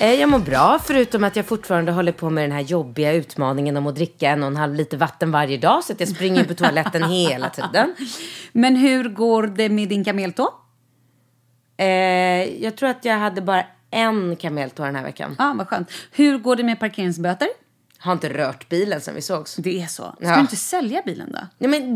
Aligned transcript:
Jag 0.00 0.28
mår 0.28 0.38
bra, 0.38 0.78
förutom 0.84 1.24
att 1.24 1.36
jag 1.36 1.46
fortfarande 1.46 1.92
håller 1.92 2.12
på 2.12 2.30
med 2.30 2.44
den 2.44 2.52
här 2.52 2.60
jobbiga 2.60 3.12
utmaningen 3.12 3.76
om 3.76 3.86
att 3.86 3.94
dricka 3.94 4.30
en 4.30 4.42
och 4.42 4.46
en 4.46 4.56
halv 4.56 4.74
liter 4.74 4.96
vatten 4.96 5.30
varje 5.30 5.56
dag. 5.56 5.84
Så 5.84 5.92
att 5.92 6.00
jag 6.00 6.08
springer 6.08 6.40
in 6.40 6.46
på 6.46 6.54
toaletten 6.54 7.02
hela 7.10 7.50
tiden. 7.50 7.94
Men 8.52 8.76
hur 8.76 9.08
går 9.08 9.42
det 9.42 9.68
med 9.68 9.88
din 9.88 10.04
kameltå? 10.04 10.50
Eh, 11.76 11.86
jag 12.62 12.76
tror 12.76 12.88
att 12.88 13.04
jag 13.04 13.18
hade 13.18 13.40
bara 13.40 13.64
en 13.90 14.36
kameltår 14.36 14.86
den 14.86 14.96
här 14.96 15.04
veckan. 15.04 15.36
Ja, 15.38 15.54
vad 15.58 15.68
skönt. 15.68 15.90
Hur 16.12 16.38
går 16.38 16.56
det 16.56 16.62
med 16.62 16.80
parkeringsböter? 16.80 17.48
Har 18.00 18.12
inte 18.12 18.28
rört 18.28 18.68
bilen 18.68 19.00
sen 19.00 19.14
vi 19.14 19.22
sågs. 19.22 19.54
Det 19.56 19.82
är 19.82 19.86
så. 19.86 20.02
Ska 20.02 20.14
Ja. 20.28 20.34
du 20.34 20.40
inte 20.40 20.56
sälja 20.56 21.02
bilen 21.04 21.32
då? 21.32 21.38
Nej, 21.58 21.70
men 21.80 21.94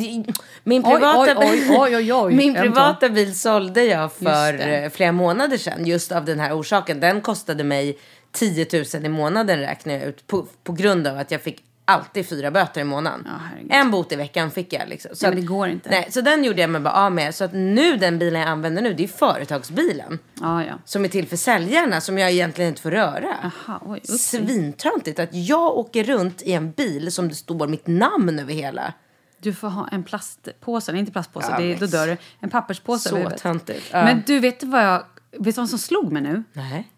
min 0.65 0.83
privata, 0.83 1.39
oj, 1.39 1.67
oj, 1.79 1.97
oj, 1.97 2.13
oj, 2.15 2.35
min 2.35 2.55
privata 2.55 3.09
bil 3.09 3.39
sålde 3.39 3.85
jag 3.85 4.13
för 4.13 4.69
eh, 4.69 4.91
flera 4.91 5.13
månader 5.13 5.57
sedan. 5.59 5.87
Just 5.87 6.13
av 6.13 6.25
den 6.25 6.41
här 6.41 6.53
orsaken. 6.61 7.01
Den 7.01 7.21
kostade 7.21 7.65
mig 7.65 7.99
10 8.33 8.67
000 8.95 9.05
i 9.05 9.09
månaden 9.09 9.59
räknar 9.59 9.95
jag 9.95 10.03
ut. 10.03 10.27
På, 10.27 10.47
på 10.65 10.73
grund 10.73 11.07
av 11.07 11.19
att 11.19 11.31
jag 11.31 11.43
fick 11.43 11.63
alltid 11.85 12.29
fyra 12.29 12.51
böter 12.51 12.81
i 12.81 12.85
månaden. 12.85 13.29
Ja, 13.69 13.77
en 13.77 13.91
bot 13.91 14.13
i 14.13 14.17
veckan 14.17 14.51
fick 14.51 14.73
jag. 14.73 14.89
Liksom. 14.89 15.11
Så 15.15 15.27
Nej, 15.27 15.37
det 15.37 15.43
går 15.43 15.69
inte. 15.69 15.91
Nej, 15.91 16.09
så 16.11 16.21
den 16.21 16.45
gjorde 16.45 16.61
jag 16.61 16.71
mig 16.71 16.81
bara 16.81 16.95
av 16.95 17.13
med. 17.13 17.35
Så 17.35 17.45
att 17.45 17.53
nu 17.53 17.97
den 17.97 18.19
bilen 18.19 18.41
jag 18.41 18.51
använder 18.51 18.83
nu 18.83 18.95
det 18.95 19.05
är 19.05 19.09
företagsbilen. 19.09 20.19
Ja, 20.41 20.65
ja. 20.65 20.75
Som 20.85 21.05
är 21.05 21.09
till 21.09 21.29
för 21.29 21.37
säljarna 21.37 22.01
som 22.01 22.19
jag 22.19 22.31
egentligen 22.31 22.69
inte 22.69 22.83
får 22.83 22.91
röra. 22.91 23.37
Aha, 23.43 23.81
oj. 23.87 24.01
Svintöntigt 24.05 25.19
att 25.19 25.35
jag 25.35 25.77
åker 25.77 26.05
runt 26.05 26.43
i 26.43 26.53
en 26.53 26.71
bil 26.73 27.13
som 27.13 27.29
det 27.29 27.35
står 27.35 27.69
mitt 27.69 27.87
namn 27.87 28.39
över 28.39 28.55
hela. 28.55 28.93
Du 29.39 29.55
får 29.55 29.69
ha 29.69 29.89
en 29.93 30.03
plastpåse, 30.03 30.97
inte 30.97 31.13
plastpåse, 31.13 31.47
Ja, 31.51 31.59
det, 31.59 31.75
då 31.75 31.87
dör 31.87 32.07
du. 32.07 32.17
En 32.41 32.51
papperspåse 32.51 33.09
Så 33.09 33.31
töntigt. 33.31 33.91
Ja. 33.93 34.05
Men 34.05 34.23
du, 34.27 34.39
vet 34.41 34.61
du 34.61 34.67
vad 34.67 34.85
jag... 34.85 35.05
Vet 35.39 35.55
du 35.55 35.61
vad 35.61 35.69
som 35.69 35.79
slog 35.79 36.13
mig 36.13 36.23
nu? 36.23 36.43
Nej. 36.53 36.89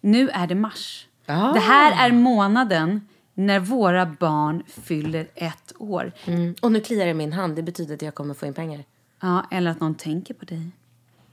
Nu 0.00 0.28
är 0.28 0.46
det 0.46 0.54
mars. 0.54 1.06
Ah. 1.26 1.52
Det 1.52 1.60
här 1.60 2.08
är 2.08 2.12
månaden 2.12 3.08
när 3.34 3.60
våra 3.60 4.06
barn 4.06 4.62
fyller 4.66 5.26
ett 5.34 5.72
år. 5.78 6.12
Mm. 6.24 6.54
Och 6.60 6.72
nu 6.72 6.80
kliar 6.80 7.04
det 7.04 7.10
i 7.10 7.14
min 7.14 7.32
hand. 7.32 7.56
Det 7.56 7.62
betyder 7.62 7.94
att 7.94 8.02
jag 8.02 8.14
kommer 8.14 8.34
få 8.34 8.46
in 8.46 8.54
pengar. 8.54 8.84
Ja, 9.20 9.46
eller 9.50 9.70
att 9.70 9.80
någon 9.80 9.94
tänker 9.94 10.34
på 10.34 10.44
dig. 10.44 10.70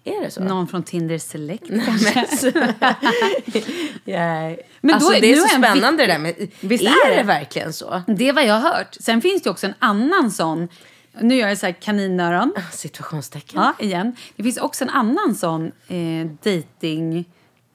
Är 0.03 0.23
det 0.23 0.31
så? 0.31 0.43
Någon 0.43 0.67
från 0.67 0.83
Tinder 0.83 1.17
Select 1.17 1.63
kanske. 1.85 2.25
Ja. 4.05 4.55
Men 4.81 4.95
alltså, 4.95 5.11
då 5.11 5.19
det 5.19 5.31
är 5.31 5.35
så 5.35 5.55
är 5.55 5.59
spännande 5.59 6.03
det 6.03 6.13
där 6.13 6.19
med... 6.19 6.35
Visst 6.59 6.83
är, 6.83 6.87
är 6.87 7.09
det 7.09 7.15
det? 7.15 7.23
verkligen 7.23 7.73
så? 7.73 8.01
Det 8.07 8.29
är 8.29 8.33
vad 8.33 8.45
jag 8.45 8.53
har 8.53 8.73
hört. 8.73 8.97
Sen 8.99 9.21
finns 9.21 9.41
det 9.41 9.49
också 9.49 9.67
en 9.67 9.73
annan 9.79 10.31
sån, 10.31 10.67
nu 11.21 11.35
gör 11.35 11.47
jag 11.47 11.57
så 11.57 11.65
här 11.65 11.73
kaninöron. 11.73 12.53
Situationstecken. 12.71 13.61
Ja, 13.61 13.73
igen. 13.79 14.15
Det 14.35 14.43
finns 14.43 14.57
också 14.57 14.83
en 14.83 14.89
annan 14.89 15.35
sån 15.35 15.71
eh, 15.87 16.27
dating, 16.43 17.25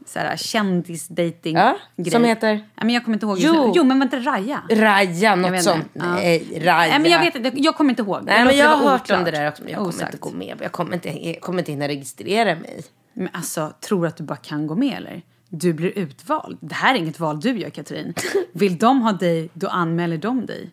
så 0.06 0.18
här, 0.18 0.36
kändisdating 0.36 1.56
Ja, 1.56 1.76
grej. 1.96 2.10
som 2.10 2.24
heter? 2.24 2.66
Ja, 2.74 2.84
men 2.84 2.94
jag 2.94 3.04
kommer 3.04 3.16
inte 3.16 3.26
ihåg. 3.26 3.38
Jo. 3.40 3.72
jo 3.74 3.84
men 3.84 3.98
vänta, 3.98 4.16
Raja. 4.18 4.62
Raja, 4.70 5.04
Jag 5.12 5.38
något 5.38 5.62
sånt. 5.62 5.88
Ja. 5.92 6.14
Nej, 6.14 6.60
Raja. 6.60 6.76
Nej, 6.90 6.98
men 6.98 7.10
jag, 7.10 7.20
vet, 7.20 7.34
inte, 7.34 7.52
jag 7.54 7.76
kommer 7.76 7.90
inte 7.90 8.02
ihåg. 8.02 8.22
Nej, 8.24 8.34
men 8.38 8.44
låter 8.44 8.58
jag 8.58 8.68
har 8.68 8.90
hört 8.90 9.10
om 9.10 9.24
det 9.24 9.30
där 9.30 9.48
också. 9.48 9.62
Men 9.62 9.72
jag 9.72 9.78
kommer 9.78 10.04
inte 10.04 10.16
gå 10.18 10.30
med. 10.30 10.58
Jag 10.62 10.72
kommer 10.72 10.94
inte, 10.94 11.28
jag 11.28 11.40
kommer 11.40 11.58
inte 11.58 11.72
hinna 11.72 11.88
registrera 11.88 12.54
mig. 12.54 12.82
Men 13.12 13.28
alltså, 13.32 13.72
tror 13.80 14.02
du 14.02 14.08
att 14.08 14.16
du 14.16 14.24
bara 14.24 14.36
kan 14.36 14.66
gå 14.66 14.74
med 14.74 14.96
eller? 14.96 15.22
Du 15.48 15.72
blir 15.72 15.98
utvald. 15.98 16.58
Det 16.60 16.74
här 16.74 16.94
är 16.94 16.98
inget 16.98 17.20
val 17.20 17.40
du 17.40 17.58
gör, 17.58 17.70
Katrin. 17.70 18.14
Vill 18.52 18.78
de 18.78 19.02
ha 19.02 19.12
dig, 19.12 19.50
då 19.54 19.68
anmäler 19.68 20.18
de 20.18 20.46
dig. 20.46 20.70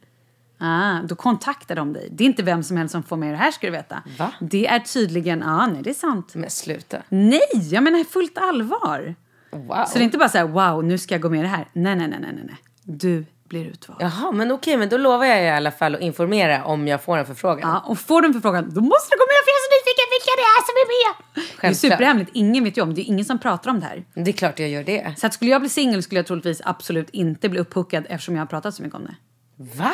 Ah, 0.61 1.01
då 1.01 1.15
kontaktar 1.15 1.75
de 1.75 1.93
dig. 1.93 2.07
Det 2.11 2.23
är 2.23 2.25
inte 2.25 2.43
vem 2.43 2.63
som 2.63 2.77
helst 2.77 2.91
som 2.91 3.03
får 3.03 3.17
med 3.17 3.33
det 3.33 3.37
här, 3.37 3.51
ska 3.51 3.67
du 3.67 3.71
veta. 3.71 4.03
Va? 4.17 4.31
Det 4.39 4.67
är 4.67 4.79
tydligen... 4.79 5.39
Ja, 5.39 5.63
ah, 5.63 5.67
nej, 5.67 5.81
det 5.83 5.89
är 5.89 5.93
sant. 5.93 6.35
Men 6.35 6.49
sluta. 6.49 6.97
Nej, 7.09 7.41
jag 7.71 7.83
menar 7.83 8.03
fullt 8.03 8.37
allvar. 8.37 9.15
Wow. 9.51 9.85
Så 9.87 9.93
det 9.93 9.99
är 9.99 10.03
inte 10.03 10.17
bara 10.17 10.29
så 10.29 10.37
här, 10.37 10.45
wow, 10.45 10.83
nu 10.83 10.97
ska 10.97 11.13
jag 11.13 11.21
gå 11.21 11.29
med 11.29 11.39
i 11.39 11.43
det 11.43 11.47
här. 11.49 11.67
Nej, 11.73 11.95
nej, 11.95 12.07
nej, 12.07 12.19
nej, 12.21 12.43
nej. 12.45 12.57
Du 12.83 13.25
blir 13.49 13.65
utvald. 13.65 14.01
Jaha, 14.01 14.31
men 14.31 14.51
okej, 14.51 14.77
men 14.77 14.89
då 14.89 14.97
lovar 14.97 15.25
jag 15.25 15.43
i 15.43 15.49
alla 15.49 15.71
fall 15.71 15.95
att 15.95 16.01
informera 16.01 16.63
om 16.65 16.87
jag 16.87 17.03
får 17.03 17.17
en 17.17 17.25
förfrågan. 17.25 17.69
Ja, 17.69 17.79
och 17.79 17.99
får 17.99 18.21
du 18.21 18.27
en 18.27 18.33
förfrågan, 18.33 18.63
då 18.63 18.81
måste 18.81 19.15
du 19.15 19.17
gå 19.17 19.25
med 19.31 19.39
för 19.45 19.51
jag 19.51 19.59
är 19.59 19.65
så 19.65 19.71
nyfiken 19.75 20.07
vilka 20.15 20.33
det 20.39 20.47
är 20.55 20.61
som 20.67 20.75
är 20.81 20.87
med. 20.95 21.25
Det 21.33 21.41
är 21.41 21.43
Självklart. 21.59 21.91
superhemligt, 21.91 22.31
ingen 22.33 22.63
vet 22.63 22.77
ju 22.77 22.81
om 22.81 22.93
det. 22.93 23.01
är 23.01 23.05
ingen 23.05 23.25
som 23.25 23.39
pratar 23.39 23.71
om 23.71 23.79
det 23.79 23.85
här. 23.85 24.03
Det 24.13 24.31
är 24.31 24.33
klart 24.33 24.59
jag 24.59 24.69
gör 24.69 24.83
det. 24.83 25.13
Så 25.17 25.27
att 25.27 25.33
skulle 25.33 25.51
jag 25.51 25.61
bli 25.61 25.69
singel 25.69 26.03
skulle 26.03 26.19
jag 26.19 26.27
troligtvis 26.27 26.61
absolut 26.65 27.09
inte 27.09 27.49
bli 27.49 27.59
upphookad 27.59 28.05
eftersom 28.09 28.35
jag 28.35 28.41
har 28.41 28.47
pratat 28.47 28.75
så 28.75 28.83
mycket 28.83 28.95
om 28.95 29.03
det. 29.05 29.15
Va? 29.61 29.91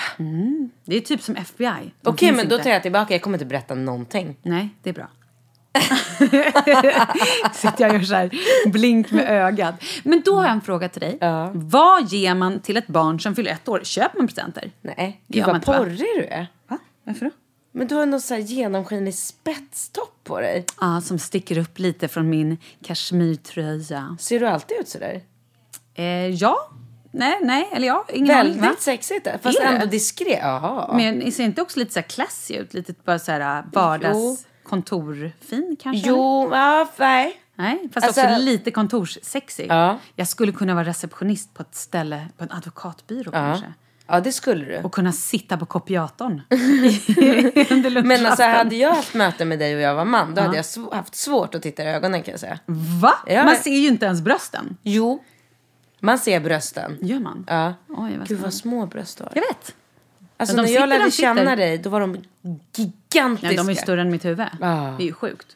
Det 0.86 0.96
är 0.96 1.02
typ 1.02 1.22
som 1.22 1.36
FBI. 1.36 1.68
Okej, 2.04 2.28
finns 2.28 2.38
men 2.38 2.50
då 2.50 2.56
inte. 2.56 2.64
tar 2.64 2.72
jag 2.72 2.82
tillbaka. 2.82 3.14
Jag 3.14 3.22
kommer 3.22 3.36
inte 3.38 3.46
berätta 3.46 3.76
någonting. 3.76 4.36
Nej, 4.42 4.70
det 4.84 4.90
är 4.90 4.94
bra. 4.94 5.08
Sitter 7.54 7.84
jag 7.84 7.90
och 7.92 7.98
gör 7.98 8.04
så 8.04 8.16
här 8.16 8.32
blink 8.70 9.12
med 9.12 9.30
ögat. 9.30 9.76
Men 10.04 10.22
då 10.26 10.36
har 10.36 10.44
jag 10.44 10.52
en 10.52 10.62
fråga 10.62 10.90
till 10.90 11.02
dig. 11.02 11.18
Vad 11.54 12.08
ger 12.08 12.36
man 12.36 12.60
till 12.60 12.78
ett 12.78 12.88
barn 12.88 13.20
som 13.20 13.36
fyller 13.36 13.52
ett 13.52 13.68
år? 13.68 13.82
Köper 13.84 14.18
man 14.18 14.28
presenter? 14.28 14.72
Nej, 14.82 15.22
gud 15.28 15.46
vad 15.46 15.66
porrig 15.66 15.98
du 15.98 16.26
är. 16.26 16.48
Va? 16.68 16.78
Varför 17.04 17.26
då? 17.26 17.32
Men 17.72 17.88
du 17.88 17.96
har 17.96 18.06
någon 18.06 18.22
så 18.22 18.34
här 18.34 18.42
genomskinlig 18.42 19.16
spetstopp 19.16 20.20
på 20.24 20.40
dig. 20.40 20.66
Ja, 20.82 21.02
som 21.02 21.20
sticker 21.20 21.58
upp 21.58 21.80
lite 21.80 22.08
från 22.08 22.30
min 22.30 22.58
kashmirtröja. 22.84 24.18
Ser 24.20 24.40
du 24.40 24.48
alltid 24.48 24.78
ut 24.78 24.90
sådär? 24.90 25.22
Eh, 25.94 26.06
ja. 26.28 26.70
Nej, 27.18 27.40
nej, 27.42 27.70
eller 27.72 27.88
ja. 27.88 28.06
Ingen 28.10 28.38
aning? 28.38 28.62
Väldigt 28.62 28.82
sexigt. 28.82 29.28
Fast 29.42 29.60
Är 29.60 29.64
det? 29.64 29.70
ändå 29.70 29.86
diskret. 29.86 30.40
Jaha. 30.42 30.98
Men 30.98 31.32
ser 31.32 31.44
inte 31.44 31.62
också 31.62 31.80
lite 31.80 31.94
så 31.94 32.00
här 32.00 32.08
classy 32.08 32.56
ut? 32.56 32.74
Lite 32.74 32.94
bara 33.06 33.20
så 33.20 33.32
här 33.32 33.64
vardagskontorfin 33.74 35.76
kanske? 35.84 36.10
Jo, 36.10 36.50
ja, 36.52 36.88
nej. 36.98 37.42
Nej, 37.58 37.90
fast 37.94 38.08
Alltså- 38.08 38.22
också 38.22 38.38
lite 38.38 38.72
kontorssexy. 38.72 39.66
Ja. 39.70 39.98
Jag 40.16 40.28
skulle 40.28 40.52
kunna 40.52 40.74
vara 40.74 40.86
receptionist 40.86 41.54
på 41.54 41.62
ett 41.62 41.76
ställe, 41.76 42.28
på 42.38 42.44
en 42.44 42.52
advokatbyrå 42.52 43.32
kanske. 43.32 43.74
Ja, 44.08 44.20
det 44.20 44.32
skulle 44.32 44.66
du. 44.66 44.78
Och 44.78 44.92
kunna 44.92 45.12
sitta 45.12 45.58
på 45.58 45.66
kopiatorn. 45.66 46.42
Men 48.08 48.26
alltså, 48.26 48.44
hade 48.44 48.76
jag 48.76 48.94
haft 48.94 49.14
möte 49.14 49.46
med 49.46 49.60
dig 49.60 49.76
och 49.76 49.82
jag 49.82 49.96
var 49.96 50.06
man, 50.06 50.36
då 50.36 50.42
hade 50.42 50.58
jag 50.58 50.66
haft 50.96 51.16
svårt 51.16 51.56
att 51.56 51.62
titta 51.62 51.84
i 51.84 51.88
ögonen 51.88 52.24
kan 52.24 52.32
jag 52.32 52.40
säga. 52.40 52.60
Va? 53.02 53.14
Ja. 53.28 53.44
Man 53.44 53.56
ser 53.56 53.72
ju 53.72 53.88
inte 53.88 54.06
ens 54.06 54.22
brösten. 54.22 54.78
Jo, 54.84 55.24
man 56.06 56.20
ser 56.20 56.40
brösten. 56.40 56.98
Gör 57.02 57.20
man? 57.20 57.46
Ja. 57.50 57.74
Oj, 57.90 58.18
vad 58.18 58.28
Gud 58.28 58.40
vad 58.40 58.54
små 58.54 58.86
bröst 58.86 59.18
du 59.18 59.24
har. 59.24 59.32
Jag 59.36 59.42
vet. 59.42 59.76
Alltså 60.38 60.56
Men 60.56 60.66
de 60.66 60.72
när 60.72 60.80
jag 60.80 60.90
lärde 60.90 61.04
de 61.04 61.12
känna 61.12 61.56
dig, 61.56 61.78
då 61.78 61.90
var 61.90 62.00
de 62.02 62.18
gigantiska. 62.76 63.48
Nej, 63.48 63.56
de 63.58 63.70
är 63.70 63.74
större 63.74 64.02
än 64.02 64.12
mitt 64.12 64.26
huvud. 64.26 64.46
Ja. 64.62 64.96
Det 64.98 65.04
är 65.04 65.08
ju 65.08 65.14
sjukt. 65.14 65.48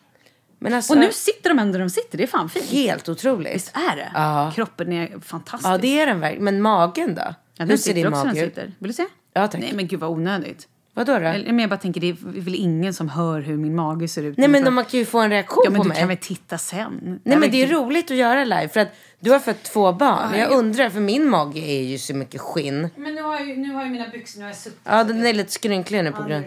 Men 0.59 0.73
alltså, 0.73 0.93
Och 0.93 0.99
nu 0.99 1.11
sitter 1.11 1.49
de 1.49 1.59
ändå 1.59 1.71
där 1.71 1.79
de 1.79 1.89
sitter. 1.89 2.17
Det 2.17 2.23
är 2.23 2.27
fan 2.27 2.49
fint. 2.49 2.65
helt 2.65 3.09
otroligt. 3.09 3.55
Visst 3.55 3.71
är 3.91 3.95
det? 3.95 4.11
Ja. 4.13 4.51
Kroppen 4.55 4.93
är 4.93 5.19
fantastisk. 5.19 5.69
Ja, 5.69 5.77
det 5.77 5.99
är 5.99 6.05
den 6.05 6.19
verkligen. 6.19 6.43
Men 6.43 6.61
magen 6.61 7.15
då? 7.15 7.33
Ja, 7.57 7.65
Hur 7.65 7.77
ser 7.77 7.93
din 7.93 8.09
mage 8.09 8.45
ut? 8.45 8.57
Vill 8.57 8.73
du 8.79 8.93
se? 8.93 9.05
Ja, 9.33 9.47
tack. 9.47 9.61
Nej, 9.61 9.73
men 9.73 9.87
gud 9.87 9.99
vad 9.99 10.09
onödigt. 10.09 10.67
Vadå 10.93 11.11
då? 11.13 11.19
Eller, 11.25 11.45
Men 11.45 11.59
jag 11.59 11.69
bara 11.69 11.79
tänker, 11.79 12.01
det 12.01 12.09
är 12.09 12.15
väl 12.41 12.55
ingen 12.55 12.93
som 12.93 13.09
hör 13.09 13.41
hur 13.41 13.57
min 13.57 13.75
mage 13.75 14.07
ser 14.07 14.23
ut. 14.23 14.37
Nej 14.37 14.47
men 14.47 14.63
För- 14.63 14.71
man 14.71 14.85
kan 14.85 14.99
ju 14.99 15.05
få 15.05 15.19
en 15.19 15.29
reaktion 15.29 15.61
Ja, 15.65 15.69
men 15.71 15.77
på 15.77 15.83
du 15.83 15.89
mig. 15.89 15.97
kan 15.97 16.07
väl 16.07 16.17
titta 16.17 16.57
sen? 16.57 17.19
Nej 17.23 17.37
men 17.37 17.51
det 17.51 17.63
är 17.63 17.67
roligt 17.67 18.11
att 18.11 18.17
göra 18.17 18.43
live 18.43 18.67
för 18.69 18.79
att 18.79 18.87
du 19.19 19.31
har 19.31 19.39
fått 19.39 19.63
två 19.63 19.91
barn. 19.93 20.29
Ja, 20.33 20.37
Jag 20.37 20.51
undrar, 20.51 20.89
för 20.89 20.99
min 20.99 21.29
mage 21.29 21.59
är 21.59 21.81
ju 21.83 21.97
så 21.97 22.13
mycket 22.13 22.41
skinn. 22.41 22.89
Men 22.95 23.15
nu 23.15 23.21
har, 23.21 23.39
jag, 23.39 23.57
nu 23.57 23.73
har 23.73 23.81
jag 23.81 23.91
mina 23.91 24.07
byxor, 24.07 24.39
nu 24.39 24.45
har 24.45 24.49
jag 24.49 24.57
suttit. 24.57 24.79
Ja, 24.83 25.03
den 25.03 25.25
är 25.25 25.33
lite 25.33 25.51
skrynklig 25.51 26.03
nu 26.03 26.11
på 26.11 26.23
grund... 26.23 26.45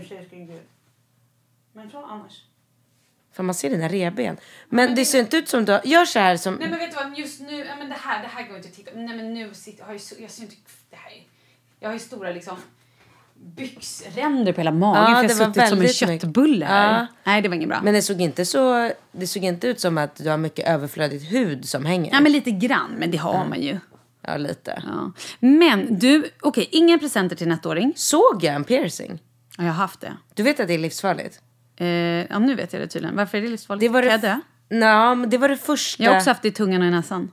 Men 1.72 1.90
så 1.90 2.04
annars. 2.04 2.44
För 3.32 3.42
man 3.42 3.54
ser 3.54 3.70
dina 3.70 3.88
revben. 3.88 4.36
Men 4.68 4.94
det 4.94 5.04
ser 5.04 5.18
inte 5.20 5.36
ut 5.36 5.48
som 5.48 5.64
du 5.64 5.72
har... 5.72 5.80
Gör 5.84 6.04
så 6.04 6.18
här 6.18 6.36
som... 6.36 6.54
Nej 6.54 6.68
men 6.70 6.78
vet 6.78 6.90
du 6.90 6.96
vad, 6.96 7.18
just 7.18 7.40
nu, 7.40 7.64
ja, 7.64 7.76
men 7.78 7.88
det 7.88 7.94
här, 8.00 8.22
det 8.22 8.28
här 8.28 8.48
går 8.48 8.56
inte 8.56 8.68
att 8.68 8.74
titta 8.74 8.90
Nej 8.94 9.16
men 9.16 9.34
nu 9.34 9.54
sitter 9.54 9.78
jag, 9.78 9.86
har 9.86 9.92
ju, 9.92 9.98
så- 9.98 10.14
jag 10.18 10.30
ser 10.30 10.42
inte, 10.42 10.54
det 10.90 10.96
här, 10.96 11.10
är- 11.10 11.22
jag 11.80 11.88
har 11.88 11.92
ju 11.94 11.98
stora 11.98 12.30
liksom 12.30 12.56
byxränder 13.42 14.52
på 14.52 14.60
hela 14.60 14.70
magen 14.70 15.02
Ja, 15.02 15.06
för 15.06 15.22
jag 15.22 15.28
det 15.28 15.34
har 15.34 15.46
var 15.46 15.54
suttit 15.54 15.98
som 15.98 16.08
en 16.08 16.18
köttbulle 16.18 16.66
här. 16.66 17.00
Ja. 17.00 17.06
Nej 17.24 17.42
det 17.42 17.48
var 17.48 17.56
inget 17.56 17.68
bra. 17.68 17.80
Men 17.82 17.94
det 17.94 18.02
såg 18.02 18.20
inte 18.20 18.44
så... 18.44 18.90
Det 19.12 19.26
såg 19.26 19.44
inte 19.44 19.66
ut 19.68 19.80
som 19.80 19.98
att 19.98 20.16
du 20.16 20.30
har 20.30 20.36
mycket 20.36 20.68
överflödigt 20.68 21.32
hud 21.32 21.68
som 21.68 21.86
hänger. 21.86 22.12
Ja 22.12 22.20
men 22.20 22.32
lite 22.32 22.50
grann, 22.50 22.90
men 22.98 23.10
det 23.10 23.18
har 23.18 23.46
man 23.48 23.60
ju. 23.60 23.78
Ja, 24.26 24.36
lite. 24.36 24.82
Ja. 24.86 25.12
Men 25.40 25.98
du, 25.98 26.24
okej, 26.40 26.68
inga 26.72 26.98
presenter 26.98 27.36
till 27.36 27.46
en 27.46 27.58
ettåring. 27.58 27.92
Såg 27.96 28.38
jag 28.44 28.54
en 28.54 28.64
piercing? 28.64 29.22
Ja, 29.58 29.64
jag 29.64 29.70
har 29.72 29.78
haft 29.78 30.00
det. 30.00 30.16
Du 30.34 30.42
vet 30.42 30.60
att 30.60 30.68
det 30.68 30.74
är 30.74 30.78
livsfarligt? 30.78 31.40
Eh, 31.76 31.86
ja, 31.86 32.38
nu 32.38 32.54
vet 32.54 32.72
jag 32.72 32.82
det 32.82 32.88
tydligen. 32.88 33.16
Varför 33.16 33.38
är 33.38 33.42
det 33.42 33.48
livsfarligt? 33.48 33.80
Det 33.80 33.88
var 33.88 34.02
det... 34.02 34.08
jag 34.08 34.20
dö? 34.20 34.40
Nå, 34.70 35.14
men 35.14 35.30
det 35.30 35.38
var 35.38 35.48
det 35.48 35.56
första... 35.56 36.02
Jag 36.02 36.10
har 36.10 36.16
också 36.16 36.30
haft 36.30 36.42
det 36.42 36.48
i 36.48 36.52
tungan 36.52 36.82
och 36.82 36.88
i 36.88 36.90
näsan. 36.90 37.30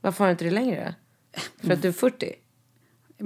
Varför 0.00 0.24
har 0.24 0.26
du 0.26 0.30
inte 0.30 0.44
det 0.44 0.50
längre? 0.50 0.94
För 1.62 1.72
att 1.72 1.82
du 1.82 1.88
är 1.88 1.92
40? 1.92 2.32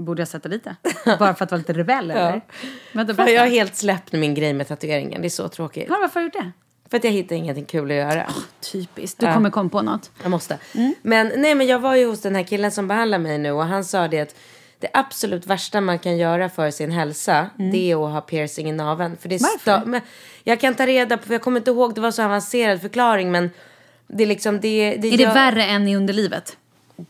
Borde 0.05 0.21
jag 0.21 0.29
sätta 0.29 0.49
dit 0.49 0.65
det? 0.65 0.77
Bara 1.19 1.35
för 1.35 1.45
att 1.45 1.50
vara 1.50 1.59
lite 1.59 1.73
rebell 1.73 2.11
eller? 2.11 2.31
Vänta, 2.33 3.15
Fan, 3.15 3.17
berätta. 3.17 3.31
jag 3.33 3.41
har 3.43 3.49
helt 3.49 3.77
släppt 3.77 4.12
min 4.12 4.35
grej 4.35 4.53
med 4.53 4.69
tatueringen. 4.69 5.21
Det 5.23 5.29
är 5.29 5.31
så 5.31 5.49
tråkigt. 5.49 5.87
Ja, 5.89 5.99
varför 6.00 6.21
har 6.21 6.21
du 6.21 6.27
gjort 6.39 6.45
det? 6.47 6.53
För 6.91 6.97
att 6.97 7.05
jag 7.05 7.11
hittar 7.11 7.37
ingenting 7.37 7.65
kul 7.65 7.91
att 7.91 7.97
göra. 7.97 8.27
Typiskt. 8.73 9.21
Du 9.21 9.33
kommer 9.35 9.50
komma 9.50 9.71
på 9.71 9.83
något. 9.83 10.11
Jag 10.23 10.31
måste. 10.31 10.59
Mm. 10.75 10.95
Men 11.03 11.33
nej, 11.37 11.55
men 11.55 11.67
jag 11.67 11.79
var 11.79 11.95
ju 11.97 12.06
hos 12.06 12.21
den 12.23 12.35
här 12.35 12.43
killen 12.43 12.71
som 12.71 12.89
behandlar 12.89 13.19
mig 13.19 13.39
nu 13.39 13.50
och 13.53 13.65
han 13.65 13.85
sa 13.85 14.09
det 14.09 14.21
att 14.21 14.35
det 14.79 14.89
absolut 14.93 15.47
värsta 15.47 15.81
man 15.81 15.99
kan 15.99 16.17
göra 16.17 16.49
för 16.49 16.71
sin 16.71 16.90
hälsa 16.90 17.50
det 17.73 17.90
är 17.90 18.07
att 18.07 18.12
ha 18.12 18.21
piercing 18.21 18.69
i 18.69 18.73
naveln. 18.73 19.17
För 19.21 19.28
det 19.28 19.35
är 19.35 19.38
Mm. 19.40 19.50
Varför? 19.67 19.87
men 19.87 20.00
jag 20.45 20.61
kan 20.61 20.75
ta 20.75 20.87
reda 20.87 21.17
på, 21.19 21.33
jag 21.33 21.43
kommer 21.43 21.61
inte 21.61 21.71
ihåg, 21.71 21.95
det 21.95 22.00
var 22.00 22.11
så 22.11 22.23
avancerad 22.23 22.81
förklaring 22.81 23.31
men 23.31 23.50
det 24.07 24.23
är 24.23 24.26
liksom 24.26 24.61
det. 24.61 24.97
det 25.00 25.09
Är 25.09 25.17
det 25.17 25.23
gör- 25.23 25.35
värre 25.35 25.64
än 25.64 25.88
i 25.88 25.97
underlivet? 25.97 26.57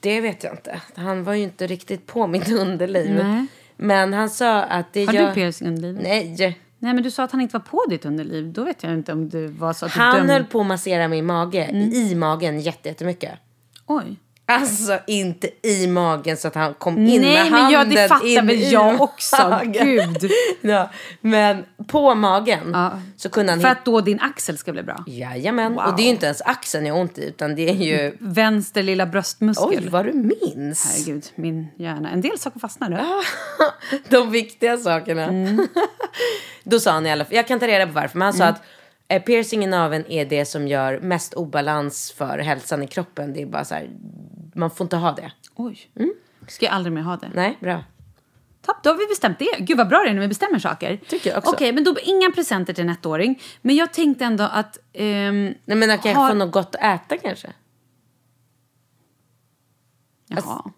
Det 0.00 0.21
vet 0.21 0.45
jag 0.45 0.52
inte. 0.52 0.80
Han 0.95 1.25
var 1.25 1.35
ju 1.35 1.42
inte 1.42 1.66
riktigt 1.66 2.07
på 2.07 2.26
mitt 2.26 2.49
underliv. 2.52 3.14
Nej. 3.14 3.47
Men 3.76 4.12
han 4.12 4.30
sa 4.30 4.62
att 4.62 4.92
det 4.92 5.04
Har 5.04 5.12
gör... 5.14 5.28
du 5.28 5.35
piercing 5.35 5.66
i 5.68 5.71
underlivet? 5.71 6.02
Nej. 6.02 6.59
Nej, 6.80 6.95
men 6.95 7.02
du 7.02 7.11
sa 7.11 7.25
att 7.25 7.33
han 7.33 7.40
inte 7.40 7.52
var 7.59 7.61
på 7.64 7.85
ditt 7.90 8.04
underliv. 8.04 8.52
Då 8.52 8.64
vet 8.64 8.83
jag 8.83 8.92
inte 8.92 9.12
om 9.12 9.28
det 9.28 9.49
var 9.49 9.73
så 9.73 9.87
att 9.87 9.95
du 9.95 10.00
Han 10.00 10.16
dömde- 10.16 10.33
höll 10.33 10.45
på 10.45 10.61
att 10.61 10.66
massera 10.66 11.09
min 11.09 11.26
mage, 11.26 11.64
Mm. 11.64 11.92
i 11.92 12.14
magen 12.14 12.61
jätte- 12.61 12.88
jättemycket. 12.88 13.33
Oj. 13.87 14.16
Alltså 14.50 14.99
inte 15.07 15.50
i 15.62 15.87
magen 15.87 16.37
så 16.37 16.49
att 16.49 16.55
han 16.55 16.75
kom 16.75 16.99
in 16.99 17.21
Nej, 17.21 17.21
med 17.21 17.45
men 17.45 17.52
handen 17.52 17.73
ja, 17.73 17.85
det 17.85 18.09
fattar 18.09 18.47
väl 18.47 18.73
jag 18.73 19.00
också. 19.00 19.61
Gud. 19.64 20.31
Ja, 20.61 20.90
men 21.21 21.64
på 21.87 22.14
magen 22.14 22.71
Ja. 22.73 23.00
så 23.17 23.28
kunde 23.28 23.52
han 23.52 23.61
För 23.61 23.69
att 23.69 23.85
då 23.85 24.00
din 24.00 24.21
axel 24.21 24.59
ska 24.59 24.73
bli 24.73 24.83
bra. 24.83 25.05
Jajamän. 25.07 25.75
Wow. 25.75 25.85
Och 25.85 25.97
det 25.97 26.02
är 26.02 26.05
ju 26.05 26.11
inte 26.11 26.26
ens 26.26 26.43
axeln 26.43 26.87
jag 26.87 26.95
har 26.95 27.00
ont 27.00 27.19
i 27.19 27.25
utan 27.25 27.55
det 27.55 27.69
är 27.69 27.75
ju... 27.75 28.17
Vänster 28.21 28.83
lilla 28.83 29.07
bröstmuskel. 29.07 29.69
Oj, 29.69 29.88
vad 29.88 30.05
du 30.05 30.12
minns. 30.12 30.93
Herregud, 30.93 31.26
min 31.35 31.69
hjärna. 31.76 32.11
En 32.11 32.21
del 32.21 32.38
saker 32.38 32.61
fastnar 32.61 32.90
du. 32.90 32.99
De 34.17 34.31
viktiga 34.31 34.76
sakerna. 34.76 35.25
Mm. 35.25 35.69
Då 36.64 36.81
sa 36.81 36.90
han 36.90 37.07
i 37.07 37.12
alla 37.12 37.25
fall, 37.25 37.35
jag 37.35 37.49
kan 37.49 37.61
ta 37.61 37.67
reda 37.67 37.87
på 37.87 37.93
varför, 37.93 38.19
men 38.19 38.26
han 38.26 38.35
sa 38.35 38.45
att 38.45 38.62
eh, 39.09 39.23
piercing 39.23 39.64
i 39.64 39.67
naveln 39.67 40.05
är 40.09 40.25
det 40.25 40.45
som 40.45 40.69
gör 40.69 41.00
mest 41.00 41.35
obalans 41.35 42.12
för 42.12 42.38
hälsan 42.38 42.83
i 42.83 42.87
kroppen. 42.87 43.33
Det 43.33 43.43
är 43.43 43.47
bara 43.47 43.64
så 43.64 43.75
här, 43.75 43.90
man 44.58 44.70
får 44.70 44.84
inte 44.84 44.96
ha 44.96 45.12
det. 45.12 45.32
Oj. 45.54 45.90
Ska 46.48 46.64
jag 46.66 46.74
aldrig 46.74 46.92
mer 46.92 47.02
ha 47.02 47.16
det. 47.16 47.30
Nej, 47.34 47.58
bra. 47.60 47.84
Topp, 48.62 48.76
då 48.82 48.90
har 48.90 48.96
vi 48.98 49.06
bestämt 49.06 49.38
det. 49.38 49.56
Gud 49.58 49.76
vad 49.78 49.88
bra 49.88 49.98
det 49.98 50.08
är 50.10 50.14
när 50.14 50.20
vi 50.20 50.28
bestämmer 50.28 50.58
saker. 50.58 50.96
Tycker 51.08 51.30
jag 51.30 51.38
också. 51.38 51.50
Okej, 51.50 51.72
men 51.72 51.84
då 51.84 51.96
inga 52.02 52.30
presenter 52.30 52.72
till 52.72 52.84
en 52.88 52.90
ettåring. 53.02 53.42
Men 53.62 53.76
jag 53.76 53.92
tänkte 53.92 54.24
ändå 54.24 54.44
att... 54.44 54.78
ehm, 54.92 55.54
Nej, 55.64 55.76
men 55.76 55.88
jag 55.88 56.02
kan 56.02 56.16
Har- 56.16 56.28
få 56.28 56.34
något 56.34 56.52
gott 56.52 56.74
att 56.74 56.82
äta 56.84 57.16
kanske. 57.18 57.52
jaha. 60.28 60.36
Alltså 60.38 60.72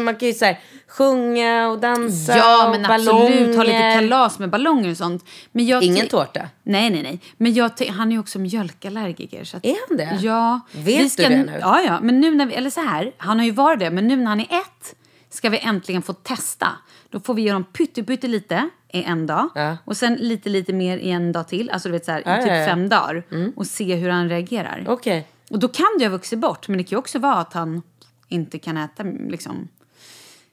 man 0.00 0.16
kan 0.16 0.28
ju 0.28 0.34
så 0.34 0.44
här, 0.44 0.60
sjunga 0.88 1.68
och 1.68 1.78
dansa 1.78 2.36
Ja, 2.36 2.66
och 2.66 2.70
men 2.72 2.82
ballonger. 2.82 3.26
absolut. 3.26 3.56
Ha 3.56 3.64
lite 3.64 3.92
kalas 3.94 4.38
med 4.38 4.50
ballonger 4.50 4.90
och 4.90 4.96
sånt. 4.96 5.24
Men 5.52 5.66
jag 5.66 5.82
Ingen 5.82 6.06
tårta. 6.08 6.40
Nej, 6.62 6.90
nej, 6.90 7.02
nej. 7.02 7.20
Men 7.36 7.54
jag 7.54 7.70
han 7.90 8.08
är 8.08 8.12
ju 8.12 8.18
också 8.18 8.38
mjölkallergiker. 8.38 9.44
Så 9.44 9.56
att, 9.56 9.64
Är 9.64 9.76
han 9.88 9.96
det? 9.96 10.18
Ja. 10.22 10.60
Vet 10.72 11.12
ska, 11.12 11.22
du 11.22 11.28
det 11.28 11.44
nu? 11.44 11.58
Ja, 11.60 11.80
ja. 11.80 12.00
Men 12.00 12.20
nu 12.20 12.34
när 12.34 12.46
vi, 12.46 12.54
eller 12.54 12.70
så 12.70 12.80
här, 12.80 13.12
han 13.16 13.38
har 13.38 13.46
ju 13.46 13.52
varit 13.52 13.80
det, 13.80 13.90
men 13.90 14.08
nu 14.08 14.16
när 14.16 14.26
han 14.26 14.40
är 14.40 14.44
ett 14.44 14.94
ska 15.30 15.48
vi 15.48 15.58
äntligen 15.58 16.02
få 16.02 16.12
testa. 16.12 16.68
Då 17.10 17.20
får 17.20 17.34
vi 17.34 17.42
ge 17.42 17.52
honom 17.52 17.64
pytte, 17.64 18.02
pytte 18.02 18.28
lite 18.28 18.68
i 18.92 19.02
en 19.02 19.26
dag. 19.26 19.48
Ja. 19.54 19.76
Och 19.84 19.96
sen 19.96 20.14
lite, 20.14 20.48
lite 20.48 20.72
mer 20.72 20.98
i 20.98 21.10
en 21.10 21.32
dag 21.32 21.48
till. 21.48 21.70
Alltså 21.70 21.88
du 21.88 21.92
vet 21.92 22.04
så 22.04 22.12
här, 22.12 22.22
Ja, 22.26 22.38
i 22.38 22.42
typ 22.42 22.52
ja, 22.52 22.66
fem 22.66 22.88
dagar. 22.88 23.22
Och 23.56 23.66
se 23.66 23.94
hur 23.94 24.08
han 24.08 24.28
reagerar. 24.28 24.84
Okej. 24.86 25.26
Och 25.50 25.58
då 25.58 25.68
kan 25.68 25.86
det 25.98 26.04
ju 26.04 26.10
ha 26.10 26.16
vuxit 26.16 26.38
bort, 26.38 26.68
men 26.68 26.78
det 26.78 26.84
kan 26.84 26.96
ju 26.96 26.98
också 26.98 27.18
vara 27.18 27.34
att 27.34 27.52
han 27.52 27.82
inte 28.28 28.58
kan 28.58 28.76
äta 28.76 29.02
liksom. 29.02 29.68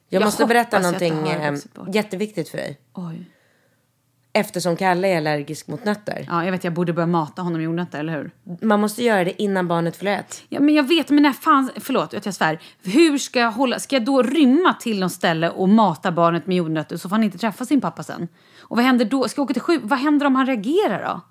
Jag, 0.09 0.21
Jag 0.21 0.25
måste 0.27 0.45
berätta 0.45 0.79
någonting 0.79 1.27
eh, 1.27 1.53
bort. 1.73 1.95
jätteviktigt 1.95 2.49
för 2.49 2.57
dig. 2.57 2.79
Oj. 2.93 3.29
Eftersom 4.35 4.75
Kalle 4.75 5.07
är 5.07 5.17
allergisk 5.17 5.67
mot 5.67 5.85
nötter. 5.85 6.25
Ja, 6.29 6.45
jag 6.45 6.51
vet, 6.51 6.63
jag 6.63 6.73
borde 6.73 6.93
börja 6.93 7.07
mata 7.07 7.41
honom 7.41 7.57
med 7.57 7.65
jordnötter, 7.65 7.99
eller 7.99 8.13
hur? 8.13 8.31
Man 8.61 8.81
måste 8.81 9.03
göra 9.03 9.23
det 9.23 9.41
innan 9.41 9.67
barnet 9.67 9.95
fyller 9.95 10.17
ett. 10.19 10.43
Ja, 10.49 10.59
men 10.59 10.75
jag 10.75 10.87
vet, 10.87 11.09
men 11.09 11.23
när 11.23 11.31
fan... 11.33 11.69
Förlåt, 11.75 12.25
jag 12.25 12.33
svär. 12.33 12.59
Hur 12.83 13.17
ska 13.17 13.39
jag 13.39 13.51
hålla... 13.51 13.79
Ska 13.79 13.95
jag 13.95 14.05
då 14.05 14.21
rymma 14.21 14.73
till 14.73 14.99
något 14.99 15.11
ställe 15.11 15.49
och 15.49 15.69
mata 15.69 16.11
barnet 16.11 16.47
med 16.47 16.57
jordnötter 16.57 16.97
så 16.97 17.09
får 17.09 17.15
han 17.15 17.23
inte 17.23 17.37
träffa 17.37 17.65
sin 17.65 17.81
pappa 17.81 18.03
sen? 18.03 18.27
Och 18.59 18.77
vad 18.77 18.85
händer 18.85 19.05
då? 19.05 19.27
Ska 19.27 19.39
jag 19.39 19.43
åka 19.43 19.53
till 19.53 19.61
sjuk... 19.61 19.81
Vad 19.83 19.99
händer 19.99 20.25
om 20.25 20.35
han 20.35 20.45
reagerar 20.45 21.05
då? 21.05 21.21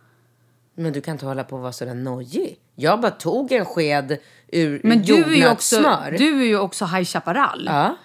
Men 0.74 0.92
du 0.92 1.00
kan 1.00 1.12
inte 1.12 1.26
hålla 1.26 1.44
på 1.44 1.56
och 1.56 1.62
vara 1.62 1.72
sådär 1.72 1.94
nojig. 1.94 2.56
Jag 2.74 3.00
bara 3.00 3.10
tog 3.10 3.52
en 3.52 3.64
sked 3.64 4.18
ur 4.48 4.80
Men 4.84 5.02
du 5.02 5.12
är 5.14 5.16
ju 5.16 5.48
också, 5.50 5.76
jordnötssmör. 5.76 6.14
du 6.18 6.40
är 6.40 6.46
ju 6.46 6.58
också 6.58 6.84
High 6.84 7.04
Chaparral. 7.04 7.64
Ja. 7.66 7.96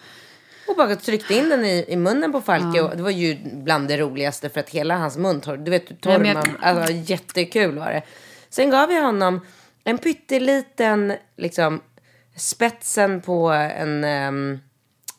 Och 0.68 0.76
bara 0.76 0.96
tryckte 0.96 1.34
in 1.36 1.50
den 1.50 1.66
i, 1.66 1.86
i 1.88 1.96
munnen 1.96 2.32
på 2.32 2.42
Falke. 2.42 2.82
Och 2.82 2.98
det 2.98 3.04
var 3.04 3.10
ju 3.10 3.38
bland 3.54 3.88
det 3.88 3.98
roligaste 3.98 4.50
för 4.50 4.60
att 4.60 4.70
hela 4.70 4.98
hans 4.98 5.18
mun 5.18 5.42
torr. 5.42 5.58
Du 5.58 5.72
vet, 5.72 6.02
torr 6.02 6.26
Ja, 6.26 6.44
jag- 6.62 6.78
alltså, 6.78 6.94
jättekul 6.94 7.78
var 7.80 7.92
det. 7.92 8.02
Sen 8.50 8.70
gav 8.70 8.92
jag 8.92 9.04
honom 9.04 9.46
en 9.84 9.98
pytteliten, 9.98 11.14
liksom, 11.38 11.82
spetsen 12.36 13.22
på 13.22 13.50
en 13.50 14.04
ehm, 14.04 14.60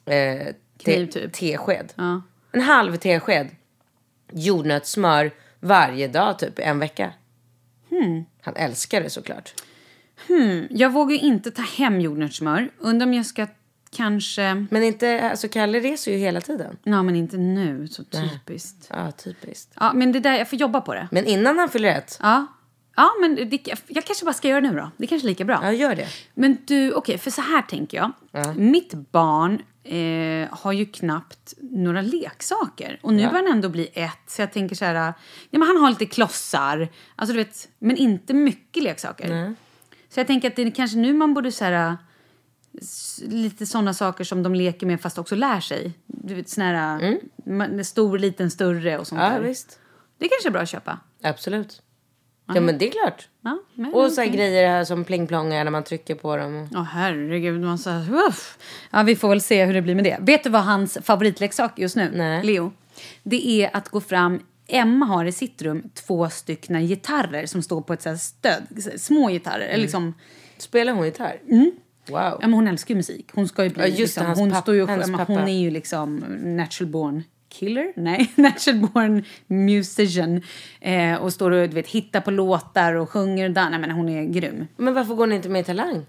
eh, 0.06 0.46
te, 0.84 1.06
typ. 1.06 1.32
tesked. 1.32 1.92
Ja. 1.96 2.22
En 2.52 2.60
halv 2.60 2.96
tesked 2.96 3.48
jordnötssmör 4.32 5.30
varje 5.60 6.08
dag 6.08 6.38
typ 6.38 6.58
en 6.58 6.78
vecka. 6.78 7.12
Hmm. 7.90 8.24
Han 8.42 8.56
älskar 8.56 9.00
det 9.00 9.10
såklart. 9.10 9.54
Jag 10.70 10.92
vågar 10.92 11.12
ju 11.12 11.18
inte 11.20 11.50
ta 11.50 11.62
hem 11.62 12.00
jordnötssmör. 12.00 12.70
Undrar 12.78 13.06
om 13.06 13.14
jag 13.14 13.26
ska 13.26 13.46
kanske... 13.90 14.66
Men 14.70 14.82
inte, 14.82 15.30
alltså 15.30 15.48
Kalle 15.48 15.80
reser 15.80 16.12
ju 16.12 16.18
hela 16.18 16.40
tiden. 16.40 16.76
Ja, 16.82 17.02
men 17.02 17.16
inte 17.16 17.36
nu. 17.36 17.88
Så 17.88 18.04
typiskt. 18.04 18.86
Ja, 18.90 19.10
typiskt. 19.12 19.72
Ja, 19.80 19.92
men 19.92 20.12
det 20.12 20.20
där, 20.20 20.38
jag 20.38 20.50
får 20.50 20.58
jobba 20.58 20.80
på 20.80 20.94
det. 20.94 21.08
Men 21.10 21.24
innan 21.24 21.58
han 21.58 21.68
fyller 21.68 21.88
ett, 21.88 22.18
Ja. 22.22 22.46
Ja, 22.96 23.10
men 23.20 23.34
det, 23.34 23.68
jag 23.86 24.04
kanske 24.04 24.24
bara 24.24 24.34
ska 24.34 24.48
göra 24.48 24.60
det 24.60 24.70
nu 24.70 24.76
då. 24.76 24.90
Det 24.96 25.04
är 25.04 25.08
kanske 25.08 25.26
är 25.26 25.28
lika 25.28 25.44
bra. 25.44 25.60
ja 25.62 25.72
gör 25.72 25.94
det. 25.94 26.08
Men 26.34 26.58
du, 26.64 26.92
okej, 26.92 27.18
för 27.18 27.30
så 27.30 27.40
här 27.40 27.62
tänker 27.62 27.96
jag. 27.96 28.12
Mitt 28.56 28.94
barn 28.94 29.62
eh, 29.88 30.48
har 30.50 30.72
ju 30.72 30.86
knappt 30.86 31.54
några 31.60 32.02
leksaker. 32.02 32.98
Och 33.02 33.14
nu 33.14 33.22
börjar 33.28 33.44
han 33.44 33.52
ändå 33.52 33.68
bli 33.68 33.88
ett. 33.94 34.18
Så 34.26 34.42
jag 34.42 34.52
tänker 34.52 34.76
så 34.76 34.84
här, 34.84 34.94
ja, 35.50 35.58
men 35.58 35.62
han 35.62 35.76
har 35.76 35.90
lite 35.90 36.06
klossar. 36.06 36.88
Alltså 37.16 37.32
du 37.32 37.38
vet, 37.44 37.68
men 37.78 37.96
inte 37.96 38.34
mycket 38.34 38.82
leksaker. 38.82 39.54
Så 40.08 40.20
jag 40.20 40.26
tänker 40.26 40.48
att 40.50 40.56
det 40.56 40.62
är 40.62 40.70
kanske 40.70 40.98
nu 40.98 41.12
man 41.12 41.34
borde 41.34 41.52
så 41.52 41.64
här, 41.64 41.96
lite 43.22 43.66
sådana 43.66 43.94
saker 43.94 44.24
som 44.24 44.42
de 44.42 44.54
leker 44.54 44.86
med 44.86 45.00
fast 45.00 45.18
också 45.18 45.34
lär 45.34 45.60
sig. 45.60 45.92
Du 46.06 46.34
vet, 46.34 46.48
såna 46.48 46.66
här, 46.66 47.18
man- 47.46 47.84
stor, 47.84 48.18
liten, 48.18 48.50
större 48.50 48.98
och 48.98 49.06
sånt 49.06 49.20
Ja, 49.20 49.28
där. 49.28 49.40
visst. 49.40 49.78
Det 50.18 50.28
kanske 50.28 50.48
är 50.48 50.52
bra 50.52 50.60
att 50.60 50.68
köpa. 50.68 50.98
Absolut. 51.22 51.82
Ja, 52.54 52.60
men 52.60 52.78
det 52.78 52.86
är 52.88 52.90
klart. 52.90 53.28
Ja, 53.40 53.58
men, 53.74 53.94
Och 53.94 54.12
så 54.12 54.22
okej. 54.22 54.32
grejer 54.36 54.68
här 54.68 54.84
som 54.84 55.04
plingplongar 55.04 55.64
när 55.64 55.70
man 55.70 55.84
trycker 55.84 56.14
på 56.14 56.36
dem. 56.36 56.68
Åh 56.74 56.82
herregud, 56.82 57.60
man 57.60 57.78
så 57.78 57.90
här, 57.90 58.14
uff. 58.28 58.58
Ja, 58.90 59.02
vi 59.02 59.16
får 59.16 59.28
väl 59.28 59.40
se 59.40 59.64
hur 59.64 59.74
det 59.74 59.82
blir 59.82 59.94
med 59.94 60.04
det. 60.04 60.16
Vet 60.20 60.44
du 60.44 60.50
vad 60.50 60.62
hans 60.64 60.98
favoritleksak 61.02 61.78
just 61.78 61.96
nu, 61.96 62.10
Nej. 62.14 62.44
Leo? 62.44 62.72
Det 63.22 63.48
är 63.62 63.76
att 63.76 63.88
gå 63.88 64.00
fram 64.00 64.40
Emma 64.66 65.06
har 65.06 65.24
i 65.24 65.32
sitt 65.32 65.62
rum 65.62 65.82
två 65.94 66.28
stycken 66.30 66.86
gitarrer 66.86 67.46
som 67.46 67.62
står 67.62 67.80
på 67.80 67.92
ett 67.92 68.02
så 68.02 68.16
stöd. 68.16 68.62
Små 68.96 69.28
gitarrer. 69.28 69.66
Eller 69.68 69.82
liksom, 69.82 70.14
Spelar 70.58 70.92
hon 70.92 71.04
gitarr? 71.04 71.36
Wow. 72.08 72.20
ja, 72.20 72.38
men 72.40 72.52
hon 72.52 72.68
älskar 72.68 72.94
ju 72.94 72.96
musik. 72.96 73.30
Hon 73.34 73.48
ska 73.48 73.64
ju 73.64 73.70
bli... 73.70 73.82
Ja, 73.82 73.86
just 73.88 73.98
det, 73.98 74.02
liksom, 74.04 74.26
hans 74.26 74.38
hon, 74.38 74.50
pappa- 74.50 74.62
står 74.62 74.74
ju, 74.74 74.80
hon 75.36 75.48
är 75.48 75.60
ju 75.60 75.70
liksom 75.70 76.16
natural 76.56 76.90
born 76.90 77.22
killer? 77.48 77.92
Nej, 77.96 78.32
natural 78.34 78.78
born 78.80 79.24
musician. 79.46 80.42
Eh, 80.80 81.14
och 81.14 81.32
står 81.32 81.50
och 81.50 81.68
du 81.68 81.74
vet, 81.74 81.86
hittar 81.88 82.20
på 82.20 82.30
låtar 82.30 82.94
och 82.94 83.10
sjunger 83.10 83.44
och 83.48 83.54
dan- 83.54 83.70
Nej, 83.70 83.80
men 83.80 83.90
hon 83.90 84.08
är 84.08 84.24
grym. 84.24 84.66
Men 84.76 84.94
varför 84.94 85.14
går 85.14 85.26
ni 85.26 85.34
inte 85.36 85.48
med 85.48 85.60
i 85.60 85.64
Talang? 85.64 86.06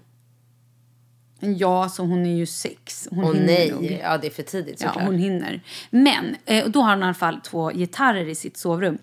Ja, 1.40 1.88
så 1.88 2.02
hon 2.04 2.26
är 2.26 2.36
ju 2.36 2.46
sex. 2.46 3.08
Hon 3.10 3.24
Åh 3.24 3.36
nej, 3.46 3.70
nog. 3.70 3.98
ja 4.02 4.18
det 4.18 4.26
är 4.26 4.30
för 4.30 4.42
tidigt 4.42 4.80
Ja, 4.82 4.88
såklart. 4.88 5.06
hon 5.06 5.18
hinner. 5.18 5.60
Men 5.90 6.36
eh, 6.46 6.68
då 6.68 6.80
har 6.80 6.90
hon 6.90 7.00
i 7.02 7.04
alla 7.04 7.14
fall 7.14 7.40
två 7.40 7.70
gitarrer 7.70 8.28
i 8.28 8.34
sitt 8.34 8.56
sovrum. 8.56 8.98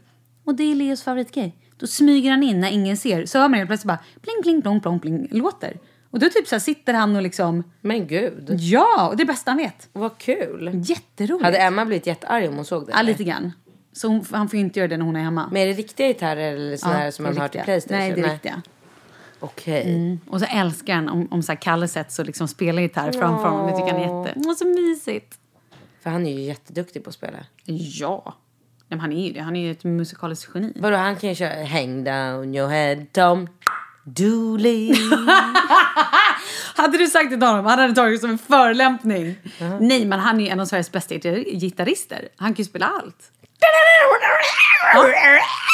Och 0.45 0.55
det 0.55 0.63
är 0.71 0.75
Leos 0.75 1.03
favoritgrej. 1.03 1.55
Då 1.77 1.87
smyger 1.87 2.31
han 2.31 2.43
in 2.43 2.59
när 2.59 2.71
ingen 2.71 2.97
ser. 2.97 3.25
Så 3.25 3.39
hör 3.39 3.47
man 3.49 3.57
helt 3.57 3.69
plötsligt 3.69 3.87
bara 3.87 3.99
pling, 4.21 4.35
pling, 4.43 4.61
plong, 4.61 4.79
plong, 4.81 4.99
pling, 4.99 5.27
låter. 5.31 5.77
Och 6.17 6.21
då 6.21 6.29
typ 6.29 6.47
så 6.47 6.55
här 6.55 6.59
sitter 6.59 6.93
han 6.93 7.15
och 7.15 7.21
liksom, 7.21 7.63
Men 7.81 8.07
gud, 8.07 8.49
ja, 8.49 9.07
och 9.09 9.17
det 9.17 9.23
är 9.23 9.27
bästa 9.27 9.51
han 9.51 9.57
vet. 9.57 9.89
vad 9.93 10.17
kul. 10.17 10.71
Jätteroligt. 10.83 11.45
Hade 11.45 11.57
Emma 11.57 11.85
blivit 11.85 12.07
jättearg 12.07 12.49
om 12.49 12.55
hon 12.55 12.65
såg 12.65 12.85
det? 12.85 12.91
Ja, 12.95 13.01
lite 13.01 13.23
grann. 13.23 13.51
Så 13.93 14.07
hon, 14.07 14.25
han 14.31 14.49
får 14.49 14.57
ju 14.59 14.65
inte 14.65 14.79
göra 14.79 14.87
det 14.87 14.97
när 14.97 15.05
hon 15.05 15.15
är 15.15 15.23
hemma. 15.23 15.49
Men 15.51 15.61
är 15.61 15.67
det 15.67 15.73
riktiga 15.73 16.07
gitarrer 16.07 16.53
eller 16.53 16.77
såna 16.77 16.93
Ja, 16.93 16.99
här 16.99 17.11
som 17.11 17.23
man 17.23 17.37
har 17.37 17.47
till. 17.47 17.61
Playstation? 17.61 17.97
Nej, 17.99 18.11
det 18.11 18.21
är 18.21 18.31
riktiga. 18.31 18.61
Okej. 19.39 20.17
Och 20.27 20.39
så 20.39 20.45
älskar 20.45 20.95
han 20.95 21.09
om, 21.09 21.27
om 21.31 21.43
så 21.43 21.51
här 21.51 21.59
Kalle 21.61 21.87
sätts 21.87 22.19
och 22.19 22.25
liksom 22.25 22.47
spelar 22.47 22.81
gitarr 22.81 23.11
framför 23.11 23.49
honom. 23.49 23.67
Det 23.67 23.73
tycker 23.77 23.91
han 23.91 24.01
är 24.01 24.25
jätte... 24.27 24.39
Åh, 24.45 24.53
så 24.55 24.65
mysigt. 24.67 25.37
För 26.01 26.09
han 26.09 26.25
är 26.25 26.33
ju 26.33 26.41
jätteduktig 26.41 27.03
på 27.03 27.09
att 27.09 27.13
spela. 27.13 27.37
Ja. 27.65 28.23
Nej, 28.25 28.33
men 28.87 28.99
han 28.99 29.11
är 29.11 29.27
ju 29.27 29.33
det. 29.33 29.39
Han 29.39 29.55
är 29.55 29.61
ju 29.61 29.71
ett 29.71 29.83
musikaliskt 29.83 30.51
geni. 30.53 30.73
Vadå, 30.75 30.97
han 30.97 31.15
kan 31.15 31.29
ju 31.29 31.35
köra 31.35 31.65
Hang 31.65 32.03
down 32.03 32.55
your 32.55 32.67
head 32.69 33.05
Tom 33.11 33.47
Dooley. 34.15 34.93
Hade 36.75 36.97
du 36.97 37.07
sagt 37.07 37.29
det 37.29 37.37
till 37.37 37.47
honom, 37.47 37.65
han 37.65 37.79
hade 37.79 37.93
tagit 37.95 38.15
det 38.15 38.21
som 38.21 38.29
en 38.29 38.37
förolämpning. 38.37 39.35
Nej, 39.79 40.05
men 40.05 40.19
han 40.19 40.39
är 40.39 40.43
ju 40.45 40.49
en 40.49 40.59
av 40.59 40.65
Sveriges 40.65 40.91
bästa 40.91 41.13
gitar- 41.15 41.59
gitarrister. 41.59 42.27
Han 42.35 42.53
kan 42.53 42.55
ju 42.57 42.63
spela 42.65 42.85
allt. 42.87 43.31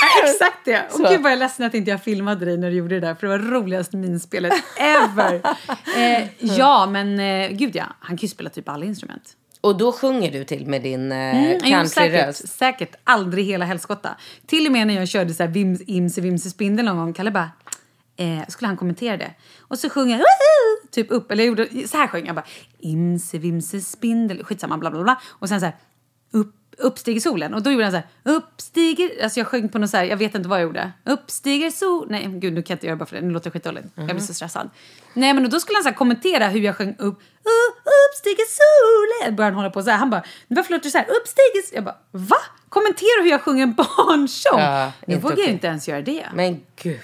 Ja, 0.02 0.24
exakt 0.30 0.66
det. 0.66 0.82
Och 0.94 1.00
gud 1.10 1.22
vad 1.22 1.32
jag 1.32 1.36
är 1.36 1.40
ledsen 1.40 1.66
att 1.66 1.74
inte 1.74 1.92
jag 1.92 2.04
filmade 2.04 2.46
dig 2.46 2.58
när 2.58 2.70
du 2.70 2.76
gjorde 2.78 2.96
det 3.00 3.08
där, 3.08 3.16
för 3.16 3.28
det 3.28 3.38
var 3.38 3.40
roligaste 3.52 3.98
minspelet 3.98 4.54
ever. 4.78 5.34
eh, 5.98 6.28
ja, 6.40 6.86
men 6.86 7.20
eh, 7.20 7.50
gud 7.52 7.76
ja, 7.76 7.86
han 8.00 8.18
kan 8.18 8.22
ju 8.22 8.28
spela 8.28 8.50
typ 8.50 8.70
alla 8.70 8.86
instrument. 8.86 9.24
Och 9.62 9.78
då 9.78 9.92
sjunger 9.92 10.32
du 10.32 10.44
till 10.44 10.68
med 10.68 10.82
din 10.82 11.12
eh, 11.12 11.18
Mm, 11.18 11.44
jo, 11.44 11.60
säkert, 11.60 11.72
countryröst. 11.74 12.50
säkert. 12.50 12.96
Aldrig 13.04 13.46
hela 13.46 13.66
helskotta. 13.66 14.10
Till 14.48 14.66
och 14.66 14.72
med 14.72 14.88
när 14.88 14.94
jag 14.94 15.08
körde 15.08 15.34
så 15.34 15.44
här 15.44 15.50
Vims, 15.50 15.82
Imse 15.88 16.22
Vimse 16.22 16.50
Spindel 16.50 16.86
någon 16.86 16.98
gång, 16.98 17.14
Kalle 17.14 17.32
bara, 17.32 17.50
eh, 18.16 18.48
skulle 18.48 18.68
han 18.68 18.78
kommentera 18.78 19.18
det. 19.18 19.34
Och 19.62 19.80
så 19.80 19.90
sjunger 19.90 20.18
jag 20.18 20.26
typ 20.92 21.12
upp, 21.12 21.32
eller 21.32 21.44
jag 21.44 21.48
gjorde, 21.48 21.88
så 21.88 21.98
här 21.98 22.08
sjöng 22.08 22.26
jag 22.26 22.36
bara, 22.36 22.46
Imse 22.80 23.38
Vimse 23.38 23.82
Spindel, 23.82 24.44
skitsamma, 24.44 24.78
bla 24.78 24.92
bla 24.92 25.04
bla. 25.04 25.22
Och 25.30 25.50
sen 25.50 25.60
så 25.60 25.66
här, 25.66 25.76
upp, 26.32 26.56
uppstiger 26.78 27.20
solen. 27.22 27.54
Och 27.54 27.64
då 27.64 27.72
gjorde 27.72 27.84
han 27.86 27.92
så 27.92 27.98
här, 27.98 28.36
uppstiger, 28.36 29.24
alltså 29.24 29.40
jag 29.40 29.48
sjöng 29.48 29.70
på 29.70 29.80
något 29.80 29.90
så 29.90 29.98
här, 29.98 30.04
jag 30.04 30.18
vet 30.18 30.36
inte 30.36 30.50
vad 30.50 30.60
jag 30.60 30.64
gjorde. 30.64 30.92
Uppstiger 31.06 31.72
sol, 31.72 32.08
nej 32.10 32.28
gud 32.28 32.54
nu 32.54 32.62
kan 32.62 32.74
jag 32.74 32.76
inte 32.76 32.88
göra 32.88 32.96
bara 32.98 33.06
för 33.06 33.16
det, 33.16 33.22
nu 33.22 33.32
låter 33.34 33.50
det 33.50 33.52
skitdåligt. 33.52 33.88
Jag 33.96 34.06
blir 34.08 34.20
så 34.20 34.34
stressad. 34.34 34.70
Nej 35.14 35.34
men 35.34 35.50
då 35.50 35.60
skulle 35.60 35.76
han 35.78 35.84
så 35.84 35.90
här 35.90 35.96
kommentera 35.96 36.48
hur 36.48 36.60
jag 36.60 36.76
sjöng 36.76 36.96
upp, 37.00 37.20
"Uh, 37.20 37.82
uppstiger 38.10 38.46
solen. 38.60 39.36
Började 39.36 39.56
han 39.56 39.64
hålla 39.64 39.70
på 39.70 39.84
så 39.84 39.90
här, 39.90 39.98
han 39.98 40.10
bara, 40.10 40.24
varför 40.48 40.72
låter 40.74 40.84
det 40.84 40.92
så 40.92 40.98
här, 40.98 41.08
uppstiger, 41.10 41.76
jag 41.76 41.84
bara, 41.84 41.98
va? 42.12 42.38
Kommentera 42.70 43.24
hur 43.24 43.30
jag 43.30 43.42
sjunger 43.42 43.64
en 43.64 43.74
barnsång? 43.74 44.60
Ja, 44.60 44.92
nu 45.08 45.16
vågar 45.16 45.36
jag 45.38 45.44
okej. 45.44 45.54
inte 45.54 45.68
ens 45.68 45.88
göra 45.88 46.02
det. 46.02 46.26
Men 46.34 46.62
gud. 46.84 47.00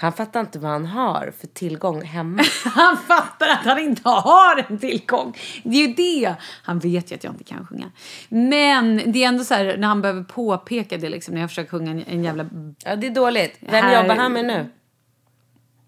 Han 0.00 0.12
fattar 0.12 0.40
inte 0.40 0.58
vad 0.58 0.70
han 0.70 0.86
har 0.86 1.32
för 1.40 1.46
tillgång 1.46 2.02
hemma. 2.02 2.42
Han 2.64 2.96
fattar 2.96 3.48
att 3.48 3.64
han 3.64 3.78
inte 3.78 4.08
har 4.08 4.64
en 4.68 4.78
tillgång. 4.78 5.36
Det 5.62 5.76
är 5.84 5.88
ju 5.88 5.94
det. 5.94 6.34
Han 6.62 6.78
vet 6.78 7.12
ju 7.12 7.14
att 7.14 7.24
jag 7.24 7.32
inte 7.32 7.44
kan 7.44 7.66
sjunga. 7.66 7.90
Men 8.28 9.12
det 9.12 9.24
är 9.24 9.28
ändå 9.28 9.44
så 9.44 9.54
här 9.54 9.76
när 9.78 9.88
han 9.88 10.02
behöver 10.02 10.22
påpeka 10.22 10.98
det 10.98 11.08
liksom 11.08 11.34
när 11.34 11.40
jag 11.40 11.50
försöker 11.50 11.70
sjunga 11.70 11.90
en, 11.90 12.02
en 12.02 12.24
jävla... 12.24 12.46
Ja, 12.84 12.96
det 12.96 13.06
är 13.06 13.10
dåligt. 13.10 13.56
Vem 13.60 13.84
Här- 13.84 14.02
jobbar 14.02 14.16
han 14.16 14.32
med 14.32 14.44
nu? 14.44 14.70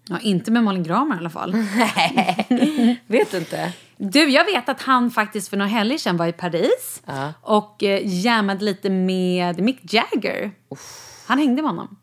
Ja, 0.07 0.19
inte 0.19 0.51
med 0.51 0.63
Malin 0.63 0.83
Gramer 0.83 1.15
i 1.15 1.17
alla 1.17 1.29
fall. 1.29 1.51
Vet 3.07 3.31
du 3.31 3.37
inte? 3.37 3.73
Du, 3.97 4.29
jag 4.29 4.45
vet 4.45 4.69
att 4.69 4.81
han 4.81 5.11
faktiskt 5.11 5.49
för 5.49 5.57
några 5.57 5.69
helger 5.69 5.97
sedan 5.97 6.17
var 6.17 6.27
i 6.27 6.33
Paris 6.33 7.03
och 7.41 7.83
eh, 7.83 8.01
jammade 8.03 8.65
lite 8.65 8.89
med 8.89 9.59
Mick 9.59 9.93
Jagger. 9.93 10.51
Han 11.27 11.37
hängde 11.37 11.61
med 11.61 11.71
honom. 11.71 11.97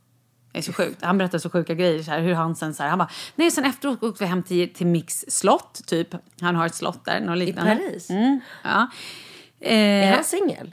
Det 0.53 0.59
är 0.59 0.63
så 0.63 0.73
sjukt. 0.73 1.03
Han 1.03 1.19
berättar 1.19 1.39
så 1.39 1.51
sjuka 1.51 1.75
grejer. 1.75 2.03
Så 2.03 2.11
här, 2.11 2.21
hur 2.21 2.35
han 2.35 2.57
sen 2.57 2.75
så 2.75 2.83
här, 2.83 2.91
han 2.91 2.99
bara, 2.99 3.11
nej 3.35 3.51
sen 3.51 3.65
efteråt 3.65 4.03
åkte 4.03 4.25
vi 4.25 4.29
hem 4.29 4.43
till, 4.43 4.75
till 4.75 4.87
Mix 4.87 5.25
slott, 5.29 5.81
typ. 5.87 6.09
Han 6.41 6.57
har 6.57 6.67
ett 6.67 6.75
slott 6.75 7.05
där, 7.05 7.21
något 7.21 7.37
I 7.37 7.39
liknande. 7.39 7.77
Paris? 7.77 8.11
Mm, 8.11 8.41
ja. 8.65 8.87
Är 9.61 10.03
Eh, 10.09 10.15
han 10.15 10.25
singel? 10.25 10.73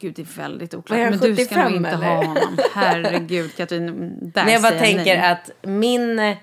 Gud, 0.00 0.14
det 0.14 0.22
är 0.22 0.36
väldigt 0.36 0.74
oklart. 0.74 0.98
Är 0.98 1.10
Men 1.10 1.18
du 1.18 1.36
ska 1.36 1.56
nog 1.56 1.64
75 1.64 1.74
inte 1.74 1.88
eller? 1.90 2.06
ha 2.06 2.16
honom. 2.24 2.58
Herregud, 2.74 3.56
Katrin. 3.56 3.86
Där 4.34 4.44
Nej, 4.44 4.52
jag 4.52 4.62
bara 4.62 4.78
tänker 4.78 5.18
nej. 5.18 5.30
att 5.32 5.50
min 5.62 6.36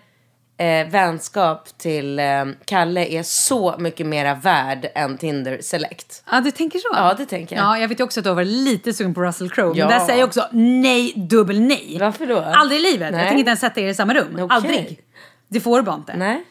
eh, 0.62 0.88
vänskap 0.88 1.78
till 1.78 2.20
eh, 2.20 2.26
Kalle 2.66 3.06
är 3.06 3.24
så 3.24 3.76
mycket 3.78 4.06
mera 4.06 4.36
värd 4.36 4.92
än 4.96 5.18
Tinder 5.18 5.60
Select. 5.62 6.24
Ja, 6.32 6.42
du 6.42 6.52
tänker 6.52 6.80
så? 6.80 6.88
Ja, 6.92 7.14
det 7.18 7.26
tänker 7.26 7.56
jag. 7.56 7.66
Ja, 7.66 7.78
jag 7.78 7.88
vet 7.88 8.00
också 8.00 8.20
att 8.20 8.24
du 8.24 8.30
har 8.30 8.36
varit 8.36 8.48
lite 8.48 8.94
sugen 8.94 9.14
på 9.14 9.22
Russell 9.22 9.50
Crowe. 9.50 9.80
Ja. 9.80 9.88
Men 9.88 10.00
där 10.00 10.06
säger 10.06 10.20
jag 10.20 10.28
också 10.28 10.48
nej, 10.52 11.14
dubbel 11.16 11.62
nej. 11.62 11.98
Varför 12.00 12.28
då? 12.28 12.40
Aldrig 12.40 12.80
i 12.80 12.84
livet. 12.84 13.12
Nej. 13.12 13.20
Jag 13.20 13.28
tänker 13.28 13.40
inte 13.40 13.50
ens 13.50 13.60
sätta 13.60 13.82
er 13.82 13.88
i 13.88 13.94
samma 13.94 14.14
rum. 14.14 14.28
Okej. 14.34 14.48
Aldrig. 14.50 15.00
Det 15.48 15.60
får 15.60 15.78
du 15.78 15.84
bara 15.84 15.96
inte. 15.96 16.18
Nej. 16.18 16.44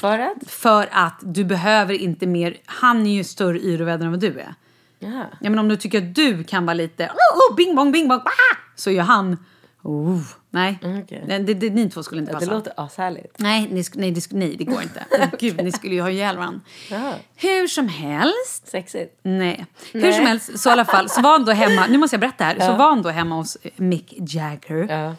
För 0.00 0.18
att? 0.18 0.50
För 0.50 0.88
att 0.92 1.18
du 1.20 1.44
behöver 1.44 1.94
inte 1.94 2.26
mer. 2.26 2.56
Han 2.66 3.06
är 3.06 3.14
ju 3.14 3.24
större 3.24 3.58
yrväder 3.58 4.04
än 4.04 4.10
vad 4.10 4.20
du 4.20 4.40
är. 4.40 4.54
Jaha. 4.98 5.26
Ja, 5.40 5.50
men 5.50 5.58
om 5.58 5.68
du 5.68 5.76
tycker 5.76 5.98
att 5.98 6.14
du 6.14 6.44
kan 6.44 6.66
vara 6.66 6.74
lite 6.74 7.04
oh, 7.04 7.52
oh, 7.52 7.56
bing 7.56 7.76
bong 7.76 7.92
bing 7.92 8.08
bong 8.08 8.18
ah! 8.18 8.56
så 8.76 8.90
är 8.90 9.00
han 9.00 9.44
oh, 9.82 10.20
nej. 10.50 10.78
okej. 11.02 11.24
det, 11.26 11.38
det, 11.38 11.54
det, 11.54 11.70
ni 11.70 11.90
två 11.90 12.02
skulle 12.02 12.20
inte 12.20 12.32
Det 12.32 12.38
passa. 12.38 12.50
låter 12.50 12.72
ashärligt. 12.76 13.34
Nej, 13.38 13.68
ni, 13.70 13.84
nej, 13.94 14.10
det, 14.10 14.32
nej, 14.32 14.56
det 14.56 14.64
går 14.64 14.82
inte. 14.82 15.04
Åh, 15.10 15.26
Gud, 15.38 15.64
ni 15.64 15.72
skulle 15.72 15.94
ju 15.94 16.00
ha 16.00 16.10
ihjäl 16.10 16.36
varandra. 16.36 16.60
Jaha. 16.90 17.14
Hur 17.36 17.66
som 17.66 17.88
helst. 17.88 18.68
Sexigt. 18.68 19.20
Nej. 19.22 19.66
Hur 19.92 20.00
Nej. 20.00 20.12
som 20.12 20.26
helst, 20.26 20.58
så 20.58 20.68
i 20.68 20.72
alla 20.72 20.84
fall, 20.84 21.08
så 21.08 21.20
var 21.20 21.30
han 21.32 21.44
då 21.44 21.52
hemma, 21.52 21.86
nu 21.86 21.98
måste 21.98 22.14
jag 22.14 22.20
berätta 22.20 22.44
här, 22.44 22.60
så 22.60 22.76
var 22.76 22.88
han 22.88 23.02
då 23.02 23.08
hemma 23.08 23.34
hos 23.34 23.56
eh, 23.62 23.70
Mick 23.76 24.14
Jagger. 24.18 24.86
Ja. 24.88 25.14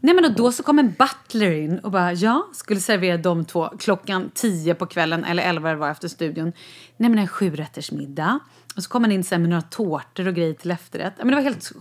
Nej 0.00 0.14
men 0.14 0.24
och 0.24 0.32
då 0.32 0.52
så 0.52 0.62
kom 0.62 0.78
en 0.78 0.92
butler 0.98 1.50
in 1.50 1.78
och 1.78 1.90
bara 1.90 2.12
ja, 2.12 2.48
skulle 2.52 2.80
servera 2.80 3.16
de 3.16 3.44
två 3.44 3.68
klockan 3.78 4.30
10 4.34 4.74
på 4.74 4.86
kvällen 4.86 5.24
eller 5.24 5.42
11 5.42 5.70
det 5.70 5.76
var 5.76 5.90
efter 5.90 6.08
studion. 6.08 6.52
Nej 6.96 7.10
men 7.10 7.18
en 7.18 7.28
sjurättersmiddag. 7.28 8.38
Och 8.76 8.82
så 8.82 8.90
kom 8.90 9.02
han 9.04 9.12
in 9.12 9.24
sen 9.24 9.40
med 9.40 9.50
några 9.50 9.62
tårtor 9.62 10.28
och 10.28 10.34
grejer 10.34 10.54
till 10.54 10.70
efterrätt. 10.70 11.12
Ja, 11.18 11.24
Men 11.24 11.28
det 11.28 11.34
var 11.34 11.42
helt 11.42 11.72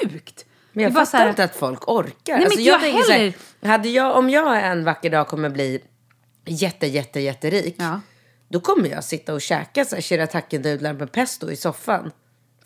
sjukt. 0.00 0.44
Men 0.76 0.84
jag 0.84 0.92
fattar 0.92 1.18
här- 1.18 1.28
inte 1.28 1.44
att 1.44 1.56
folk 1.56 1.88
orkar. 1.88 2.34
men 2.34 2.44
alltså, 2.44 2.60
jag 2.60 2.80
tänker 2.80 3.02
så 3.02 3.12
här, 3.12 3.18
heller. 3.18 3.34
hade 3.68 3.88
jag, 3.88 4.16
om 4.16 4.30
jag 4.30 4.66
en 4.66 4.84
vacker 4.84 5.10
dag 5.10 5.28
kommer 5.28 5.50
bli 5.50 5.80
jätte, 6.44 6.86
jätte, 6.86 7.20
jätterik. 7.20 7.74
Ja. 7.78 8.00
Då 8.48 8.60
kommer 8.60 8.88
jag 8.88 9.04
sitta 9.04 9.34
och 9.34 9.40
käka 9.40 9.84
shirataki-nudlar 9.84 10.92
med 10.92 11.12
pesto 11.12 11.50
i 11.50 11.56
soffan. 11.56 12.10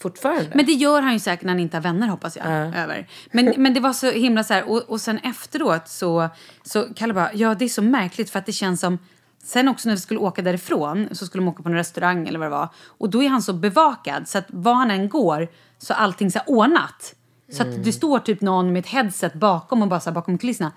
Fortfarande. 0.00 0.50
Men 0.54 0.66
det 0.66 0.72
gör 0.72 1.02
han 1.02 1.12
ju 1.12 1.18
säkert 1.18 1.44
när 1.44 1.52
han 1.52 1.60
inte 1.60 1.76
har 1.76 1.82
vänner 1.82 2.06
hoppas 2.06 2.36
jag. 2.36 2.46
Över. 2.76 3.08
Men, 3.32 3.54
men 3.56 3.74
det 3.74 3.80
var 3.80 3.92
så 3.92 4.10
himla 4.10 4.44
så 4.44 4.54
här, 4.54 4.70
och, 4.70 4.82
och 4.82 5.00
sen 5.00 5.18
efteråt 5.18 5.88
så, 5.88 6.28
så 6.62 6.94
Kalle 6.96 7.14
bara, 7.14 7.30
ja 7.34 7.54
det 7.54 7.64
är 7.64 7.68
så 7.68 7.82
märkligt 7.82 8.30
för 8.30 8.38
att 8.38 8.46
det 8.46 8.52
känns 8.52 8.80
som 8.80 8.98
Sen 9.44 9.68
också 9.68 9.88
när 9.88 9.96
vi 9.96 10.00
skulle 10.00 10.20
åka 10.20 10.42
därifrån 10.42 11.08
så 11.12 11.26
skulle 11.26 11.44
de 11.44 11.48
åka 11.48 11.62
på 11.62 11.68
en 11.68 11.74
restaurang 11.74 12.28
eller 12.28 12.38
vad 12.38 12.46
det 12.46 12.50
var. 12.50 12.68
Och 12.86 13.10
då 13.10 13.22
är 13.22 13.28
han 13.28 13.42
så 13.42 13.52
bevakad 13.52 14.28
så 14.28 14.38
att 14.38 14.46
var 14.48 14.74
han 14.74 14.90
än 14.90 15.08
går 15.08 15.48
så 15.78 15.92
är 15.92 15.98
allting 15.98 16.30
så 16.30 16.40
ordnat. 16.46 17.14
Så 17.52 17.62
att 17.62 17.84
det 17.84 17.92
står 17.92 18.18
typ 18.18 18.40
någon 18.40 18.72
med 18.72 18.80
ett 18.80 18.86
headset 18.86 19.34
bakom 19.34 19.82
och 19.82 19.88
bara 19.88 20.00
så 20.00 20.10
här 20.10 20.14
bakom 20.14 20.38
kulisserna. 20.38 20.72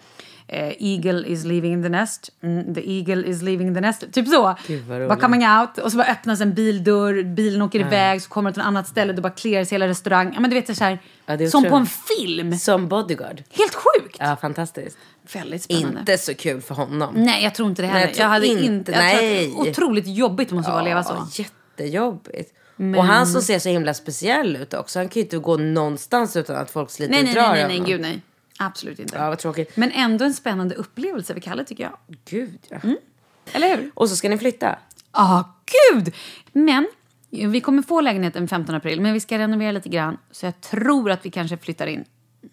Eh, 0.47 0.73
eagle 0.79 1.27
is 1.27 1.43
leaving 1.45 1.83
the 1.83 1.89
nest. 1.89 2.29
Mm, 2.43 2.75
the 2.75 2.91
eagle 2.97 3.27
is 3.27 3.41
leaving 3.41 3.75
the 3.75 3.81
nest. 3.81 4.13
Typ 4.13 4.27
så. 4.27 4.55
Bara 4.87 5.15
coming 5.15 5.47
out. 5.47 5.77
Och 5.77 5.91
så 5.91 5.97
bara 5.97 6.07
öppnas 6.07 6.41
en 6.41 6.53
bildörr, 6.53 7.23
bilen 7.23 7.61
åker 7.61 7.79
iväg, 7.79 8.21
så 8.21 8.29
kommer 8.29 8.49
det 8.49 8.53
till 8.53 8.61
ett 8.61 8.67
annat 8.67 8.87
ställe, 8.87 9.13
det 9.13 9.21
bara 9.21 9.33
clears 9.33 9.69
hela 9.71 9.87
restaurang. 9.87 10.31
Ja 10.33 10.39
men 10.39 10.49
du 10.49 10.55
vet 10.55 10.77
så 10.77 10.83
här, 10.83 10.99
Ja, 11.25 11.49
som 11.49 11.63
på 11.63 11.75
en 11.75 11.85
film. 11.85 12.57
Som 12.57 12.87
bodyguard. 12.87 13.43
Helt 13.51 13.75
sjukt! 13.75 14.17
Ja, 14.19 14.35
fantastiskt. 14.41 14.97
Väldigt 15.33 15.63
spännande. 15.63 15.99
Inte 15.99 16.17
så 16.17 16.33
kul 16.33 16.61
för 16.61 16.75
honom. 16.75 17.13
Nej, 17.15 17.43
jag 17.43 17.55
tror 17.55 17.69
inte 17.69 17.81
det 17.81 17.87
Nej, 17.87 17.93
heller. 17.93 18.05
jag 18.07 18.09
jag, 18.11 18.17
tror 18.17 18.27
hade 18.27 18.47
inte- 18.47 18.65
inte... 18.65 18.91
Jag 18.91 18.99
nej. 18.99 19.47
att 19.51 19.67
otroligt 19.67 20.07
jobbigt 20.07 20.51
måste 20.51 20.71
vara 20.71 20.81
att 20.81 20.87
leva 20.87 21.03
så. 21.03 21.27
jättejobbigt. 21.31 22.53
Och 22.77 23.03
han 23.03 23.27
som 23.27 23.41
ser 23.41 23.59
så 23.59 23.69
himla 23.69 23.93
speciell 23.93 24.55
ut 24.55 24.73
också. 24.73 24.99
Han 24.99 25.09
kan 25.09 25.19
ju 25.19 25.21
inte 25.21 25.37
gå 25.37 25.57
någonstans 25.57 26.35
utan 26.35 26.55
att 26.55 26.71
folk 26.71 26.91
sliter 26.91 27.11
Nej, 27.11 27.19
och 27.19 27.25
nej, 27.25 27.33
drar 27.33 27.53
nej, 27.53 27.67
nej, 27.67 27.79
nej, 27.79 27.91
gud 27.91 28.01
nej. 28.01 28.21
Absolut 28.57 28.99
inte. 28.99 29.17
Ja, 29.17 29.29
vad 29.29 29.39
tråkigt. 29.39 29.77
Men 29.77 29.91
ändå 29.91 30.25
en 30.25 30.33
spännande 30.33 30.75
upplevelse 30.75 31.33
för 31.33 31.41
Kalle 31.41 31.63
tycker 31.63 31.83
jag. 31.83 31.97
Gud, 32.25 32.59
ja. 32.69 32.77
Mm. 32.83 32.97
Eller 33.53 33.77
hur? 33.77 33.91
Och 33.93 34.09
så 34.09 34.15
ska 34.15 34.29
ni 34.29 34.37
flytta. 34.37 34.79
Ah, 35.11 35.43
gud! 35.65 36.13
Men 36.51 36.87
vi 37.29 37.61
kommer 37.61 37.81
få 37.81 38.01
lägenhet 38.01 38.33
den 38.33 38.47
15 38.47 38.75
april, 38.75 39.01
men 39.01 39.13
vi 39.13 39.19
ska 39.19 39.37
renovera 39.37 39.71
lite 39.71 39.89
grann. 39.89 40.17
Så 40.31 40.45
jag 40.45 40.61
tror 40.61 41.11
att 41.11 41.25
vi 41.25 41.29
kanske 41.29 41.57
flyttar 41.57 41.87
in 41.87 42.05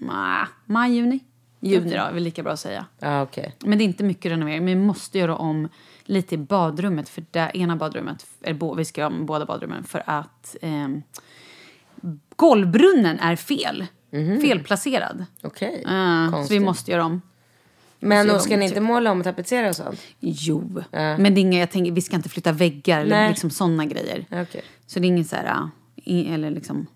ah, 0.09 0.47
maj, 0.67 0.95
juni. 0.95 1.21
Juni 1.61 1.91
då, 1.91 2.03
är 2.03 2.13
väl 2.13 2.23
lika 2.23 2.43
bra 2.43 2.53
att 2.53 2.61
säga. 2.61 2.87
Ja, 2.99 3.23
okej. 3.23 3.57
Men 3.59 3.79
det 3.79 3.85
är 3.85 3.87
inte 3.87 4.05
mycket 4.05 4.33
renovering. 4.33 4.65
Men 4.65 4.79
vi 4.79 4.87
måste 4.87 5.19
göra 5.19 5.37
om 5.37 5.69
lite 6.11 6.35
i 6.35 6.39
badrummet. 6.39 7.09
För 7.09 7.25
det 7.31 7.51
ena 7.55 7.77
badrummet, 7.77 8.27
eller 8.43 8.55
bo, 8.55 8.75
vi 8.75 8.85
ska 8.85 9.01
göra 9.01 9.13
om 9.13 9.27
båda 9.27 9.47
badrummen 9.47 9.85
för 9.85 10.03
att 10.07 10.57
ehm, 10.63 11.03
golvbrunnen 12.37 13.19
är 13.19 13.37
fel. 13.37 13.87
Felplacerad. 14.41 15.25
Okej. 15.43 15.85
Eh, 15.87 16.45
så 16.45 16.55
vi 16.55 16.61
måste 16.61 16.91
göra 16.91 17.05
om. 17.05 17.23
Men 18.01 18.31
och 18.31 18.41
ska 18.41 18.57
ni 18.57 18.65
inte 18.65 18.81
måla 18.81 19.11
om 19.11 19.19
och 19.19 19.25
tapetsera 19.25 19.69
och 19.69 19.77
sånt? 19.77 20.01
Jo, 20.21 20.83
men 20.93 21.35
det 21.35 21.41
är 21.41 21.43
inga, 21.43 21.59
jag 21.59 21.71
tänker, 21.71 21.93
vi 21.93 22.01
ska 22.01 22.17
inte 22.17 22.29
flytta 22.29 22.53
väggar 22.53 23.01
eller 23.01 23.17
Nej. 23.17 23.29
liksom 23.29 23.51
sådana 23.51 23.85
grejer. 23.85 24.27
Okej. 24.31 24.63
Så 24.87 24.99
det 24.99 25.07
är 25.07 25.09
ingen 25.09 25.25
så 25.25 25.37
här, 25.37 25.69
i, 25.95 26.33
eller 26.35 26.51
liksom 26.51 26.87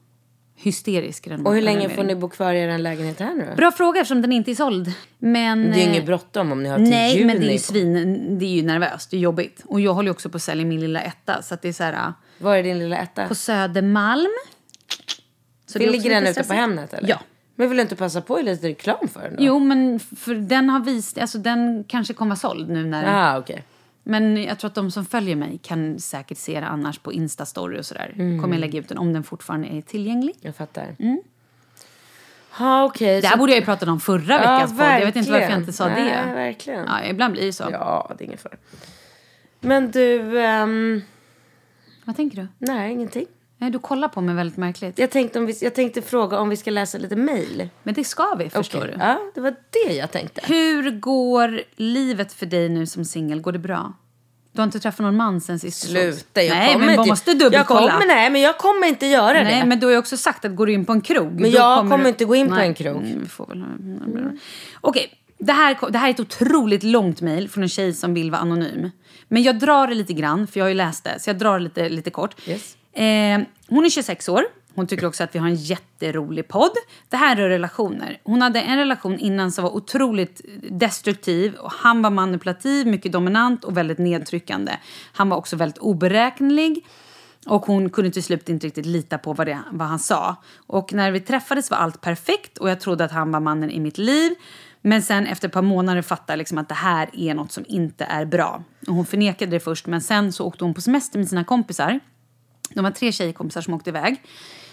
hysterisk 0.65 1.27
renovering. 1.27 1.47
Och 1.47 1.55
hur 1.55 1.63
länge 1.63 1.89
får 1.89 2.05
ni 2.05 2.15
bo 2.15 2.29
kvar 2.29 2.55
i 2.55 2.61
er 2.61 2.79
lägenhet 2.79 3.21
här 3.21 3.35
nu 3.35 3.47
då? 3.51 3.57
Bra 3.57 3.73
fråga 3.73 4.01
eftersom 4.01 4.23
den 4.23 4.33
inte 4.33 4.51
är 4.51 4.55
såld. 4.55 4.93
Men, 5.19 5.63
Det 5.63 5.69
är 5.69 5.75
ju 5.77 5.83
eh, 5.83 5.89
inget 5.89 6.07
bråttom 6.07 6.53
om 6.53 6.63
ni 6.63 6.69
har 6.69 6.77
till 6.79 6.91
Nej, 6.91 7.15
juni. 7.17 7.27
men 7.27 7.41
det 7.41 7.47
är 7.49 7.53
ju 7.53 7.59
svin, 7.59 8.39
det 8.39 8.45
är 8.45 8.51
ju 8.51 8.63
nervöst, 8.63 9.11
det 9.11 9.17
är 9.17 9.21
jobbigt. 9.21 9.63
Och 9.65 9.81
jag 9.81 9.95
håller 9.95 10.07
ju 10.07 10.11
också 10.13 10.29
på 10.29 10.37
att 10.37 10.43
sälja 10.43 10.65
min 10.65 10.81
lilla 10.81 11.01
etta 11.01 11.43
så 11.43 11.55
att 11.55 11.63
det 11.63 11.69
är 11.69 11.73
så 11.73 11.85
här 11.85 11.93
ah, 11.93 12.13
Var 12.39 12.57
är 12.57 12.63
din 12.63 12.79
lilla 12.79 12.97
etta? 12.99 13.29
på 13.29 13.35
Södermalm. 13.35 14.31
Så 15.67 15.79
det 15.79 15.91
Ligger 15.91 16.11
den 16.11 16.27
ute 16.27 16.45
på. 16.45 16.53
Hemnet 16.55 16.95
eller? 16.95 17.09
Ja. 17.09 17.21
Men 17.57 17.69
vill 17.69 17.77
du 17.77 17.83
inte 17.83 17.97
passa 17.97 18.21
på 18.21 18.41
i 18.41 18.43
lite 18.43 18.69
reklam 18.69 19.09
för 19.13 19.21
den 19.21 19.37
då? 19.37 19.43
Jo, 19.45 19.59
men 19.59 20.01
för 20.01 20.35
den 20.35 20.69
har 20.71 20.81
visat, 20.81 21.19
alltså 21.19 21.39
den 21.39 21.85
kanske 21.89 22.15
kommer 22.15 22.31
vara 22.31 22.37
såld 22.37 22.69
nu 22.71 22.85
när... 22.87 23.05
Ah, 23.07 23.39
okej. 23.39 23.65
Men 24.07 24.43
jag 24.45 24.59
tror 24.59 24.69
att 24.69 24.75
de 24.75 24.91
som 24.91 25.05
följer 25.07 25.37
mig 25.37 25.59
kan 25.63 25.99
säkert 26.01 26.39
se 26.39 26.61
det 26.61 26.67
annars 26.67 26.99
på 26.99 27.13
Instastory 27.13 27.79
och 27.81 27.87
sådär. 27.87 28.13
Mm. 28.17 28.41
Kommer 28.43 28.55
jag 28.55 28.61
lägga 28.61 28.79
ut 28.79 28.89
den 28.89 28.99
om 28.99 29.13
den 29.13 29.25
fortfarande 29.25 29.69
är 29.69 29.81
tillgänglig. 29.83 30.35
Jag 30.41 30.57
fattar. 30.57 30.97
Mm. 30.99 31.23
Ja, 32.59 32.85
okej. 32.85 33.21
Det 33.21 33.27
här 33.27 33.33
så- 33.35 33.39
borde 33.39 33.53
jag 33.53 33.59
ju 33.61 33.65
pratat 33.65 33.89
om 33.89 34.01
förra 34.01 34.39
veckans 34.39 34.71
podd. 34.79 34.87
Jag 34.87 35.07
vet 35.07 35.17
inte 35.17 35.31
varför 35.33 35.49
jag 35.51 35.59
inte 35.61 35.73
sa 35.73 35.87
Nej, 35.89 36.05
det. 36.27 36.33
verkligen. 36.35 36.85
Ja, 36.87 37.05
ibland 37.05 37.33
blir 37.33 37.47
det 37.47 37.53
så. 37.53 37.65
Ja, 37.73 38.15
det 38.19 38.25
är 38.25 38.27
ingen 38.27 38.39
fara. 38.39 38.55
Men 39.61 39.91
du, 39.91 40.41
ehm, 40.41 41.03
Vad 42.05 42.17
tänker 42.17 42.37
du? 42.37 42.47
nej 42.59 42.93
ingenting. 42.93 43.27
Nej, 43.59 43.71
du 43.71 43.79
kollar 43.79 44.09
på 44.09 44.21
mig 44.21 44.35
väldigt 44.35 44.57
märkligt. 44.57 44.99
Jag 44.99 45.11
tänkte, 45.11 45.39
om 45.39 45.47
vi, 45.47 45.59
jag 45.61 45.75
tänkte 45.75 46.03
fråga 46.03 46.39
om 46.39 46.49
vi 46.49 46.57
ska 46.57 46.71
läsa 46.71 46.99
lite 46.99 47.17
mejl. 47.17 47.69
Men 47.83 47.95
det 47.95 48.05
ska 48.05 48.35
vi, 48.39 48.51
förstår 48.51 48.79
Okej. 48.79 48.91
du. 48.97 49.03
Ja, 49.05 49.19
det 49.35 49.41
var 49.41 49.55
det 49.87 49.93
jag 49.95 50.11
tänkte. 50.11 50.41
Hur 50.45 50.91
går 50.91 51.61
livet 51.77 52.33
för 52.33 52.47
dig 52.47 52.69
nu 52.69 52.87
som 52.87 53.05
singel? 53.05 53.41
Går 53.41 53.53
det 53.53 53.59
bra? 53.59 53.93
Du 54.53 54.61
har 54.61 54.65
inte 54.65 54.81
träffat 54.81 55.01
någon 55.01 55.17
man 55.17 55.41
sen 55.41 55.59
sist? 55.59 55.81
Sluta, 55.89 56.43
jag 56.43 56.57
Nej, 56.57 56.73
kommer 56.73 56.87
men 56.87 56.95
inte... 56.99 57.09
måste 57.09 57.31
jag 57.31 57.39
dubbelkolla. 57.41 57.93
kommer, 57.93 58.07
nej, 58.07 58.31
men 58.31 58.41
jag 58.41 58.59
kommer 58.59 58.87
inte 58.87 59.07
göra 59.07 59.33
Nej, 59.43 59.61
det. 59.61 59.67
men 59.67 59.81
du 59.81 59.87
har 59.87 59.93
ju 59.93 59.99
också 59.99 60.17
sagt 60.17 60.45
att 60.45 60.57
går 60.57 60.67
du 60.67 60.73
in 60.73 60.85
på 60.85 60.93
en 60.93 61.01
krog. 61.01 61.41
Men 61.41 61.51
jag 61.51 61.79
kommer 61.79 61.99
du- 62.03 62.09
inte 62.09 62.25
gå 62.25 62.35
in 62.35 62.49
på 62.49 62.55
Nej. 62.55 62.67
en 62.69 62.75
krog. 62.75 62.97
Mm, 62.97 63.27
får 63.27 63.47
väl... 63.47 63.65
Okej, 64.81 65.13
det, 65.39 65.53
här, 65.53 65.91
det 65.91 65.99
här 65.99 66.07
är 66.09 66.11
ett 66.11 66.21
otroligt 66.21 66.83
långt 66.83 67.21
mejl 67.21 67.49
från 67.49 67.63
en 67.63 67.69
tjej 67.69 67.93
som 67.95 68.15
vill 68.15 68.31
vara 68.31 68.41
anonym. 68.41 68.91
Men 69.29 69.43
jag 69.43 69.59
drar 69.59 69.87
det 69.87 69.95
lite 69.95 70.13
grann, 70.13 70.47
för 70.47 70.61
jag 70.61 70.65
har 70.65 70.69
ju 70.69 70.75
läst 70.75 71.05
det. 71.05 71.21
Så 71.21 71.31
jag 71.31 71.39
drar 71.39 71.59
det 71.59 71.65
lite, 71.65 71.89
lite 71.89 72.11
kort. 72.11 72.49
Yes. 72.49 72.77
Eh, 72.95 73.41
hon 73.69 73.85
är 73.85 73.91
26 73.91 74.29
år. 74.29 74.45
Hon 74.75 74.87
tycker 74.87 75.07
också 75.07 75.25
att 75.25 75.35
vi 75.35 75.39
har 75.39 75.49
en 75.49 75.55
jätterolig 75.55 76.49
podd. 76.49 76.73
Det 77.09 77.17
här 77.17 77.37
rör 77.37 77.49
relationer. 77.49 78.21
Hon 78.25 78.43
hade 78.43 78.61
en 78.61 78.79
relation 78.79 79.19
innan 79.19 79.53
som 79.53 79.65
var 79.65 79.77
otroligt 79.77 80.41
destruktiv. 80.71 81.55
Och 81.55 81.73
han 81.73 82.03
var 82.03 82.11
manipulativ, 82.11 82.87
mycket 82.87 83.13
dominant 83.13 83.65
och 83.65 83.77
väldigt 83.77 83.99
nedtryckande. 83.99 84.73
Han 85.13 85.29
var 85.29 85.37
också 85.37 85.57
väldigt 85.57 85.79
oberäknelig. 85.79 86.87
Och 87.47 87.67
hon 87.67 87.91
kunde 87.91 88.11
till 88.11 88.23
slut 88.23 88.49
inte 88.49 88.67
riktigt 88.67 88.87
lita 88.87 89.19
på 89.19 89.33
vad, 89.33 89.47
det, 89.47 89.59
vad 89.73 89.89
han 89.89 89.99
sa. 89.99 90.37
Och 90.67 90.93
när 90.93 91.11
vi 91.11 91.21
träffades 91.21 91.71
var 91.71 91.79
allt 91.79 92.01
perfekt 92.01 92.59
och 92.59 92.71
jag 92.71 92.81
trodde 92.81 93.05
att 93.05 93.13
han 93.13 93.33
var 93.33 93.41
mannen 93.41 93.71
i 93.71 93.81
mitt 93.81 93.99
liv. 93.99 94.35
Men 94.81 95.03
sen 95.03 95.27
efter 95.27 95.49
ett 95.49 95.55
par 95.55 95.63
månader 95.63 96.03
fattade 96.03 96.33
jag 96.33 96.39
liksom 96.39 96.59
att 96.59 96.69
det 96.69 96.75
här 96.75 97.11
är 97.13 97.35
något 97.35 97.53
som 97.53 97.65
inte 97.69 98.05
är 98.05 98.25
bra. 98.25 98.63
Och 98.87 98.95
hon 98.95 99.07
förnekade 99.07 99.51
det 99.51 99.61
först 99.61 99.87
men 99.87 100.01
sen 100.01 100.33
så 100.33 100.47
åkte 100.47 100.65
hon 100.65 100.75
på 100.75 100.81
semester 100.81 101.19
med 101.19 101.29
sina 101.29 101.45
kompisar. 101.45 102.01
De 102.71 102.85
var 102.85 102.91
tre 102.91 103.13
tjejkompisar 103.13 103.61
som 103.61 103.75
åkte 103.75 103.91
iväg. 103.91 104.23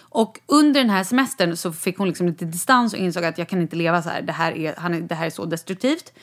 Och 0.02 0.40
under 0.46 0.80
den 0.80 0.90
här 0.90 1.04
semestern 1.04 1.58
så 1.58 1.74
fick 1.74 1.98
hon 1.98 2.08
liksom 2.08 2.28
lite 2.28 2.46
distans 2.46 2.94
och 2.94 3.00
insåg 3.00 3.26
att 3.26 3.38
jag 3.38 3.50
kan 3.50 3.62
inte 3.62 3.76
leva 3.76 4.02
så 4.02 4.10
här. 4.10 4.22
Det 4.22 4.32
här 4.32 4.52
är, 4.52 4.76
han 4.78 4.94
är, 4.94 5.02
det 5.02 5.16
här 5.16 5.26
är 5.26 5.30
så 5.30 5.46
destruktivt. 5.46 6.14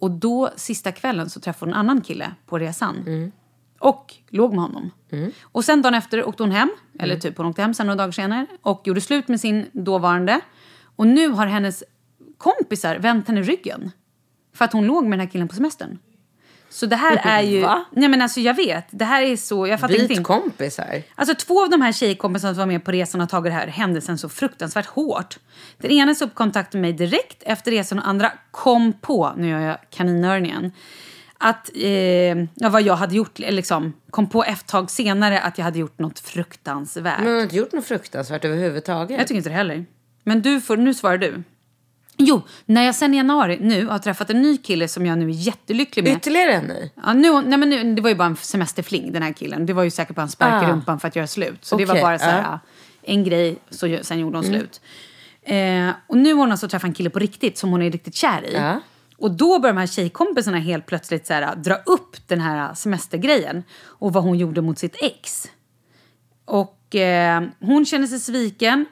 Och 0.00 0.10
då 0.10 0.50
sista 0.56 0.92
kvällen 0.92 1.30
så 1.30 1.40
träffade 1.40 1.70
hon 1.70 1.74
en 1.74 1.80
annan 1.80 2.00
kille 2.00 2.30
på 2.46 2.58
resan. 2.58 3.04
Och 3.78 4.14
låg 4.28 4.50
med 4.50 4.60
honom. 4.60 4.90
Och 5.42 5.64
sen 5.64 5.82
dagen 5.82 5.94
efter 5.94 6.24
åkte 6.28 6.42
hon 6.42 6.52
hem. 6.52 6.70
Eller 6.98 7.16
typ 7.16 7.36
hon 7.36 7.46
åkte 7.46 7.62
hem 7.62 7.74
sen 7.74 7.86
några 7.86 7.96
dagar 7.96 8.12
senare. 8.12 8.46
Och 8.62 8.82
gjorde 8.84 9.00
slut 9.00 9.28
med 9.28 9.40
sin 9.40 9.66
dåvarande. 9.72 10.40
Och 10.96 11.06
nu 11.06 11.28
har 11.28 11.46
hennes 11.46 11.84
kompisar 12.38 12.96
vänt 12.96 13.28
henne 13.28 13.42
ryggen. 13.42 13.90
För 14.54 14.64
att 14.64 14.72
hon 14.72 14.86
låg 14.86 15.04
med 15.04 15.18
den 15.18 15.26
här 15.26 15.32
killen 15.32 15.48
på 15.48 15.54
semestern. 15.54 15.98
Så 16.70 16.86
det 16.86 16.96
här 16.96 17.20
är 17.24 17.42
ju... 17.42 17.62
Va? 17.62 17.84
Nej 17.90 18.08
men 18.08 18.22
alltså 18.22 18.40
jag 18.40 18.54
vet. 18.54 18.86
Det 18.90 19.04
här 19.04 19.22
är 19.22 19.36
så... 19.36 19.66
Jag 19.66 19.80
fattar 19.80 19.94
Byt 19.94 19.98
ingenting. 19.98 20.24
kompisar. 20.24 21.02
Alltså 21.14 21.34
två 21.34 21.62
av 21.62 21.70
de 21.70 21.82
här 21.82 21.92
tjejkompisarna 21.92 22.54
som 22.54 22.58
var 22.58 22.66
med 22.66 22.84
på 22.84 22.92
resan 22.92 23.20
har 23.20 23.28
tagit 23.28 23.52
den 23.52 23.60
här 23.60 23.66
händelsen 23.66 24.18
så 24.18 24.28
fruktansvärt 24.28 24.86
hårt. 24.86 25.38
Den 25.78 25.90
ena 25.90 26.14
sa 26.14 26.24
upp 26.24 26.34
kontakt 26.34 26.72
med 26.72 26.82
mig 26.82 26.92
direkt 26.92 27.42
efter 27.42 27.70
resan 27.70 27.98
och 27.98 28.08
andra 28.08 28.32
kom 28.50 28.92
på, 28.92 29.32
nu 29.36 29.48
gör 29.48 29.60
jag 29.60 29.78
kaninöron 29.90 30.46
igen, 30.46 30.72
att 31.38 31.70
eh, 31.74 31.90
ja, 32.54 32.68
vad 32.70 32.82
jag 32.82 32.96
hade 32.96 33.14
gjort, 33.14 33.38
liksom 33.38 33.92
kom 34.10 34.28
på 34.28 34.44
ett 34.44 34.66
tag 34.66 34.90
senare 34.90 35.40
att 35.40 35.58
jag 35.58 35.64
hade 35.64 35.78
gjort 35.78 35.98
något 35.98 36.18
fruktansvärt. 36.18 37.18
Men 37.18 37.26
hon 37.26 37.36
har 37.36 37.42
inte 37.42 37.56
gjort 37.56 37.72
något 37.72 37.86
fruktansvärt 37.86 38.44
överhuvudtaget. 38.44 39.18
Jag 39.18 39.28
tycker 39.28 39.36
inte 39.38 39.48
det 39.48 39.54
heller. 39.54 39.84
Men 40.24 40.42
du 40.42 40.60
får, 40.60 40.76
nu 40.76 40.94
svarar 40.94 41.18
du. 41.18 41.42
Jo, 42.20 42.42
när 42.66 42.82
jag 42.82 42.94
sen 42.94 43.14
i 43.14 43.16
januari 43.16 43.58
nu 43.60 43.86
har 43.86 43.98
träffat 43.98 44.30
en 44.30 44.42
ny 44.42 44.56
kille 44.56 44.88
som 44.88 45.06
jag 45.06 45.18
nu 45.18 45.24
är 45.28 45.32
jättelycklig 45.32 46.04
med. 46.04 46.12
Ytterligare 46.16 46.52
en 46.52 46.64
ny? 46.64 46.90
Ja, 46.94 47.12
nu, 47.12 47.32
nej 47.42 47.58
men 47.58 47.70
nu, 47.70 47.94
det 47.94 48.02
var 48.02 48.10
ju 48.10 48.16
bara 48.16 48.26
en 48.28 48.36
semesterfling 48.36 49.12
den 49.12 49.22
här 49.22 49.32
killen. 49.32 49.66
Det 49.66 49.72
var 49.72 49.82
ju 49.82 49.90
säkert 49.90 50.16
bara 50.16 50.22
en 50.22 50.28
spark 50.28 50.62
i 50.62 50.66
Ah. 50.66 50.70
rumpan 50.70 51.00
för 51.00 51.08
att 51.08 51.16
göra 51.16 51.26
slut. 51.26 51.64
Så 51.64 51.76
det 51.76 51.84
Okej, 51.84 51.94
var 51.94 52.02
bara 52.02 52.18
så 52.18 52.24
här, 52.24 52.42
ja, 52.42 52.58
en 53.02 53.24
grej, 53.24 53.58
så 53.70 53.98
sen 54.02 54.18
gjorde 54.18 54.36
hon 54.36 54.44
slut. 54.44 54.80
Eh, 55.42 55.90
och 56.06 56.16
nu 56.16 56.32
har 56.32 56.40
hon 56.40 56.50
alltså 56.50 56.68
träffat 56.68 56.88
en 56.88 56.94
kille 56.94 57.10
på 57.10 57.18
riktigt 57.18 57.58
som 57.58 57.70
hon 57.70 57.82
är 57.82 57.90
riktigt 57.90 58.14
kär 58.14 58.44
i. 58.46 58.54
Ja. 58.54 58.80
Och 59.16 59.30
då 59.30 59.58
börjar 59.58 59.74
de 59.74 59.80
här 59.80 59.86
tjejkompisarna 59.86 60.58
helt 60.58 60.86
plötsligt 60.86 61.26
så 61.26 61.32
här, 61.34 61.56
dra 61.56 61.74
upp 61.74 62.28
den 62.28 62.40
här 62.40 62.74
semestergrejen 62.74 63.62
och 63.80 64.12
vad 64.12 64.22
hon 64.22 64.38
gjorde 64.38 64.60
mot 64.62 64.78
sitt 64.78 64.96
ex. 65.02 65.50
Och 66.44 66.94
eh, 66.94 67.42
hon 67.60 67.86
känner 67.86 68.06
sig 68.06 68.20
sviken. 68.20 68.86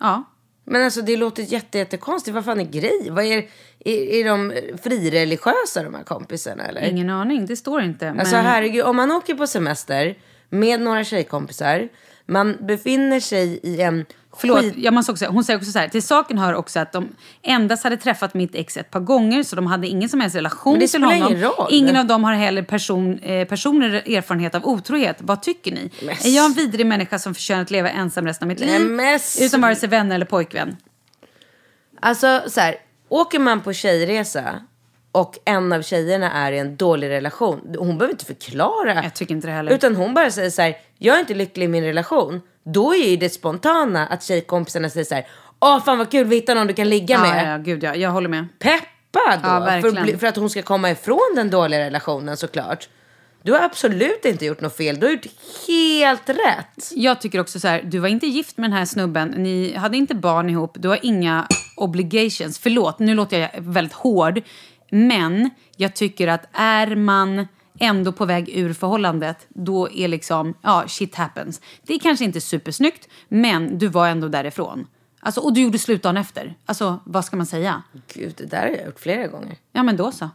Ja, 0.00 0.24
Men 0.64 0.82
alltså 0.82 1.02
det 1.02 1.16
låter 1.16 1.42
jätte, 1.42 1.78
jättekonstigt. 1.78 2.34
Vad 2.34 2.44
fan 2.44 2.60
är 2.60 2.64
grej? 2.64 3.08
Vad 3.10 3.24
är, 3.24 3.48
är, 3.84 3.96
är 3.96 4.24
de 4.24 4.52
frireligiösa 4.82 5.82
de 5.82 5.94
här 5.94 6.04
kompisarna 6.04 6.64
eller? 6.64 6.82
ingen 6.82 7.10
aning, 7.10 7.46
det 7.46 7.56
står 7.56 7.82
inte. 7.82 8.10
Alltså 8.10 8.36
men- 8.36 8.44
herregud, 8.44 8.84
om 8.84 8.96
man 8.96 9.10
åker 9.10 9.34
på 9.34 9.46
semester 9.46 10.18
med 10.48 10.80
några 10.80 11.04
tjejkompisar. 11.04 11.88
Man 12.26 12.56
befinner 12.60 13.20
sig 13.20 13.60
i 13.62 13.80
en 13.80 14.04
Förlåt, 14.40 14.64
jag 14.76 14.94
måste 14.94 15.12
också, 15.12 15.26
hon 15.26 15.44
säger 15.44 15.58
också 15.58 15.70
så 15.72 15.78
här, 15.78 15.88
till 15.88 16.02
saken 16.02 16.38
hör 16.38 16.54
också 16.54 16.80
att 16.80 16.92
de 16.92 17.08
endast 17.42 17.84
hade 17.84 17.96
träffat 17.96 18.34
mitt 18.34 18.54
ex 18.54 18.76
ett 18.76 18.90
par 18.90 19.00
gånger 19.00 19.42
så 19.42 19.56
de 19.56 19.66
hade 19.66 19.86
ingen 19.86 20.08
som 20.08 20.20
helst 20.20 20.36
relation 20.36 20.78
till 20.88 21.02
honom. 21.02 21.28
ingen 21.28 21.40
roll. 21.42 21.68
Ingen 21.70 21.96
av 21.96 22.06
dem 22.06 22.24
har 22.24 22.34
heller 22.34 22.62
person, 22.62 23.18
eh, 23.18 23.48
personer 23.48 23.90
erfarenhet 24.16 24.54
av 24.54 24.66
otrohet. 24.66 25.16
Vad 25.20 25.42
tycker 25.42 25.72
ni? 25.72 25.90
Men- 26.02 26.08
Är 26.24 26.36
jag 26.36 26.44
en 26.44 26.52
vidrig 26.52 26.86
människa 26.86 27.18
som 27.18 27.34
förtjänar 27.34 27.62
att 27.62 27.70
leva 27.70 27.90
ensam 27.90 28.26
resten 28.26 28.44
av 28.44 28.48
mitt 28.48 28.60
liv? 28.60 28.80
men- 28.80 28.96
Utan 29.40 29.60
vare 29.60 29.76
sig 29.76 29.88
vän 29.88 30.12
eller 30.12 30.26
pojkvän? 30.26 30.76
Alltså 32.00 32.42
så 32.46 32.60
här, 32.60 32.76
åker 33.08 33.38
man 33.38 33.60
på 33.60 33.72
tjejresa 33.72 34.60
och 35.14 35.38
en 35.44 35.72
av 35.72 35.82
tjejerna 35.82 36.32
är 36.32 36.52
i 36.52 36.58
en 36.58 36.76
dålig 36.76 37.08
relation. 37.08 37.60
Hon 37.78 37.98
behöver 37.98 38.12
inte 38.12 38.24
förklara. 38.24 38.94
Jag 38.94 39.14
tycker 39.14 39.34
inte 39.34 39.46
det 39.46 39.52
heller. 39.52 39.72
Utan 39.72 39.96
hon 39.96 40.14
bara 40.14 40.30
säger 40.30 40.50
så 40.50 40.62
här, 40.62 40.76
jag 40.98 41.16
är 41.16 41.20
inte 41.20 41.34
lycklig 41.34 41.64
i 41.64 41.68
min 41.68 41.84
relation. 41.84 42.40
Då 42.64 42.94
är 42.94 43.10
ju 43.10 43.16
det 43.16 43.28
spontana 43.28 44.06
att 44.06 44.22
tjejkompisarna 44.22 44.90
säger 44.90 45.04
så 45.04 45.14
här, 45.14 45.26
åh 45.60 45.84
fan 45.84 45.98
vad 45.98 46.10
kul, 46.10 46.26
vi 46.26 46.36
hittar 46.36 46.54
någon 46.54 46.66
du 46.66 46.74
kan 46.74 46.88
ligga 46.88 47.18
med. 47.20 47.46
ja, 47.46 47.50
ja, 47.50 47.58
gud 47.58 47.82
ja, 47.82 47.94
jag 47.94 48.10
håller 48.10 48.28
med. 48.28 48.46
Peppad 48.58 48.82
då, 49.42 49.48
Ja, 49.48 49.60
för, 49.60 49.64
verkligen. 49.64 49.98
att 49.98 50.04
bli, 50.04 50.16
för 50.16 50.26
att 50.26 50.36
hon 50.36 50.50
ska 50.50 50.62
komma 50.62 50.90
ifrån 50.90 51.32
den 51.36 51.50
dåliga 51.50 51.80
relationen 51.80 52.36
såklart. 52.36 52.88
Du 53.42 53.52
har 53.52 53.60
absolut 53.60 54.24
inte 54.24 54.44
gjort 54.44 54.60
något 54.60 54.76
fel, 54.76 55.00
du 55.00 55.06
har 55.06 55.12
gjort 55.12 55.26
helt 55.68 56.28
rätt. 56.28 56.90
Jag 56.94 57.20
tycker 57.20 57.40
också 57.40 57.60
så 57.60 57.68
här, 57.68 57.82
du 57.82 57.98
var 57.98 58.08
inte 58.08 58.26
gift 58.26 58.56
med 58.56 58.70
den 58.70 58.78
här 58.78 58.84
snubben, 58.84 59.28
ni 59.28 59.74
hade 59.76 59.96
inte 59.96 60.14
barn 60.14 60.50
ihop, 60.50 60.72
du 60.78 60.88
har 60.88 60.98
inga 61.02 61.46
obligations. 61.76 62.58
Förlåt, 62.58 62.98
nu 62.98 63.14
låter 63.14 63.38
jag 63.40 63.50
väldigt 63.58 63.92
hård. 63.94 64.40
Men 64.94 65.50
jag 65.76 65.94
tycker 65.94 66.28
att 66.28 66.48
är 66.52 66.96
man 66.96 67.46
ändå 67.78 68.12
på 68.12 68.24
väg 68.24 68.48
ur 68.48 68.72
förhållandet, 68.72 69.46
då 69.48 69.90
är 69.90 70.08
liksom, 70.08 70.54
ja, 70.62 70.84
shit 70.88 71.14
happens. 71.14 71.60
Det 71.82 71.94
är 71.94 71.98
kanske 71.98 72.24
inte 72.24 72.40
supersnyggt, 72.40 73.08
men 73.28 73.78
du 73.78 73.88
var 73.88 74.08
ändå 74.08 74.28
därifrån. 74.28 74.86
Alltså, 75.20 75.40
och 75.40 75.52
du 75.52 75.60
gjorde 75.60 75.78
slut 75.78 76.02
dagen 76.02 76.16
efter. 76.16 76.54
Alltså, 76.66 76.98
vad 77.04 77.24
ska 77.24 77.36
man 77.36 77.46
säga? 77.46 77.82
Gud, 78.14 78.34
det 78.36 78.46
där 78.46 78.60
har 78.62 78.68
jag 78.68 78.86
gjort 78.86 79.00
flera 79.00 79.26
gånger. 79.26 79.56
Ja, 79.72 79.82
men 79.82 79.96
då 79.96 80.12
så. 80.12 80.30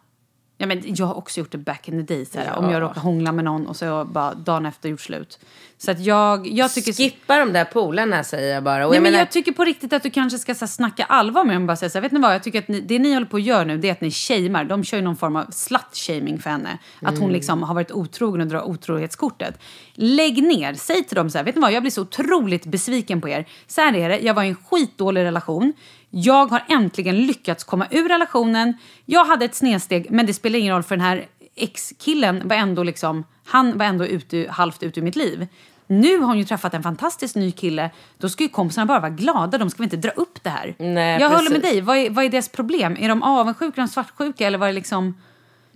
Ja, 0.58 0.68
men 0.68 0.96
jag 0.96 1.06
har 1.06 1.18
också 1.18 1.40
gjort 1.40 1.52
det 1.52 1.58
back 1.58 1.88
in 1.88 2.06
the 2.06 2.14
day. 2.14 2.26
Så 2.26 2.40
här, 2.40 2.58
Om 2.58 2.70
jag 2.70 2.82
råkar 2.82 3.02
hångla 3.02 3.32
med 3.32 3.46
någon 3.46 3.68
och 3.68 3.76
så 3.76 3.86
jag 3.86 4.08
bara 4.08 4.34
dagen 4.34 4.66
efter 4.66 4.90
gjort 4.90 5.02
slut. 5.02 5.40
Så 5.82 5.92
att 5.92 6.00
jag, 6.00 6.48
jag 6.48 6.74
tycker... 6.74 6.94
Skippa 6.94 7.40
de 7.40 7.54
där 7.54 7.66
polarna 7.66 8.24
säger 8.24 8.54
jag 8.54 8.64
bara. 8.64 8.86
Och 8.86 8.92
Nej, 8.92 8.98
jag 8.98 9.04
men 9.04 9.12
menar, 9.12 9.20
jag 9.20 9.32
tycker 9.32 9.52
på 9.52 9.64
riktigt 9.66 9.94
att 9.94 10.04
du 10.04 10.10
kanske 10.10 10.40
ska 10.40 10.56
så 10.56 10.60
här, 10.60 10.68
snacka 10.68 11.04
allvar 11.04 11.44
med 11.44 11.56
dem 11.56 11.64
och 11.64 11.68
bara 11.68 11.76
säga 11.78 11.90
så 11.90 11.98
här, 11.98 12.02
vet 12.02 12.12
ni 12.12 12.20
vad, 12.20 12.34
jag 12.34 12.44
tycker 12.44 12.60
att 12.60 12.68
ni, 12.68 12.82
det 12.82 13.00
ni 13.00 13.14
håller 13.14 13.28
på 13.28 13.38
att 13.38 13.44
göra 13.44 13.64
nu 13.64 13.78
det 13.78 13.88
är 13.88 13.92
att 13.92 14.02
ni 14.02 14.12
shamear, 14.12 14.64
de 14.64 14.84
kör 14.84 14.98
ju 14.98 15.04
någon 15.04 15.16
form 15.18 15.36
av 15.36 15.46
slut-shaming 15.52 16.40
för 16.40 16.50
henne. 16.50 16.78
Att 17.02 17.10
Mm. 17.10 17.22
hon 17.22 17.32
liksom 17.32 17.64
har 17.64 17.76
varit 17.76 17.92
otrogen 17.92 18.42
och 18.42 18.48
drar 18.48 18.62
otrohetskortet. 18.68 19.60
Lägg 19.94 20.44
ner, 20.44 20.74
säg 20.74 21.04
till 21.04 21.16
dem 21.16 21.30
så 21.30 21.38
här, 21.38 21.46
vet 21.46 21.56
ni 21.56 21.62
vad, 21.62 21.72
jag 21.72 21.84
blir 21.84 21.92
så 21.92 22.02
otroligt 22.02 22.66
besviken 22.66 23.22
på 23.22 23.30
er. 23.30 23.46
Så 23.68 23.82
här 23.82 23.96
är 23.96 24.10
det, 24.10 24.20
jag 24.20 24.34
var 24.34 24.44
i 24.44 24.48
en 24.48 24.56
skitdålig 24.56 25.24
relation. 25.24 25.74
Jag 26.10 26.46
har 26.48 26.64
äntligen 26.70 27.26
lyckats 27.26 27.64
komma 27.64 27.88
ur 27.92 28.10
relationen. 28.10 28.74
Jag 29.06 29.26
hade 29.26 29.46
ett 29.46 29.56
snedsteg, 29.56 30.08
men 30.10 30.26
det 30.26 30.34
spelar 30.34 30.60
ingen 30.60 30.74
roll 30.74 30.84
för 30.84 30.96
den 30.96 31.06
här 31.06 31.26
ex-killen 31.56 32.48
var 32.48 32.56
ändå 32.56 32.84
liksom, 32.84 33.24
han 33.50 33.78
var 33.78 33.86
ändå 33.86 34.06
ute, 34.06 34.48
halvt 34.50 34.84
ute 34.84 35.00
ur 35.00 35.04
mitt 35.04 35.16
liv. 35.16 35.48
Nu 35.88 36.18
har 36.18 36.28
hon 36.28 36.38
ju 36.38 36.46
träffat 36.46 36.74
en 36.74 36.84
fantastisk 36.84 37.36
ny 37.36 37.52
kille. 37.52 37.90
Då 38.18 38.30
ska 38.30 38.44
ju 38.44 38.50
kompisarna 38.50 38.86
bara 38.86 39.00
vara 39.00 39.10
glada. 39.10 39.58
De 39.58 39.70
ska 39.70 39.78
väl 39.78 39.84
inte 39.84 39.98
dra 39.98 40.12
upp 40.12 40.44
det 40.44 40.50
här? 40.50 40.76
Nej, 40.78 41.22
jag 41.22 41.30
håller 41.30 41.50
med 41.50 41.62
precis. 41.62 41.72
dig. 41.72 41.82
Vad 41.82 41.98
är, 41.98 42.10
vad 42.10 42.26
är 42.26 42.30
deras 42.30 42.50
problem? 42.50 42.98
Är 43.00 43.10
de 43.10 43.24
avundsjuka, 43.24 43.82
är 43.82 43.86
de 43.86 43.88
svartsjuka 43.88 44.48
eller 44.48 44.58
vad 44.58 44.70
är 44.70 44.74
liksom... 44.74 45.22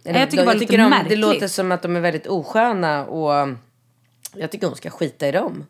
Eller, 0.05 0.19
jag 0.19 0.31
tycker 0.31 0.45
bara 0.45 0.55
lite 0.55 0.77
de, 0.77 0.89
märkligt. 0.89 1.09
Det 1.09 1.15
låter 1.15 1.47
som 1.47 1.71
att 1.71 1.81
de 1.81 1.95
är 1.95 1.99
väldigt 1.99 2.27
osköna 2.27 3.05
och 3.05 3.57
jag 4.36 4.51
tycker 4.51 4.67
hon 4.67 4.75
ska 4.75 4.89
skita 4.89 5.27
i 5.27 5.31
dem. 5.31 5.65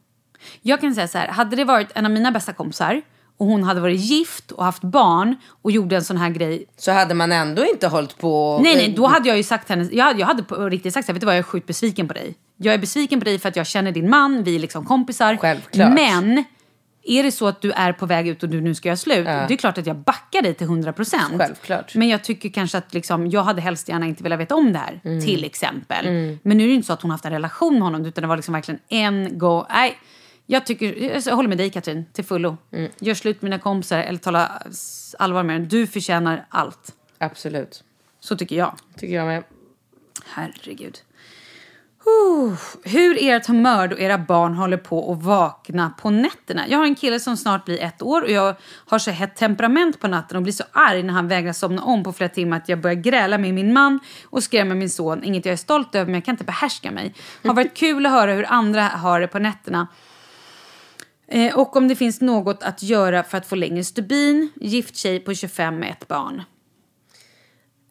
Jag 0.61 0.81
kan 0.81 0.95
säga 0.95 1.07
så 1.07 1.17
här, 1.17 1.27
hade 1.27 1.55
det 1.55 1.63
varit 1.63 1.87
en 1.95 2.05
av 2.05 2.11
mina 2.11 2.31
bästa 2.31 2.53
kompisar 2.53 3.01
och 3.37 3.45
hon 3.47 3.63
hade 3.63 3.81
varit 3.81 3.99
gift 3.99 4.51
och 4.51 4.65
haft 4.65 4.81
barn 4.81 5.35
och 5.61 5.71
gjorde 5.71 5.95
en 5.95 6.03
sån 6.03 6.17
här 6.17 6.29
grej. 6.29 6.65
Så 6.77 6.91
hade 6.91 7.13
man 7.13 7.31
ändå 7.31 7.65
inte 7.65 7.87
hållit 7.87 8.17
på... 8.17 8.59
Nej, 8.63 8.75
nej, 8.75 8.93
då 8.97 9.07
hade 9.07 9.27
jag 9.29 9.37
ju 9.37 9.43
sagt 9.43 9.69
henne, 9.69 9.89
jag, 9.91 10.05
hade- 10.05 10.19
jag 10.19 10.27
hade 10.27 10.43
på 10.43 10.55
riktigt 10.69 10.93
sagt 10.93 11.05
så 11.05 11.11
här, 11.11 11.13
vet 11.13 11.21
du 11.21 11.25
vad, 11.25 11.35
jag 11.35 11.39
är 11.39 11.43
sjukt 11.43 11.67
besviken 11.67 12.07
på 12.07 12.13
dig. 12.13 12.35
Jag 12.57 12.73
är 12.73 12.77
besviken 12.77 13.19
på 13.19 13.25
dig 13.25 13.39
för 13.39 13.49
att 13.49 13.55
jag 13.55 13.67
känner 13.67 13.91
din 13.91 14.09
man, 14.09 14.43
vi 14.43 14.55
är 14.55 14.59
liksom 14.59 14.85
kompisar. 14.85 15.37
Självklart. 15.37 15.93
Men 15.93 16.43
är 17.05 17.23
det 17.23 17.31
så 17.31 17.47
att 17.47 17.61
du 17.61 17.71
är 17.71 17.93
på 17.93 18.05
väg 18.05 18.27
ut 18.27 18.43
och 18.43 18.49
du 18.49 18.61
nu 18.61 18.75
ska 18.75 18.89
göra 18.89 18.97
slut, 18.97 19.25
det 19.25 19.53
är 19.53 19.57
klart 19.57 19.77
att 19.77 19.87
jag 19.87 19.95
backar 19.95 20.41
dig 20.41 20.53
till 20.53 20.67
100 20.67 20.93
procent. 20.93 21.33
Självklart. 21.37 21.95
Men 21.95 22.07
jag 22.09 22.23
tycker 22.23 22.49
kanske 22.49 22.77
att 22.77 22.93
liksom, 22.93 23.27
jag 23.29 23.43
hade 23.43 23.61
helst 23.61 23.89
gärna 23.89 24.05
inte 24.05 24.23
velat 24.23 24.39
veta 24.39 24.55
om 24.55 24.73
det 24.73 24.79
här, 24.79 25.01
Mm. 25.05 25.25
till 25.25 25.43
exempel. 25.43 26.05
Men 26.43 26.57
nu 26.57 26.63
är 26.63 26.67
det 26.67 26.69
ju 26.69 26.75
inte 26.75 26.87
så 26.87 26.93
att 26.93 27.01
hon 27.01 27.11
haft 27.11 27.25
en 27.25 27.31
relation 27.31 27.73
med 27.73 27.81
honom, 27.83 28.05
utan 28.05 28.21
det 28.21 28.27
var 28.27 28.35
liksom 28.35 28.53
verkligen 28.53 28.79
en 28.89 29.37
gång. 29.37 29.65
Nej, 29.69 29.97
jag, 30.45 30.65
tycker, 30.65 31.15
jag 31.27 31.35
håller 31.35 31.49
med 31.49 31.57
dig 31.57 31.69
Katrin, 31.69 32.05
till 32.13 32.25
fullo. 32.25 32.57
Mm. 32.71 32.91
Gör 32.99 33.13
slut 33.13 33.41
med 33.41 33.51
dina 33.51 33.59
kompisar 33.59 33.99
eller 33.99 34.19
tala 34.19 34.61
allvar 35.19 35.43
med 35.43 35.61
dem. 35.61 35.67
Du 35.67 35.87
förtjänar 35.87 36.45
allt. 36.49 36.95
Absolut. 37.17 37.83
Så 38.19 38.37
tycker 38.37 38.55
jag. 38.55 38.75
Tycker 38.97 39.15
jag 39.15 39.25
med. 39.25 39.43
Herregud. 40.25 41.01
Huh. 42.05 42.53
Hur 42.83 43.17
ert 43.21 43.47
humör 43.47 43.87
då 43.87 43.97
era 43.97 44.17
barn 44.17 44.53
håller 44.53 44.77
på 44.77 45.11
att 45.11 45.23
vakna 45.23 45.93
på 46.01 46.09
nätterna? 46.09 46.67
Jag 46.67 46.77
har 46.77 46.85
en 46.85 46.95
kille 46.95 47.19
som 47.19 47.37
snart 47.37 47.65
blir 47.65 47.81
ett 47.81 48.01
år 48.01 48.21
och 48.21 48.31
jag 48.31 48.55
har 48.63 48.99
så 48.99 49.11
hett 49.11 49.35
temperament 49.35 49.99
på 49.99 50.07
natten 50.07 50.37
och 50.37 50.43
blir 50.43 50.53
så 50.53 50.63
arg 50.71 51.03
när 51.03 51.13
han 51.13 51.27
vägrar 51.27 51.53
somna 51.53 51.83
om 51.83 52.03
på 52.03 52.13
flera 52.13 52.29
timmar 52.29 52.57
att 52.57 52.69
jag 52.69 52.81
börjar 52.81 52.95
gräla 52.95 53.37
med 53.37 53.53
min 53.53 53.73
man 53.73 53.99
och 54.25 54.43
skrämma 54.43 54.75
min 54.75 54.89
son. 54.89 55.23
Inget 55.23 55.45
jag 55.45 55.53
är 55.53 55.57
stolt 55.57 55.95
över 55.95 56.05
men 56.05 56.13
jag 56.13 56.25
kan 56.25 56.33
inte 56.33 56.43
behärska 56.43 56.91
mig. 56.91 57.13
Har 57.43 57.53
varit 57.53 57.73
kul 57.73 58.05
att 58.05 58.11
höra 58.11 58.33
hur 58.33 58.45
andra 58.49 58.81
har 58.81 59.19
det 59.19 59.27
på 59.27 59.39
nätterna. 59.39 59.87
Eh, 61.33 61.59
och 61.59 61.75
om 61.75 61.87
det 61.87 61.95
finns 61.95 62.21
något 62.21 62.63
att 62.63 62.83
göra 62.83 63.23
för 63.23 63.37
att 63.37 63.45
få 63.45 63.55
längre 63.55 63.83
stubin. 63.83 64.51
Gift 64.55 64.95
tjej 64.95 65.19
på 65.19 65.33
25 65.33 65.79
med 65.79 65.89
ett 65.89 66.07
barn. 66.07 66.43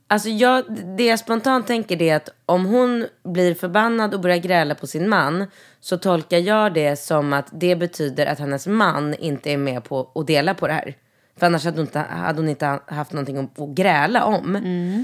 Alltså 0.09 0.28
jag, 0.28 0.64
det 0.96 1.07
jag 1.07 1.18
spontant 1.18 1.66
tänker 1.66 2.02
är 2.02 2.16
att 2.16 2.28
om 2.46 2.66
hon 2.66 3.07
blir 3.24 3.55
förbannad 3.55 4.14
och 4.14 4.20
börjar 4.20 4.37
gräla 4.37 4.74
på 4.74 4.87
sin 4.87 5.09
man 5.09 5.46
så 5.81 5.98
tolkar 5.98 6.38
jag 6.38 6.74
det 6.74 6.96
som 6.96 7.33
att 7.33 7.48
det 7.52 7.76
betyder 7.76 8.26
att 8.26 8.38
hennes 8.38 8.66
man 8.66 9.14
inte 9.14 9.50
är 9.50 9.57
med 9.57 9.85
på 9.85 10.11
att 10.14 10.26
dela 10.26 10.55
på 10.55 10.66
det 10.66 10.72
här. 10.72 10.96
För 11.37 11.46
annars 11.46 11.64
hade 11.64 11.76
hon 11.76 11.87
inte, 11.87 11.98
hade 11.98 12.38
hon 12.38 12.48
inte 12.48 12.81
haft 12.87 13.12
någonting 13.12 13.38
att, 13.38 13.76
gräla 13.76 14.24
om. 14.24 14.57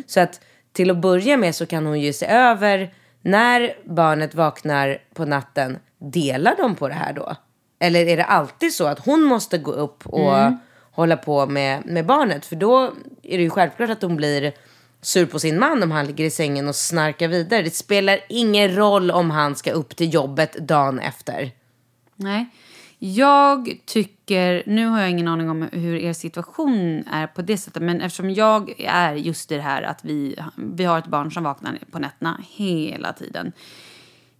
Så 0.06 0.20
att 0.20 0.40
till 0.72 0.90
att 0.90 1.00
börja 1.00 1.36
med 1.36 1.54
så 1.54 1.66
kan 1.66 1.86
hon 1.86 2.00
ju 2.00 2.12
se 2.12 2.26
över 2.26 2.94
när 3.22 3.76
barnet 3.84 4.34
vaknar 4.34 4.98
på 5.14 5.24
natten, 5.24 5.78
delar 5.98 6.54
de 6.58 6.74
på 6.74 6.88
det 6.88 6.94
här 6.94 7.12
då? 7.12 7.36
Eller 7.78 8.06
är 8.06 8.16
det 8.16 8.24
alltid 8.24 8.74
så 8.74 8.86
att 8.86 8.98
hon 8.98 9.22
måste 9.22 9.58
gå 9.58 9.72
upp 9.72 10.06
och 10.06 10.34
hålla 10.90 11.16
på 11.16 11.46
med, 11.46 11.86
med 11.86 12.06
barnet? 12.06 12.46
För 12.46 12.56
då 12.56 12.92
är 13.22 13.38
det 13.38 13.42
ju 13.42 13.50
självklart 13.50 13.90
att 13.90 14.02
hon 14.02 14.16
blir 14.16 14.52
sur 15.00 15.26
på 15.26 15.38
sin 15.38 15.58
man 15.58 15.82
om 15.82 15.90
han 15.90 16.06
ligger 16.06 16.24
i 16.24 16.30
sängen 16.30 16.68
och 16.68 16.76
snarkar 16.76 17.28
vidare. 17.28 17.62
Det 17.62 17.70
spelar 17.70 18.18
ingen 18.28 18.74
roll 18.76 19.10
om 19.10 19.30
han 19.30 19.56
ska 19.56 19.70
upp 19.70 19.96
till 19.96 20.14
jobbet 20.14 20.52
dagen 20.52 20.98
efter. 20.98 21.50
Nej. 22.16 22.46
Jag 23.00 23.78
tycker, 23.84 24.62
nu 24.66 24.86
har 24.86 25.00
jag 25.00 25.10
ingen 25.10 25.28
aning 25.28 25.50
om 25.50 25.68
hur 25.72 25.96
er 25.96 26.12
situation 26.12 27.04
är 27.12 27.26
på 27.26 27.42
det 27.42 27.58
sättet, 27.58 27.82
men 27.82 28.00
eftersom 28.00 28.30
jag 28.30 28.80
är 28.80 29.14
just 29.14 29.52
i 29.52 29.54
det 29.54 29.62
här 29.62 29.82
att 29.82 30.04
vi, 30.04 30.36
vi 30.56 30.84
har 30.84 30.98
ett 30.98 31.06
barn 31.06 31.32
som 31.32 31.44
vaknar 31.44 31.78
på 31.90 31.98
nätterna 31.98 32.40
hela 32.48 33.12
tiden. 33.12 33.52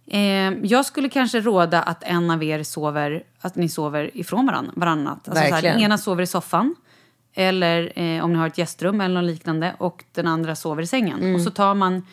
Eh, 0.09 0.53
jag 0.63 0.85
skulle 0.85 1.09
kanske 1.09 1.39
råda 1.39 1.81
att 1.81 2.03
en 2.03 2.31
av 2.31 2.43
er 2.43 2.63
sover, 2.63 3.23
att 3.41 3.55
ni 3.55 3.69
sover 3.69 4.17
ifrån 4.17 4.45
varandra 4.45 4.71
varannat. 4.75 5.29
Alltså 5.29 5.43
så 5.47 5.55
här, 5.55 5.61
den 5.61 5.79
ena 5.79 5.97
sover 5.97 6.23
i 6.23 6.27
soffan, 6.27 6.75
eller 7.33 7.91
eh, 7.95 8.23
om 8.23 8.33
ni 8.33 8.39
har 8.39 8.47
ett 8.47 8.57
gästrum 8.57 9.01
eller 9.01 9.21
något 9.21 9.31
liknande, 9.31 9.75
och 9.77 10.03
den 10.11 10.27
andra 10.27 10.55
sover 10.55 10.83
i 10.83 10.87
sängen. 10.87 11.19
Mm. 11.19 11.35
Och 11.35 11.41
så 11.41 11.51
tar 11.51 11.75
man 11.75 12.05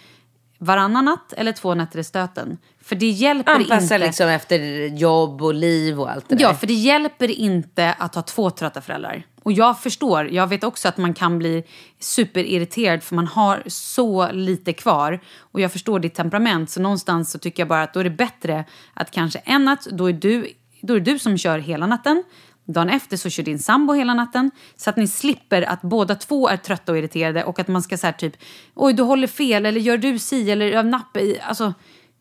varannan 0.58 1.04
natt 1.04 1.32
eller 1.32 1.52
två 1.52 1.74
nätter 1.74 1.98
i 1.98 2.04
stöten. 2.04 2.58
För 2.82 2.96
det 2.96 3.10
hjälper 3.10 3.52
Anpassa 3.52 3.94
inte... 3.94 3.98
liksom 3.98 4.28
efter 4.28 4.86
jobb 4.86 5.42
och 5.42 5.54
liv 5.54 6.00
och 6.00 6.10
allt 6.10 6.28
det 6.28 6.36
Ja, 6.38 6.48
där. 6.48 6.54
för 6.54 6.66
det 6.66 6.72
hjälper 6.72 7.30
inte 7.30 7.92
att 7.98 8.14
ha 8.14 8.22
två 8.22 8.50
trötta 8.50 8.80
föräldrar. 8.80 9.22
Och 9.42 9.52
jag 9.52 9.80
förstår, 9.80 10.28
jag 10.28 10.46
vet 10.46 10.64
också 10.64 10.88
att 10.88 10.96
man 10.96 11.14
kan 11.14 11.38
bli 11.38 11.64
superirriterad 12.00 13.02
för 13.02 13.14
man 13.14 13.26
har 13.26 13.62
så 13.66 14.32
lite 14.32 14.72
kvar. 14.72 15.20
Och 15.38 15.60
jag 15.60 15.72
förstår 15.72 15.98
ditt 16.00 16.14
temperament, 16.14 16.70
så 16.70 16.80
någonstans 16.80 17.30
så 17.30 17.38
tycker 17.38 17.60
jag 17.60 17.68
bara 17.68 17.82
att 17.82 17.94
då 17.94 18.00
är 18.00 18.04
det 18.04 18.10
bättre 18.10 18.64
att 18.94 19.10
kanske 19.10 19.38
en 19.38 19.64
natt, 19.64 19.86
då 19.92 20.08
är 20.08 20.12
du, 20.12 20.46
då 20.80 20.94
är 20.94 21.00
det 21.00 21.12
du 21.12 21.18
som 21.18 21.38
kör 21.38 21.58
hela 21.58 21.86
natten. 21.86 22.24
Dagen 22.66 22.88
efter 22.90 23.16
så 23.16 23.30
kör 23.30 23.42
din 23.42 23.58
sambo 23.58 23.92
hela 23.94 24.14
natten. 24.14 24.50
Så 24.76 24.90
att 24.90 24.96
ni 24.96 25.08
slipper 25.08 25.62
att 25.62 25.82
båda 25.82 26.14
två 26.14 26.48
är 26.48 26.56
trötta 26.56 26.92
och 26.92 26.98
irriterade 26.98 27.44
och 27.44 27.58
att 27.58 27.68
man 27.68 27.82
ska 27.82 27.96
säga 27.96 28.12
typ 28.12 28.36
oj 28.74 28.92
du 28.92 29.02
håller 29.02 29.26
fel 29.26 29.66
eller 29.66 29.80
gör 29.80 29.96
du 29.98 30.18
si 30.18 30.50
eller 30.50 30.82
napp 30.82 31.16
i. 31.16 31.40
Alltså 31.42 31.74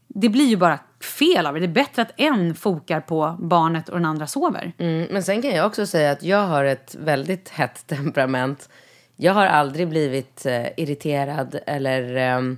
det 0.07 0.29
blir 0.29 0.45
ju 0.45 0.57
bara 0.57 0.79
fel 1.19 1.45
av 1.45 1.53
det. 1.53 1.59
Det 1.59 1.65
är 1.65 1.67
bättre 1.67 2.01
att 2.01 2.11
en 2.17 2.55
fokar 2.55 3.01
på 3.01 3.37
barnet 3.39 3.89
och 3.89 3.95
den 3.95 4.05
andra 4.05 4.27
sover. 4.27 4.73
Mm, 4.77 5.07
men 5.11 5.23
sen 5.23 5.41
kan 5.41 5.51
jag 5.51 5.65
också 5.65 5.85
säga 5.87 6.11
att 6.11 6.23
jag 6.23 6.47
har 6.47 6.63
ett 6.65 6.95
väldigt 6.99 7.49
hett 7.49 7.83
temperament. 7.87 8.69
Jag 9.15 9.33
har 9.33 9.45
aldrig 9.45 9.87
blivit 9.89 10.45
eh, 10.45 10.65
irriterad 10.77 11.59
eller 11.67 12.15
ehm, 12.15 12.57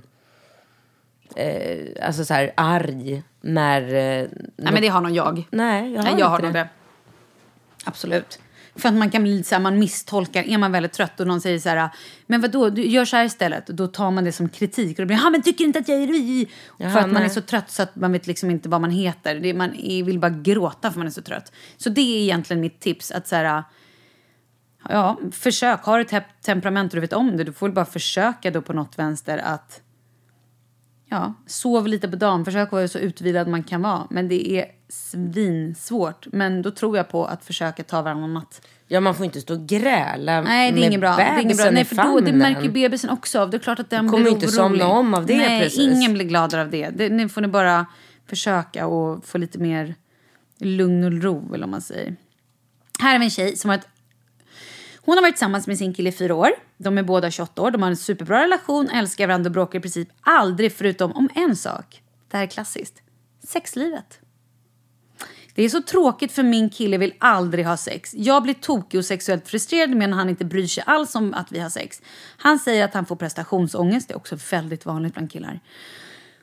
eh, 1.36 2.06
alltså 2.06 2.24
så 2.24 2.34
här 2.34 2.52
arg 2.54 3.22
när... 3.40 3.82
Eh, 3.82 4.26
Nej 4.56 4.72
men 4.72 4.82
det 4.82 4.88
har 4.88 5.00
nog 5.00 5.12
jag. 5.12 5.44
nej, 5.50 5.92
jag 5.92 5.98
har 5.98 6.02
Nej, 6.04 6.12
inte 6.12 6.22
jag 6.22 6.28
har 6.28 6.38
det. 6.38 6.44
nog 6.44 6.52
det. 6.54 6.68
Absolut. 7.88 8.38
För 8.76 8.88
att 8.88 8.94
man 8.94 9.10
kan 9.10 9.22
bli 9.22 9.36
lite 9.36 9.48
så 9.48 9.54
här, 9.54 9.62
man 9.62 9.78
misstolkar. 9.78 10.42
Är 10.42 10.58
man 10.58 10.72
väldigt 10.72 10.92
trött 10.92 11.20
och 11.20 11.26
någon 11.26 11.40
säger 11.40 11.58
så 11.58 11.68
här, 11.68 11.90
men 12.26 12.40
vadå, 12.40 12.70
du 12.70 12.86
gör 12.86 13.04
så 13.04 13.16
här 13.16 13.24
istället. 13.24 13.66
Då 13.66 13.86
tar 13.86 14.10
man 14.10 14.24
det 14.24 14.32
som 14.32 14.48
kritik. 14.48 14.98
Och 14.98 15.02
då 15.02 15.06
blir 15.06 15.16
det, 15.16 15.30
men 15.30 15.42
tycker 15.42 15.64
inte 15.64 15.78
att 15.78 15.88
jag 15.88 16.02
är 16.02 16.06
ry. 16.06 16.46
Jaha, 16.76 16.90
För 16.90 16.98
att 16.98 17.06
man 17.06 17.14
nej. 17.14 17.24
är 17.24 17.28
så 17.28 17.40
trött 17.40 17.70
så 17.70 17.82
att 17.82 17.96
man 17.96 18.12
vet 18.12 18.26
liksom 18.26 18.50
inte 18.50 18.68
vad 18.68 18.80
man 18.80 18.90
heter. 18.90 19.34
Det, 19.34 19.54
man 19.54 19.74
är, 19.74 20.02
vill 20.02 20.18
bara 20.18 20.30
gråta 20.30 20.90
för 20.90 20.98
man 20.98 21.06
är 21.06 21.10
så 21.10 21.22
trött. 21.22 21.52
Så 21.76 21.90
det 21.90 22.00
är 22.00 22.22
egentligen 22.22 22.60
mitt 22.60 22.80
tips. 22.80 23.10
Att 23.10 23.28
så 23.28 23.36
här, 23.36 23.64
ja, 24.88 25.18
försök. 25.32 25.82
Har 25.82 25.98
du 25.98 26.02
ett 26.02 26.08
te- 26.08 26.42
temperament 26.42 26.92
och 26.92 26.96
du 26.96 27.00
vet 27.00 27.12
om 27.12 27.36
det, 27.36 27.44
du 27.44 27.52
får 27.52 27.66
väl 27.66 27.74
bara 27.74 27.86
försöka 27.86 28.50
då 28.50 28.62
på 28.62 28.72
något 28.72 28.98
vänster 28.98 29.38
att 29.38 29.80
Ja, 31.08 31.34
sov 31.46 31.86
lite 31.86 32.08
på 32.08 32.16
dagen. 32.16 32.44
Försök 32.44 32.72
vara 32.72 32.88
så 32.88 32.98
utvilad 32.98 33.48
man 33.48 33.62
kan 33.62 33.82
vara. 33.82 34.06
Men 34.10 34.28
det 34.28 34.50
är 34.50 34.66
svinsvårt. 34.88 36.26
Men 36.32 36.62
då 36.62 36.70
tror 36.70 36.96
jag 36.96 37.08
på 37.08 37.24
att 37.24 37.44
försöka 37.44 37.82
ta 37.82 38.02
varannan 38.02 38.34
natt. 38.34 38.62
Ja, 38.86 39.00
man 39.00 39.14
får 39.14 39.24
inte 39.24 39.40
stå 39.40 39.54
och 39.54 39.66
gräla 39.66 40.40
Nej, 40.40 40.72
det 40.72 40.80
är 40.80 40.86
inget 40.86 41.00
bra. 41.00 41.16
Det 41.16 41.22
är 41.22 41.40
inget 41.40 41.56
bra. 41.56 41.70
Nej, 41.70 41.84
för 41.84 41.96
då, 41.96 42.20
det 42.20 42.32
märker 42.32 42.68
bebisen 42.68 43.10
också 43.10 43.40
av. 43.40 43.50
Det 43.50 43.56
är 43.56 43.58
klart 43.58 43.78
att 43.78 43.90
den 43.90 44.08
kommer 44.08 44.22
blir 44.22 44.32
inte 44.32 44.46
orolig. 44.46 44.54
somna 44.54 44.86
om 44.86 45.14
av 45.14 45.26
det 45.26 45.36
Nej, 45.36 45.62
precis. 45.62 45.80
ingen 45.80 46.14
blir 46.14 46.24
gladare 46.24 46.62
av 46.62 46.70
det. 46.70 46.90
det. 46.90 47.08
Nu 47.08 47.28
får 47.28 47.40
ni 47.40 47.48
bara 47.48 47.86
försöka 48.26 48.86
och 48.86 49.24
få 49.24 49.38
lite 49.38 49.58
mer 49.58 49.94
lugn 50.58 51.04
och 51.04 51.22
ro, 51.22 51.54
eller 51.54 51.64
om 51.64 51.70
man 51.70 51.80
säger. 51.80 52.16
Här 53.00 53.18
vi 53.18 53.24
en 53.24 53.30
tjej 53.30 53.56
som 53.56 53.70
har 53.70 53.78
ett 53.78 53.88
hon 55.08 55.16
har 55.16 55.22
varit 55.22 55.34
tillsammans 55.34 55.66
med 55.66 55.78
sin 55.78 55.94
kille 55.94 56.08
i 56.08 56.12
fyra 56.12 56.34
år. 56.34 56.50
De 56.76 56.98
är 56.98 57.02
båda 57.02 57.30
28 57.30 57.62
år. 57.62 57.70
De 57.70 57.82
har 57.82 57.90
en 57.90 57.96
superbra 57.96 58.42
relation, 58.42 58.88
älskar 58.88 59.26
varandra 59.26 59.48
och 59.48 59.52
bråkar 59.52 59.78
i 59.78 59.82
princip 59.82 60.08
aldrig 60.20 60.72
förutom 60.72 61.12
om 61.12 61.28
en 61.34 61.56
sak. 61.56 62.02
Det 62.30 62.36
här 62.36 62.44
är 62.44 62.48
klassiskt. 62.48 63.02
Sexlivet. 63.48 64.20
Det 65.54 65.62
är 65.62 65.68
så 65.68 65.82
tråkigt 65.82 66.32
för 66.32 66.42
min 66.42 66.70
kille 66.70 66.98
vill 66.98 67.14
aldrig 67.18 67.66
ha 67.66 67.76
sex. 67.76 68.14
Jag 68.14 68.42
blir 68.42 68.54
tokig 68.54 68.98
och 68.98 69.04
sexuellt 69.04 69.48
frustrerad 69.48 69.90
medan 69.90 70.18
han 70.18 70.28
inte 70.28 70.44
bryr 70.44 70.66
sig 70.66 70.84
alls 70.86 71.14
om 71.14 71.34
att 71.34 71.52
vi 71.52 71.58
har 71.58 71.70
sex. 71.70 72.02
Han 72.36 72.58
säger 72.58 72.84
att 72.84 72.94
han 72.94 73.06
får 73.06 73.16
prestationsångest, 73.16 74.08
det 74.08 74.14
är 74.14 74.16
också 74.16 74.36
väldigt 74.50 74.86
vanligt 74.86 75.14
bland 75.14 75.32
killar. 75.32 75.60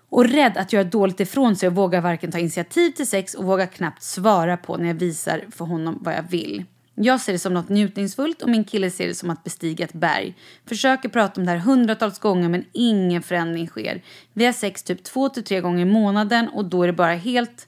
Och 0.10 0.26
rädd 0.26 0.58
att 0.58 0.74
göra 0.74 0.84
dåligt 0.84 1.20
ifrån 1.20 1.56
sig 1.56 1.68
och 1.68 1.76
vågar 1.76 2.02
varken 2.02 2.32
ta 2.32 2.40
initiativ 2.40 2.92
till 2.92 3.08
sex 3.08 3.34
och 3.34 3.44
vågar 3.44 3.68
knappt 3.68 4.04
svara 4.04 4.58
på 4.58 4.78
när 4.78 4.88
jag 4.88 4.96
visar 4.96 5.46
för 5.52 5.66
honom 5.66 6.00
vad 6.02 6.14
jag 6.14 6.24
vill. 6.30 6.66
Jag 6.96 7.22
ser 7.22 7.34
det 7.34 7.40
som 7.40 7.54
något 7.54 7.70
njutningsfullt 7.70 8.42
och 8.42 8.50
min 8.50 8.64
kille 8.64 8.92
ser 8.92 9.08
det 9.08 9.16
som 9.16 9.30
att 9.30 9.44
bestiga 9.44 9.86
ett 9.86 9.94
berg. 9.94 10.36
Försöker 10.66 11.10
prata 11.10 11.42
om 11.42 11.46
det 11.46 11.52
här 11.52 11.60
hundratals 11.60 12.20
gånger 12.20 12.50
men 12.50 12.66
ingen 12.72 13.24
förändring 13.24 13.68
sker. 13.68 14.04
Vi 14.34 14.46
har 14.46 14.54
sex 14.54 14.84
typ 14.84 15.04
två 15.04 15.30
till 15.30 15.44
tre 15.44 15.62
gånger 15.62 15.82
i 15.82 15.86
månaden 15.86 16.50
och 16.50 16.66
då 16.66 16.84
är 16.84 16.88
det 16.88 16.94
bara 16.94 17.14
helt 17.14 17.68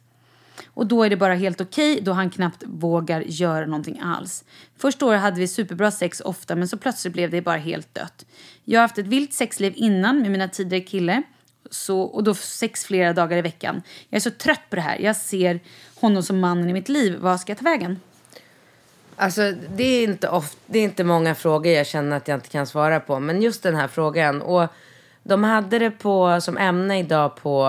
och 0.74 0.88
då 0.88 1.04
är 1.04 1.10
det 1.10 1.18
bara 1.18 1.36
helt 1.36 1.62
okej 1.62 2.00
då 2.02 2.12
han 2.12 2.30
knappt 2.30 2.64
vågar 2.66 3.22
göra 3.22 3.66
någonting 3.66 4.00
alls. 4.04 4.44
Första 4.78 5.06
året 5.06 5.22
hade 5.22 5.40
vi 5.40 5.48
superbra 5.48 5.92
sex 5.92 6.22
ofta 6.22 6.56
men 6.56 6.68
så 6.68 6.78
plötsligt 6.78 7.14
blev 7.14 7.30
det 7.30 7.42
bara 7.42 7.58
helt 7.58 7.94
dött. 7.94 8.26
Jag 8.64 8.80
har 8.80 8.82
haft 8.82 8.98
ett 8.98 9.08
vilt 9.08 9.34
sexliv 9.34 9.74
innan 9.76 10.22
med 10.22 10.32
mina 10.32 10.48
tidigare 10.48 10.84
kille 10.84 11.24
så, 11.72 12.02
och 12.02 12.24
då 12.24 12.34
sex 12.34 12.86
flera 12.86 13.14
dagar 13.14 13.38
i 13.38 13.42
veckan. 13.42 13.82
Jag 14.10 14.18
är 14.18 14.22
så 14.22 14.32
trött 14.32 14.70
på 14.70 14.76
det 14.76 14.82
här. 14.82 15.00
Jag 15.00 15.16
ser 15.16 15.60
honom 15.96 16.24
som 16.24 16.40
mannen 16.40 16.70
i 16.70 16.74
mitt 16.74 16.90
liv. 16.90 17.18
Vad 17.20 17.40
ska 17.40 17.52
jag 17.52 17.58
ta 17.58 17.64
vägen? 17.64 18.00
Alltså, 19.20 19.52
det 19.76 19.84
är, 19.84 20.04
inte 20.04 20.30
of- 20.30 20.56
det 20.66 20.80
är 20.80 20.84
inte 20.84 21.04
många 21.04 21.36
frågor 21.36 21.74
jag 21.74 21.88
känner 21.88 22.18
att 22.18 22.28
jag 22.28 22.38
inte 22.38 22.50
kan 22.50 22.68
svara 22.68 23.00
på. 23.00 23.20
Men 23.20 23.42
just 23.42 23.64
den 23.64 23.76
här 23.76 23.88
frågan. 23.88 24.42
Och 24.42 24.68
de 25.24 25.44
hade 25.44 25.80
det 25.80 25.92
på, 25.92 26.42
som 26.42 26.58
ämne 26.58 27.00
idag 27.00 27.36
på, 27.36 27.62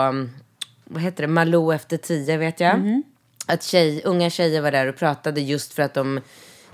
vad 0.84 1.02
heter 1.02 1.22
det, 1.22 1.28
Malou 1.28 1.72
efter 1.74 1.96
tio 1.96 2.36
vet 2.36 2.60
jag. 2.60 3.02
Att 3.46 3.62
tjej, 3.62 4.02
unga 4.04 4.30
tjejer 4.30 4.60
var 4.60 4.70
där 4.72 4.86
och 4.86 4.96
pratade 4.96 5.40
just 5.40 5.74
för 5.74 5.82
att 5.82 5.94
de, 5.94 6.20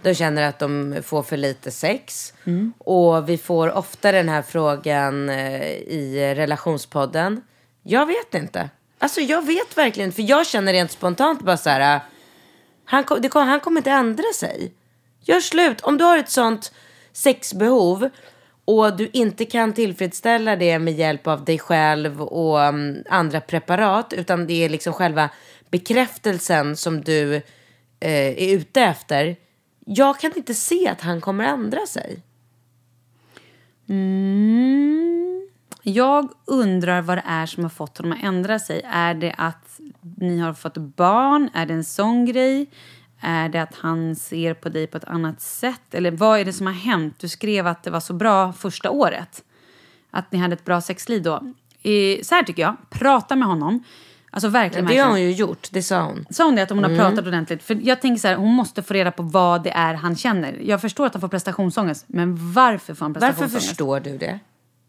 de 0.03 0.15
känner 0.15 0.43
att 0.43 0.59
de 0.59 0.97
får 1.05 1.23
för 1.23 1.37
lite 1.37 1.71
sex. 1.71 2.33
Och 2.79 3.29
vi 3.29 3.39
får 3.39 3.73
ofta 3.77 4.13
den 4.13 4.29
här 4.29 4.43
frågan 4.43 5.29
eh, 5.29 5.63
i 5.73 6.35
relationspodden. 6.37 7.41
Jag 7.83 8.07
vet 8.07 8.35
inte. 8.35 8.71
Alltså 8.99 9.21
jag 9.21 9.47
vet 9.47 9.77
verkligen, 9.79 10.13
för 10.13 10.23
jag 10.23 10.47
känner 10.47 10.73
rent 10.73 10.91
spontant 10.91 11.43
bara 11.43 11.57
så 11.57 11.71
här. 11.71 12.01
Han, 12.85 13.05
kom, 13.05 13.21
det 13.21 13.29
kom, 13.29 13.49
han 13.49 13.61
kommer 13.61 13.81
inte 13.81 13.91
ändra 13.91 14.33
sig. 14.35 14.73
Gör 15.21 15.41
slut. 15.41 15.81
Om 15.81 15.99
du 15.99 16.05
har 16.05 16.19
ett 16.19 16.31
sånt 16.31 16.73
sexbehov 17.13 18.11
och 18.65 18.97
du 18.97 19.11
inte 19.13 19.45
kan 19.45 19.73
tillfredsställa 19.73 20.57
det 20.57 20.79
med 20.79 20.95
hjälp 20.95 21.27
av 21.27 21.45
dig 21.45 21.59
själv 21.59 22.23
och 22.23 22.59
um, 22.59 22.97
andra 23.09 23.41
preparat 23.41 24.13
utan 24.13 24.47
det 24.47 24.65
är 24.65 24.69
liksom 24.69 24.93
själva 24.93 25.31
bekräftelsen 25.71 26.77
som 26.77 27.01
du 27.01 27.35
eh, 27.35 27.43
är 28.43 28.55
ute 28.55 28.81
efter. 28.81 29.37
Jag 29.87 30.21
kan 30.21 30.33
inte 30.37 30.55
se 30.55 30.89
att 30.89 31.01
han 31.01 31.21
kommer 31.21 31.45
ändra 31.45 31.87
sig. 31.87 32.23
Mm. 33.89 35.49
Jag 35.83 36.33
undrar 36.45 37.03
vad 37.03 37.19
det 37.19 37.25
är 37.27 37.47
som 37.47 37.63
har 37.63 37.71
fått 37.71 37.99
honom 37.99 38.13
att 38.13 38.25
ändra 38.25 38.59
sig. 38.59 38.83
Är 38.85 39.15
det 39.15 39.35
att 39.39 39.81
ni 40.17 40.39
har 40.39 40.53
fått 40.53 40.77
barn? 40.77 41.51
Är 41.55 41.67
det 41.67 41.75
en 41.75 41.85
sån 41.85 42.25
grej? 42.25 42.71
Är 43.21 43.49
det 43.49 43.63
att 43.63 43.75
han 43.75 44.17
ser 44.17 44.55
på 44.55 44.69
dig 44.69 44.87
på 44.87 44.97
ett 44.97 45.05
annat 45.05 45.41
sätt? 45.41 45.95
Eller 45.95 46.11
vad 46.11 46.41
är 46.41 46.45
det 46.45 46.53
som 46.53 46.67
har 46.67 46.75
hänt? 46.75 47.19
Du 47.19 47.29
skrev 47.29 47.67
att 47.67 47.83
det 47.83 47.91
var 47.91 48.01
så 48.01 48.13
bra 48.13 48.53
första 48.53 48.91
året. 48.91 49.45
Att 50.11 50.33
ni 50.33 50.39
hade 50.39 50.55
ett 50.55 50.65
bra 50.65 50.81
sexliv 50.81 51.23
då. 51.23 51.53
Så 52.23 52.35
här 52.35 52.43
tycker 52.43 52.63
jag. 52.63 52.77
Prata 52.91 53.37
med 53.37 53.49
honom. 53.49 53.85
Alltså 54.31 54.49
verkligen. 54.49 54.87
Det 54.87 54.99
har 54.99 55.11
hon 55.11 55.23
ju 55.23 55.33
gjort, 55.33 55.69
det 55.71 55.83
sa 55.83 56.03
hon. 56.03 56.27
Sa 56.31 56.45
hon 56.45 56.55
det? 56.55 56.63
Att 56.63 56.71
hon 56.71 56.85
har 56.85 56.97
pratat 56.97 57.27
ordentligt? 57.27 57.63
För 57.63 57.79
jag 57.83 58.01
tänker 58.01 58.21
så 58.21 58.29
här, 58.29 58.35
hon 58.35 58.55
måste 58.55 58.83
få 58.83 58.95
reda 58.95 59.11
på 59.11 59.23
vad 59.23 59.63
det 59.63 59.71
är 59.71 59.95
han 59.95 60.17
känner. 60.17 60.59
Jag 60.63 60.81
förstår 60.81 61.07
att 61.07 61.15
han 61.15 61.21
får 61.21 61.29
prestationsångest, 61.29 62.05
men 62.09 62.53
varför 62.53 62.95
får 62.95 63.05
han 63.05 63.13
Varför 63.13 63.27
prestationsångest? 63.27 63.69
förstår 63.69 64.01
du 64.01 64.19
det? 64.19 64.39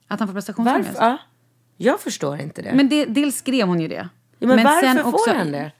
Att 0.07 0.19
han 0.19 0.27
får 0.27 0.33
prestationsångest? 0.33 0.89
Varför? 0.89 1.05
Ja. 1.05 1.17
Jag 1.77 1.99
förstår 1.99 2.41
inte 2.41 2.61
det. 2.61 2.73
Men 2.73 2.89
det, 2.89 3.05
dels 3.05 3.37
skrev 3.37 3.67
hon 3.67 3.79
ju 3.79 3.87
det. 3.87 4.09
Ja, 4.39 4.47
men 4.47 4.63
varför 4.63 4.87
sen 4.87 5.11
får 5.11 5.33
han 5.33 5.51
det? 5.51 5.71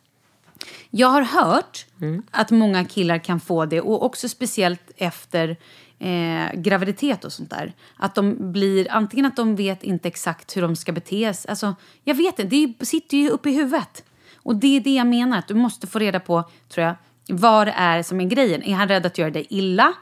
Jag 0.89 1.07
har 1.07 1.21
hört 1.21 1.85
Mm. 2.01 2.23
att 2.31 2.51
många 2.51 2.85
killar 2.85 3.17
kan 3.17 3.39
få 3.39 3.65
det 3.65 3.81
och 3.81 4.05
också 4.05 4.29
speciellt 4.29 4.91
efter 4.97 5.57
eh, 5.99 6.53
graviditet 6.53 7.25
och 7.25 7.33
sånt 7.33 7.49
där. 7.49 7.73
Att 7.97 8.15
de 8.15 8.51
blir, 8.51 8.91
antingen 8.91 9.25
att 9.25 9.35
de 9.35 9.55
vet 9.55 9.83
inte 9.83 10.07
exakt 10.07 10.57
hur 10.57 10.61
de 10.61 10.75
ska 10.75 10.91
bete 10.91 11.33
sig. 11.33 11.49
Alltså, 11.49 11.75
jag 12.03 12.15
vet 12.15 12.39
inte, 12.39 12.55
det 12.55 12.85
sitter 12.85 13.17
ju 13.17 13.29
uppe 13.29 13.49
i 13.49 13.53
huvudet. 13.55 14.03
Och 14.35 14.55
det 14.55 14.75
är 14.77 14.79
det 14.79 14.95
jag 14.95 15.07
menar, 15.07 15.37
att 15.37 15.47
du 15.47 15.53
måste 15.53 15.87
få 15.87 15.99
reda 15.99 16.19
på, 16.19 16.43
tror 16.69 16.85
jag, 16.85 16.95
vad 17.27 17.67
det 17.67 17.73
är 17.77 18.03
som 18.03 18.21
är 18.21 18.25
grejen. 18.25 18.63
Är 18.63 18.73
han 18.73 18.87
rädd 18.87 19.05
att 19.05 19.17
göra 19.17 19.29
dig 19.29 19.45
illa? 19.49 19.93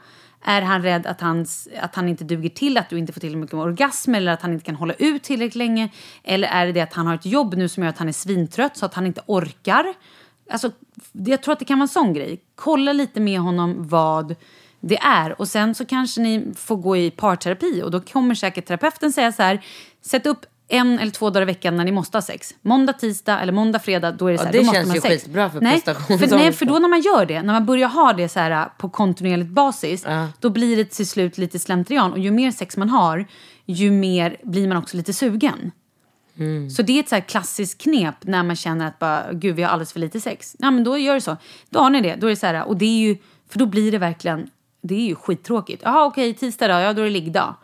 Är 0.44 0.62
han 0.62 0.82
rädd 0.82 1.06
att, 1.06 1.20
hans, 1.20 1.68
att 1.80 1.94
han 1.94 2.08
inte 2.08 2.24
duger 2.24 2.48
till, 2.48 2.78
att 2.78 2.88
du 2.88 2.98
inte 2.98 3.12
får 3.12 3.20
tillräckligt 3.20 3.40
mycket 3.40 3.54
orgasm 3.54 4.14
eller 4.14 4.32
att 4.32 4.42
han 4.42 4.52
inte 4.52 4.64
kan 4.64 4.74
hålla 4.74 4.94
ut 4.94 5.22
tillräckligt 5.22 5.54
länge? 5.54 5.88
Eller 6.22 6.48
är 6.48 6.66
det 6.66 6.72
det 6.72 6.80
att 6.80 6.92
han 6.92 7.06
har 7.06 7.14
ett 7.14 7.26
jobb 7.26 7.54
nu 7.54 7.68
som 7.68 7.82
gör 7.82 7.90
att 7.90 7.98
han 7.98 8.08
är 8.08 8.12
svintrött 8.12 8.76
så 8.76 8.86
att 8.86 8.94
han 8.94 9.06
inte 9.06 9.22
orkar? 9.26 9.94
Alltså, 10.50 10.70
jag 11.12 11.42
tror 11.42 11.52
att 11.52 11.58
det 11.58 11.64
kan 11.64 11.78
vara 11.78 11.84
en 11.84 11.88
sån 11.88 12.12
grej. 12.12 12.40
Kolla 12.54 12.92
lite 12.92 13.20
med 13.20 13.40
honom 13.40 13.88
vad 13.88 14.34
det 14.80 14.98
är. 14.98 15.40
Och 15.40 15.48
sen 15.48 15.74
så 15.74 15.84
kanske 15.84 16.20
ni 16.20 16.52
får 16.56 16.76
gå 16.76 16.96
i 16.96 17.10
parterapi 17.10 17.82
och 17.82 17.90
då 17.90 18.00
kommer 18.00 18.34
säkert 18.34 18.66
terapeuten 18.66 19.12
säga 19.12 19.32
så 19.32 19.42
här. 19.42 19.64
Sätt 20.00 20.26
upp 20.26 20.46
en 20.74 20.98
eller 20.98 21.12
två 21.12 21.30
dagar 21.30 21.42
i 21.42 21.44
veckan 21.44 21.76
när 21.76 21.84
ni 21.84 21.92
måste 21.92 22.16
ha 22.16 22.22
sex. 22.22 22.54
Måndag, 22.62 22.92
tisdag 22.92 23.40
eller 23.40 23.52
måndag, 23.52 23.78
fredag, 23.78 24.12
då 24.12 24.26
är 24.26 24.32
det 24.32 24.38
så 24.38 24.44
här, 24.44 24.52
det 24.52 24.58
då 24.58 24.64
måste 24.64 24.76
känns 24.78 24.88
man 24.88 24.94
ju 24.96 25.00
ha 25.00 25.08
sex. 25.08 25.22
skitbra 25.24 25.50
för 25.50 25.60
nej, 25.60 25.80
för, 25.80 26.36
nej, 26.36 26.52
för 26.52 26.66
då 26.66 26.78
när 26.78 26.88
man 26.88 27.00
gör 27.00 27.26
det, 27.26 27.42
när 27.42 27.52
man 27.52 27.66
börjar 27.66 27.88
ha 27.88 28.12
det 28.12 28.28
så 28.28 28.40
här 28.40 28.68
på 28.78 28.88
kontinuerligt 28.88 29.50
basis, 29.50 30.04
Ja. 30.06 30.28
då 30.40 30.50
blir 30.50 30.76
det 30.76 30.84
till 30.84 31.08
slut 31.08 31.38
lite 31.38 31.58
slentrian. 31.58 32.12
Och 32.12 32.18
ju 32.18 32.30
mer 32.30 32.50
sex 32.50 32.76
man 32.76 32.88
har, 32.88 33.26
ju 33.66 33.90
mer 33.90 34.36
blir 34.42 34.68
man 34.68 34.76
också 34.76 34.96
lite 34.96 35.12
sugen. 35.12 35.70
Mm. 36.38 36.70
Så 36.70 36.82
det 36.82 36.92
är 36.92 37.00
ett 37.00 37.08
så 37.08 37.14
här 37.14 37.22
klassiskt 37.22 37.82
knep 37.82 38.14
när 38.20 38.42
man 38.42 38.56
känner 38.56 38.86
att 38.86 38.98
bara, 38.98 39.32
gud 39.32 39.56
vi 39.56 39.62
har 39.62 39.70
alldeles 39.70 39.92
för 39.92 40.00
lite 40.00 40.20
sex. 40.20 40.56
Ja 40.58 40.70
men 40.70 40.84
då 40.84 40.98
gör 40.98 41.14
det 41.14 41.20
så. 41.20 41.36
Då 41.70 41.80
har 41.80 41.90
ni 41.90 42.00
det. 42.00 42.14
Då 42.14 42.26
är 42.26 42.30
det 42.30 42.36
så 42.36 42.46
här, 42.46 42.68
och 42.68 42.76
det 42.76 42.84
är 42.84 42.98
ju, 43.08 43.16
för 43.48 43.58
då 43.58 43.66
blir 43.66 43.92
det 43.92 43.98
verkligen, 43.98 44.50
det 44.82 44.94
är 44.94 45.06
ju 45.06 45.14
skittråkigt. 45.14 45.82
Jaha 45.84 46.04
okej, 46.06 46.34
tisdag 46.34 46.68
då, 46.68 46.74
ja 46.74 46.92
då 46.92 47.00
är 47.00 47.04
det 47.04 47.10
liggdag. 47.10 47.54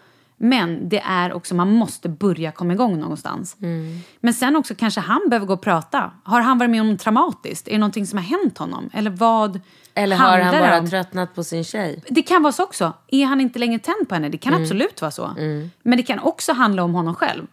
Men 0.42 0.88
det 0.88 1.02
är 1.06 1.32
också, 1.32 1.54
man 1.54 1.70
måste 1.70 2.08
börja 2.08 2.52
komma 2.52 2.72
igång 2.72 3.00
någonstans. 3.00 3.56
Mm. 3.62 3.98
Men 4.20 4.34
sen 4.34 4.56
också 4.56 4.74
kanske 4.74 5.00
han 5.00 5.20
behöver 5.28 5.46
gå 5.46 5.52
och 5.52 5.60
prata. 5.60 6.10
Har 6.24 6.40
han 6.40 6.58
varit 6.58 6.70
med 6.70 6.80
om 6.80 6.90
något 6.90 7.00
traumatiskt? 7.00 7.68
Är 7.68 7.72
det 7.72 7.78
någonting 7.78 8.06
som 8.06 8.18
har 8.18 8.24
hänt 8.24 8.58
honom? 8.58 8.90
Eller 8.92 9.10
vad 9.10 9.60
Eller 9.94 10.16
har 10.16 10.38
han 10.38 10.52
bara 10.58 10.78
om? 10.78 10.90
tröttnat 10.90 11.34
på 11.34 11.44
sin 11.44 11.64
tjej? 11.64 12.02
Det 12.08 12.22
kan 12.22 12.42
vara 12.42 12.52
så 12.52 12.62
också. 12.62 12.92
Är 13.08 13.26
han 13.26 13.40
inte 13.40 13.58
längre 13.58 13.78
tänd 13.78 14.08
på 14.08 14.14
henne? 14.14 14.28
Det 14.28 14.38
kan 14.38 14.54
absolut 14.54 15.00
vara 15.00 15.10
så. 15.10 15.30
Men 15.82 15.96
det 15.96 16.02
kan 16.02 16.18
också 16.18 16.52
handla 16.52 16.82
om 16.82 16.94
honom 16.94 17.14
själv. 17.14 17.46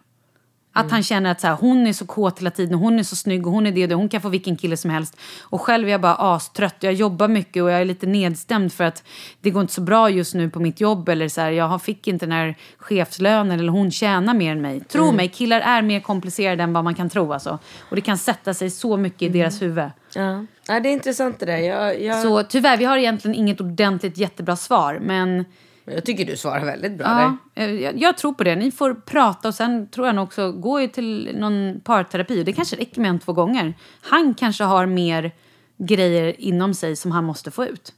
Att 0.80 0.92
han 0.92 1.04
känner 1.04 1.32
att 1.32 1.42
så 1.42 1.48
här, 1.48 1.56
hon 1.56 1.88
är 1.88 1.94
så 1.94 2.06
kåt 2.06 2.40
hela 2.40 2.52
tiden, 2.52 2.74
hon 2.74 3.00
är 3.00 3.04
så 3.04 3.16
snygg 3.16 3.48
och 3.48 3.54
hon 3.54 3.66
är 3.66 3.72
det 3.72 3.84
och 3.84 3.90
det. 3.90 3.96
Hon 3.96 4.10
kan 4.10 4.22
få 4.22 4.30
vilken 4.30 4.58
kille 4.58 4.78
som 4.78 4.92
helst. 4.92 5.18
Och 5.42 5.62
själv 5.62 5.88
är 5.88 5.92
jag 5.92 6.02
bara 6.02 6.16
astrött. 6.16 6.76
Jag 6.80 6.94
jobbar 6.94 7.28
mycket 7.28 7.64
och 7.64 7.72
jag 7.72 7.82
är 7.82 7.86
lite 7.86 8.06
nedstämd 8.06 8.74
för 8.74 8.84
att 8.84 9.04
det 9.42 9.50
går 9.50 9.62
inte 9.62 9.74
så 9.74 9.82
bra 9.82 10.10
just 10.10 10.34
nu 10.34 10.50
på 10.50 10.60
mitt 10.60 10.82
jobb. 10.82 11.10
Eller 11.10 11.30
så 11.30 11.42
här, 11.42 11.52
jag 11.52 11.82
fick 11.82 12.08
inte 12.08 12.26
den 12.26 12.34
här 12.34 12.56
chefslönen 12.78 13.60
eller 13.60 13.72
hon 13.72 13.92
tjänar 13.92 14.34
mer 14.34 14.52
än 14.52 14.62
mig. 14.62 14.80
Tro 14.80 15.12
mig, 15.12 15.28
killar 15.28 15.62
är 15.62 15.82
mer 15.82 16.00
komplicerade 16.00 16.64
än 16.64 16.74
vad 16.74 16.84
man 16.84 16.96
kan 16.96 17.10
tro 17.10 17.34
alltså. 17.34 17.60
Och 17.90 17.96
det 17.96 18.02
kan 18.02 18.18
sätta 18.18 18.54
sig 18.54 18.70
så 18.70 18.98
mycket 18.98 19.22
i 19.22 19.30
deras 19.30 19.62
huvud. 19.62 19.90
Ja. 20.14 20.46
ja, 20.68 20.80
det 20.80 20.90
är 20.90 20.94
intressant 20.94 21.40
det 21.40 21.46
där. 21.46 21.58
Jag, 21.58 22.02
jag, 22.02 22.22
Så 22.22 22.44
tyvärr, 22.44 22.78
vi 22.78 22.86
har 22.86 22.98
egentligen 22.98 23.36
inget 23.36 23.62
ordentligt 23.62 24.18
jättebra 24.18 24.56
svar. 24.56 25.00
Men 25.02 25.46
jag 25.92 26.06
tycker 26.06 26.26
du 26.26 26.38
svarar 26.38 26.66
väldigt 26.66 26.98
bra 26.98 27.08
Ja, 27.08 27.38
där. 27.56 27.68
eh, 27.68 27.82
jag, 27.82 27.98
jag 27.98 28.18
tror 28.18 28.34
på 28.34 28.44
det. 28.44 28.56
Ni 28.56 28.72
får 28.72 28.94
prata 28.94 29.48
och 29.48 29.56
sen 29.56 29.88
tror 29.88 30.08
jag 30.08 30.16
nog 30.16 30.24
också 30.24 30.52
gå 30.52 30.82
ju 30.82 30.88
till 30.88 31.36
någon 31.40 31.82
parterapi. 31.84 32.44
Det 32.44 32.54
kanske 32.54 32.76
räcker 32.76 33.02
med 33.02 33.10
en 33.10 33.20
två 33.20 33.34
gånger. 33.34 33.74
Han 34.02 34.34
kanske 34.34 34.64
har 34.64 34.86
mer 34.86 35.32
grejer 35.78 36.42
inom 36.42 36.74
sig 36.74 36.96
som 36.96 37.12
han 37.12 37.24
måste 37.24 37.52
få 37.52 37.66
ut. 37.66 37.94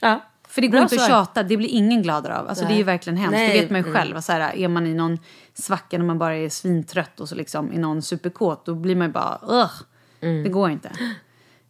Ja. 0.00 0.20
För 0.48 0.60
det 0.62 0.68
går 0.68 0.72
Bra 0.78 0.82
inte 0.82 0.94
att 0.94 1.08
tjata, 1.08 1.42
det 1.42 1.56
blir 1.56 1.68
ingen 1.68 2.02
gladare 2.02 2.38
av. 2.38 2.48
Alltså, 2.48 2.64
det 2.64 2.72
är 2.72 2.76
ju 2.76 2.82
verkligen 2.82 3.16
hemskt. 3.16 3.32
Nej, 3.32 3.54
Det 3.54 3.60
vet 3.60 3.70
man 3.70 3.80
ju 3.80 3.88
mm. 3.88 3.94
själv. 3.94 4.20
Så 4.20 4.32
här, 4.32 4.56
är 4.56 4.68
man 4.68 4.86
i 4.86 4.94
någon 4.94 5.18
svacka 5.54 5.98
när 5.98 6.04
man 6.04 6.18
bara 6.18 6.36
är 6.36 6.48
svintrött 6.48 7.20
och 7.20 7.28
så 7.28 7.34
liksom 7.34 7.72
i 7.72 7.78
någon 7.78 8.02
superkåt, 8.02 8.66
då 8.66 8.74
blir 8.74 8.96
man 8.96 9.06
ju 9.06 9.12
bara 9.12 9.38
ugh. 9.48 9.72
Mm. 10.20 10.42
Det 10.42 10.48
går 10.48 10.70
inte. 10.70 10.92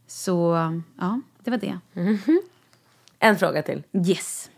Så 0.07 0.57
ja, 1.01 1.21
det 1.45 1.51
var 1.51 1.59
det. 1.59 1.79
En 3.19 3.39
fråga 3.39 3.63
till. 3.63 3.83
Yes. 4.07 4.51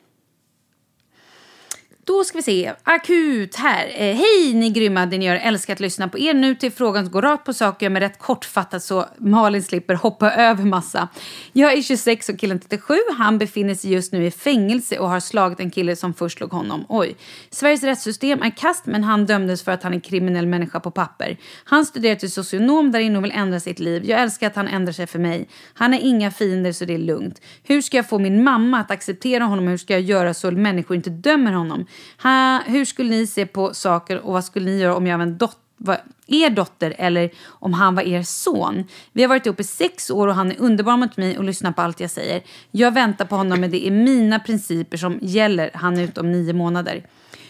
Då 2.07 2.25
ska 2.25 2.39
vi 2.39 2.43
se. 2.43 2.73
Akut 2.83 3.57
här. 3.57 3.87
Eh, 3.87 4.17
Hej 4.17 4.55
ni 4.55 4.71
grymma, 4.71 5.07
det 5.07 5.19
ni 5.19 5.27
gör. 5.27 5.37
Älskar 5.37 5.73
att 5.73 5.81
lyssna 5.81 6.09
på 6.09 6.19
er. 6.19 6.35
Nu 6.35 6.55
till 6.55 6.73
frågan 6.73 7.05
som 7.05 7.13
går 7.13 7.23
rakt 7.23 7.45
på 7.45 7.53
sak. 7.53 7.77
och 7.77 7.83
gör 7.83 7.91
mig 7.91 8.03
rätt 8.03 8.19
kortfattat 8.19 8.83
så 8.83 9.05
Malin 9.19 9.63
slipper 9.63 9.95
hoppa 9.95 10.33
över 10.33 10.65
massa. 10.65 11.09
Jag 11.53 11.73
är 11.73 11.83
26 11.83 12.29
och 12.29 12.39
killen 12.39 12.61
37. 12.61 12.95
Han 13.19 13.39
befinner 13.39 13.75
sig 13.75 13.93
just 13.93 14.13
nu 14.13 14.27
i 14.27 14.31
fängelse 14.31 14.99
och 14.99 15.09
har 15.09 15.21
slagit 15.21 15.61
en 15.61 15.71
kille 15.71 15.97
som 15.97 16.15
först 16.15 16.39
slog 16.39 16.51
honom. 16.51 16.85
Oj. 16.89 17.17
Sveriges 17.51 17.83
rättssystem 17.83 18.43
är 18.43 18.51
kast 18.51 18.87
men 18.87 19.05
han 19.05 19.27
dömdes 19.27 19.63
för 19.63 19.73
att 19.73 19.83
han 19.83 19.95
är 19.95 20.01
kriminell 20.01 20.47
människa 20.47 20.81
på 20.81 20.91
papper. 20.91 21.37
Han 21.65 21.87
studerar 21.87 22.15
till 22.15 22.31
socionom 22.33 22.93
där 22.93 23.01
inne 23.01 23.19
och 23.19 23.25
vill 23.25 23.33
ändra 23.33 23.61
sitt 23.61 23.79
liv. 23.79 24.05
Jag 24.05 24.21
älskar 24.21 24.47
att 24.47 24.57
han 24.57 24.69
ändrar 24.69 24.93
sig 24.93 25.07
för 25.07 25.19
mig. 25.19 25.49
Han 25.75 25.95
är 25.95 26.01
inga 26.03 26.31
fiender 26.31 26.73
så 26.73 26.85
det 26.85 26.95
är 26.95 26.99
lugnt. 26.99 27.41
Hur 27.63 27.83
ska 27.83 27.97
jag 27.97 28.09
få 28.09 28.19
min 28.19 28.45
mamma 28.45 28.81
att 28.81 28.91
acceptera 28.91 29.45
honom? 29.45 29.65
och 29.65 29.71
Hur 29.71 29.79
ska 29.79 29.93
jag 29.93 30.03
göra 30.03 30.35
så 30.35 30.49
att 30.49 30.55
människor 30.55 30.97
inte 30.97 31.11
dömer 31.11 31.53
honom? 31.53 31.87
Ha, 32.23 32.63
hur 32.67 32.85
skulle 32.85 33.11
ni 33.11 33.27
se 33.27 33.47
på 33.47 33.75
saker 33.75 34.19
och 34.19 34.33
vad 34.33 34.45
skulle 34.45 34.71
ni 34.71 34.79
göra 34.79 34.97
om 34.97 35.07
jag 35.07 35.19
var 35.19 35.23
en 35.23 35.39
dot- 35.39 35.59
var 35.77 36.01
er 36.27 36.51
dotter 36.51 36.95
eller 36.99 37.31
om 37.47 37.73
han 37.73 37.95
var 37.95 38.03
er 38.03 38.23
son? 38.23 38.85
Vi 39.13 39.23
har 39.23 39.29
varit 39.29 39.47
ihop 39.47 39.61
i 39.61 39.65
sex 39.65 40.11
år 40.11 40.29
och 40.29 40.35
han 40.35 40.51
är 40.51 40.61
underbar 40.61 40.97
mot 40.97 41.17
mig 41.17 41.39
och 41.39 41.45
lyssnar 41.45 41.73
på 41.73 41.83
allt 41.83 42.01
jag 42.01 42.11
säger. 42.11 42.43
Jag 42.71 42.95
väntar 42.95 43.25
på 43.25 43.37
honom 43.37 43.61
men 43.61 43.71
det 43.71 43.87
är 43.87 43.91
mina 43.91 44.39
principer 44.39 44.97
som 44.97 45.19
gäller. 45.23 45.71
Han 45.75 45.97
är 45.99 46.03
ute 46.03 46.21
om 46.21 46.33
nio 46.33 46.53
månader. 46.53 47.07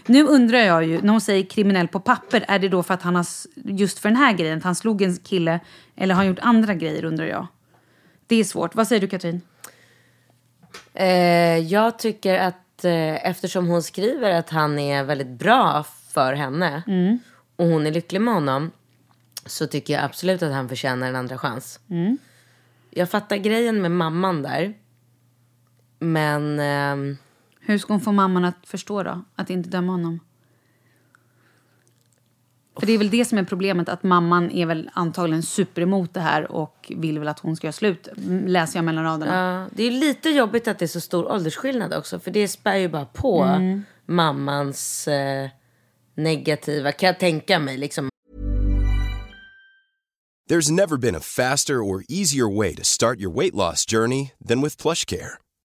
Nu 0.07 0.25
undrar 0.25 0.59
jag 0.59 0.85
ju, 0.85 1.03
när 1.03 1.09
hon 1.09 1.21
säger 1.21 1.45
kriminell 1.45 1.89
på 1.89 2.01
papper, 2.01 2.45
är 2.49 2.59
det 2.59 2.69
då 2.69 2.83
för 2.83 2.95
att 2.95 3.03
han 3.03 3.17
har, 3.17 3.27
just 3.55 3.99
för 3.99 4.09
den 4.09 4.17
här 4.17 4.33
grejen, 4.33 4.59
att 4.59 4.65
han 4.65 4.75
slog 4.75 5.03
en 5.03 5.17
kille, 5.17 5.61
eller 5.97 6.15
har 6.15 6.23
han 6.23 6.27
gjort 6.27 6.39
andra 6.43 6.75
grejer 6.75 7.05
undrar 7.05 7.27
jag. 7.27 7.47
Det 8.27 8.37
är 8.37 8.45
svårt. 8.45 8.75
Vad 8.75 8.89
säger 8.89 9.01
du 9.01 9.09
Katrin? 9.09 9.41
Eh, 10.95 11.59
jag 11.59 11.99
tycker 11.99 12.39
att 12.39 12.64
eh, 12.85 13.27
eftersom 13.27 13.67
hon 13.67 13.83
skriver 13.83 14.31
att 14.31 14.51
han 14.51 14.79
är 14.79 15.05
väldigt 15.05 15.39
bra 15.39 15.85
för 16.09 16.33
henne 16.35 16.83
och 17.57 17.67
hon 17.67 17.87
är 17.87 17.91
lycklig 17.93 18.21
med 18.21 18.35
honom 18.35 18.71
så 19.47 19.67
tycker 19.67 19.95
jag 19.95 20.05
absolut 20.05 20.43
att 20.43 20.53
han 20.53 20.69
förtjänar 20.69 21.09
en 21.09 21.17
andra 21.17 21.39
chans. 21.39 21.81
Jag 22.91 23.11
fattar 23.11 23.37
grejen 23.37 23.83
med 23.83 23.91
mamman 23.91 24.43
där. 24.43 24.75
Men 25.99 26.61
Eh, 26.61 27.17
Hur 27.61 27.79
ska 27.79 27.93
hon 27.93 28.01
få 28.01 28.13
mamman 28.13 28.45
att 28.45 28.67
förstå 28.67 29.03
då? 29.03 29.25
Att 29.37 29.51
inte 29.51 29.69
döma 29.69 29.93
honom? 29.93 30.21
För 32.81 32.87
det 32.87 32.93
är 32.93 32.99
väl 32.99 33.11
det 33.11 33.25
som 33.25 33.39
är 33.39 33.45
problemet, 33.45 33.89
att 33.89 34.03
mamman 34.03 34.51
är 34.51 34.67
väl 34.67 34.91
antagligen 34.93 35.43
super 35.43 35.83
emot 35.83 36.15
det 36.15 36.21
här 36.21 36.53
och 36.53 36.93
vill 36.97 37.19
väl 37.19 37.29
att 37.29 37.39
hon 37.39 37.57
ska 37.57 37.67
göra 37.67 37.73
slut. 37.73 38.09
Mm, 38.17 38.47
Läser 38.47 38.79
jag 38.79 38.85
mellan 38.85 39.05
raderna. 39.05 39.61
ja, 39.63 39.69
det 39.77 39.83
är 39.85 39.91
lite 39.91 40.31
jobbigt 40.31 40.69
att 40.69 40.79
det 40.79 40.85
är 40.85 40.87
så 40.87 41.01
stor 41.01 41.33
åldersskillnad 41.33 41.95
också. 41.95 42.19
För 42.19 42.31
det 42.31 42.49
spär 42.49 42.77
ju 42.77 42.89
bara 42.89 43.05
på 43.05 43.59
mammans 44.07 45.09
eh, 45.09 45.49
negativa, 46.17 46.93
kan 46.93 47.07
jag 47.07 47.19
tänka 47.19 47.59
mig. 47.59 47.79
Liksom. 47.79 48.09
There's 50.51 50.71
never 50.73 50.97
been 50.97 51.15
a 51.17 51.21
faster 51.21 51.75
or 51.75 52.05
easier 52.09 52.57
way 52.59 52.75
to 52.75 52.85
start 52.85 53.19
your 53.21 53.33
weight 53.33 53.55
loss 53.55 53.87
journey 53.87 54.33
than 54.49 54.63
with 54.63 54.83
PlushCare. 54.83 55.39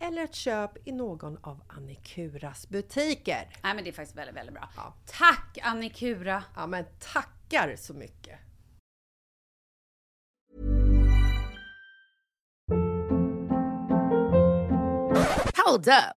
eller 0.00 0.24
ett 0.24 0.34
köp 0.34 0.88
i 0.88 0.92
någon 0.92 1.38
av 1.42 1.62
Annikuras 1.68 2.68
butiker. 2.68 3.48
Nej 3.62 3.74
men 3.74 3.84
det 3.84 3.90
är 3.90 3.92
faktiskt 3.92 4.16
väldigt, 4.18 4.36
väldigt 4.36 4.54
bra. 4.54 4.68
Ja. 4.76 4.94
Tack 5.06 5.58
Annikura! 5.62 6.44
Ja 6.56 6.66
men 6.66 6.84
tackar 6.98 7.76
så 7.76 7.94
mycket! 7.94 8.38
Hold 15.66 15.88
up. 15.88 16.19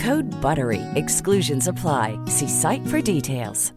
Code 0.01 0.41
BUTTERY. 0.41 0.81
Exclusions 0.95 1.67
apply. 1.67 2.17
See 2.27 2.47
site 2.47 2.87
for 2.87 3.01
details. 3.01 3.73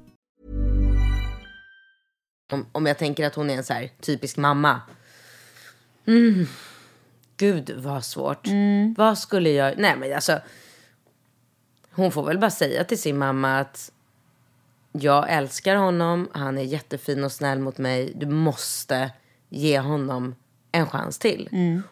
Om, 2.52 2.66
om 2.72 2.86
jag 2.86 2.98
tänker 2.98 3.26
att 3.26 3.34
hon 3.34 3.50
är 3.50 3.54
en 3.54 3.64
så 3.64 3.72
här 3.72 3.90
typisk 4.00 4.36
mamma. 4.36 4.80
Mm. 6.06 6.46
Gud 7.36 7.70
vad 7.70 8.04
svårt. 8.04 8.46
Vad 8.96 9.18
skulle 9.18 9.50
jag... 9.50 9.78
Nej 9.78 9.96
men 9.96 10.14
alltså. 10.14 10.40
Hon 11.90 12.12
får 12.12 12.22
väl 12.22 12.38
bara 12.38 12.50
säga 12.50 12.84
till 12.84 13.00
sin 13.00 13.18
mamma 13.18 13.58
att 13.58 13.92
jag 14.92 15.30
älskar 15.30 15.76
honom. 15.76 16.28
Han 16.32 16.58
är 16.58 16.62
jättefin 16.62 17.24
och 17.24 17.32
snäll 17.32 17.58
mot 17.58 17.78
mig. 17.78 18.12
Du 18.16 18.26
måste 18.26 19.10
ge 19.48 19.78
honom 19.78 20.34
en 20.72 20.86
chans 20.86 21.18
till. 21.18 21.48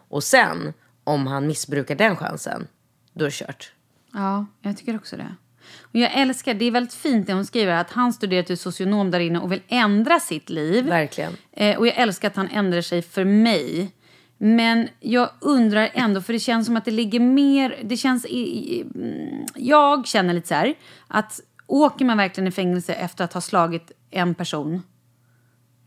Och 0.09 0.25
sen 0.25 0.73
om 1.05 1.27
han 1.27 1.47
missbrukar 1.47 1.95
den 1.95 2.17
chansen. 2.17 2.67
Då 3.13 3.25
är 3.25 3.29
det 3.29 3.35
kört. 3.35 3.73
Ja, 4.13 4.47
jag 4.63 4.77
tycker 4.77 4.97
också 4.97 5.17
det. 5.17 5.35
Och 5.81 5.97
jag 5.97 6.13
älskar, 6.15 6.55
det 6.55 6.65
är 6.65 6.71
väldigt 6.71 6.95
fint 6.95 7.27
det 7.27 7.33
hon 7.33 7.47
skriver, 7.47 7.73
att 7.73 7.91
han 7.91 8.13
studerar 8.13 8.43
till 8.43 8.59
socionom 8.59 9.11
där 9.11 9.21
inne 9.21 9.39
och 9.39 9.53
vill 9.53 9.63
ändra 9.69 10.21
sitt 10.21 10.51
liv. 10.51 10.85
Verkligen. 10.85 11.33
Eh, 11.53 11.79
och 11.79 11.87
jag 11.87 11.97
älskar 11.97 12.29
att 12.29 12.37
han 12.37 12.49
ändrar 12.49 12.81
sig 12.81 13.03
för 13.03 13.25
mig. 13.25 13.93
Men 14.39 14.89
jag 15.01 15.31
undrar 15.41 15.91
ändå, 15.95 16.21
för 16.21 16.33
det 16.33 16.39
känns 16.39 16.67
som 16.67 16.77
att 16.77 16.85
det 16.85 16.91
ligger 16.91 17.21
mer... 17.21 17.79
Det 17.83 17.97
känns... 17.97 18.25
I, 18.25 18.39
i, 18.39 18.81
mm, 18.95 19.47
jag 19.55 20.07
känner 20.07 20.35
lite 20.35 20.49
så 20.49 20.55
här, 20.55 20.75
att 21.09 21.41
åker 21.67 22.05
man 22.05 22.17
verkligen 22.17 22.49
i 22.49 22.51
fängelse 22.51 22.95
efter 22.95 23.25
att 23.25 23.33
ha 23.33 23.41
slagit 23.41 23.93
en 24.11 24.35
person? 24.35 24.83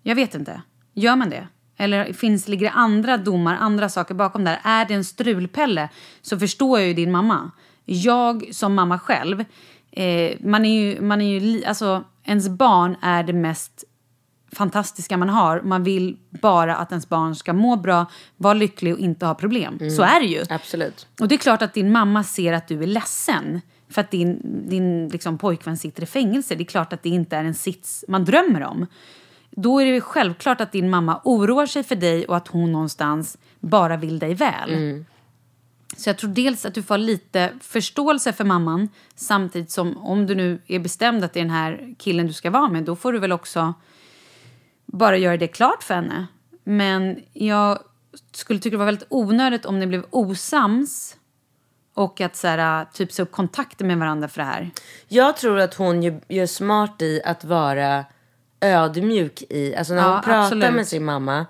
Jag 0.04 0.16
vet 0.16 0.36
inte. 0.36 0.62
Gör 0.94 1.16
man 1.16 1.30
det? 1.30 1.48
Eller 1.78 2.14
finns, 2.14 2.48
ligger 2.48 2.66
det 2.66 2.72
andra 2.72 3.18
domar, 3.18 3.56
andra 3.56 3.90
saker 3.90 4.14
bakom 4.14 4.44
där? 4.44 4.60
Är 4.64 4.86
det 4.86 4.94
en 4.94 5.06
strulpelle 5.06 5.90
så 6.22 6.40
förstår 6.40 6.80
jag 6.80 6.88
ju 6.88 6.94
din 6.94 7.12
mamma. 7.12 7.52
Jag 7.86 8.48
som 8.52 8.76
mamma 8.76 9.00
själv, 9.00 9.46
eh, 9.92 10.38
man 10.40 10.66
är 10.66 10.82
ju, 10.82 11.02
man 11.02 11.22
är 11.22 11.40
ju 11.40 11.66
alltså 11.66 12.04
ens 12.24 12.50
barn 12.50 12.96
är 13.02 13.24
det 13.24 13.34
mest 13.34 13.84
fantastiska 14.52 15.18
man 15.18 15.30
har. 15.30 15.62
Man 15.62 15.84
vill 15.84 16.18
bara 16.30 16.76
att 16.76 16.92
ens 16.92 17.10
barn 17.10 17.36
ska 17.36 17.54
må 17.54 17.76
bra, 17.76 18.06
vara 18.38 18.54
lycklig 18.54 18.94
och 18.94 19.00
inte 19.00 19.26
ha 19.26 19.36
problem. 19.36 19.80
Så 19.90 20.04
är 20.04 20.20
det 20.20 20.26
ju. 20.26 20.44
Absolut. 20.50 21.08
Och 21.22 21.28
det 21.28 21.36
är 21.36 21.40
klart 21.40 21.62
att 21.62 21.74
din 21.74 21.92
mamma 21.92 22.24
ser 22.24 22.54
att 22.54 22.68
du 22.68 22.84
är 22.84 22.88
ledsen 22.88 23.62
för 23.90 24.02
att 24.02 24.12
din, 24.12 24.42
din 24.70 25.10
liksom, 25.10 25.38
pojkvän 25.38 25.78
sitter 25.78 26.04
i 26.04 26.06
fängelse. 26.06 26.56
Det 26.56 26.64
är 26.64 26.66
klart 26.66 26.94
att 26.94 27.04
det 27.04 27.10
inte 27.10 27.36
är 27.38 27.44
en 27.44 27.54
sits 27.54 28.06
man 28.08 28.26
drömmer 28.26 28.64
om. 28.64 28.88
Då 29.52 29.80
är 29.80 29.86
det 29.86 30.02
självklart 30.02 30.62
att 30.62 30.72
din 30.72 30.90
mamma 30.90 31.22
oroar 31.24 31.66
sig 31.66 31.84
för 31.84 31.96
dig 31.96 32.26
och 32.26 32.38
att 32.38 32.48
hon 32.48 32.72
någonstans 32.72 33.38
bara 33.60 33.98
vill 33.98 34.20
dig 34.20 34.34
väl. 34.34 35.06
Så 35.96 36.10
jag 36.10 36.18
tror 36.18 36.30
dels 36.30 36.66
att 36.66 36.74
du 36.74 36.84
får 36.84 36.98
lite 36.98 37.54
förståelse 37.62 38.34
för 38.34 38.44
mamman 38.44 38.90
samtidigt 39.16 39.72
som 39.72 39.98
om 39.98 40.28
du 40.28 40.36
nu 40.36 40.62
är 40.68 40.80
bestämd 40.80 41.24
att 41.24 41.34
det 41.34 41.40
är 41.40 41.44
den 41.44 41.54
här 41.54 41.96
killen 41.98 42.28
du 42.28 42.34
ska 42.34 42.50
vara 42.50 42.68
med 42.68 42.84
då 42.84 42.96
får 42.96 43.14
du 43.14 43.20
väl 43.20 43.32
också 43.32 43.74
bara 44.86 45.18
göra 45.18 45.38
det 45.38 45.48
klart 45.48 45.84
för 45.84 45.94
henne. 45.94 46.28
Men 46.64 47.20
jag 47.34 47.80
skulle 48.32 48.60
tycka 48.60 48.74
det 48.74 48.78
var 48.78 48.86
väldigt 48.86 49.08
onödigt 49.10 49.66
om 49.66 49.80
ni 49.80 49.88
blev 49.88 50.06
osams 50.10 51.16
och 51.94 52.22
att 52.22 52.36
så 52.36 52.48
här, 52.48 52.86
typ 52.94 53.12
se 53.12 53.22
upp 53.22 53.32
kontakter 53.32 53.86
med 53.86 53.98
varandra 53.98 54.28
för 54.28 54.42
det 54.42 54.46
här. 54.48 54.72
Jag 55.08 55.38
tror 55.38 55.60
att 55.60 55.74
hon 55.74 56.04
gör, 56.28 56.46
smart 56.46 57.02
i 57.02 57.22
att 57.26 57.44
vara 57.44 58.06
ödmjuk 58.62 59.44
i, 59.50 59.76
alltså 59.76 59.94
när 59.94 60.02
Ja, 60.02 60.14
hon 60.14 60.22
pratar 60.22 60.42
absolut. 60.42 60.74
med 60.74 60.88
sin 60.88 61.06
mamma, 61.06 61.46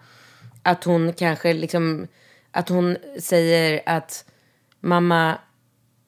att 0.63 0.83
hon 0.83 1.13
kanske 1.13 1.53
liksom, 1.53 2.07
att 2.51 2.69
hon 2.69 2.97
säger 3.19 3.81
att 3.85 4.25
mamma, 4.85 5.37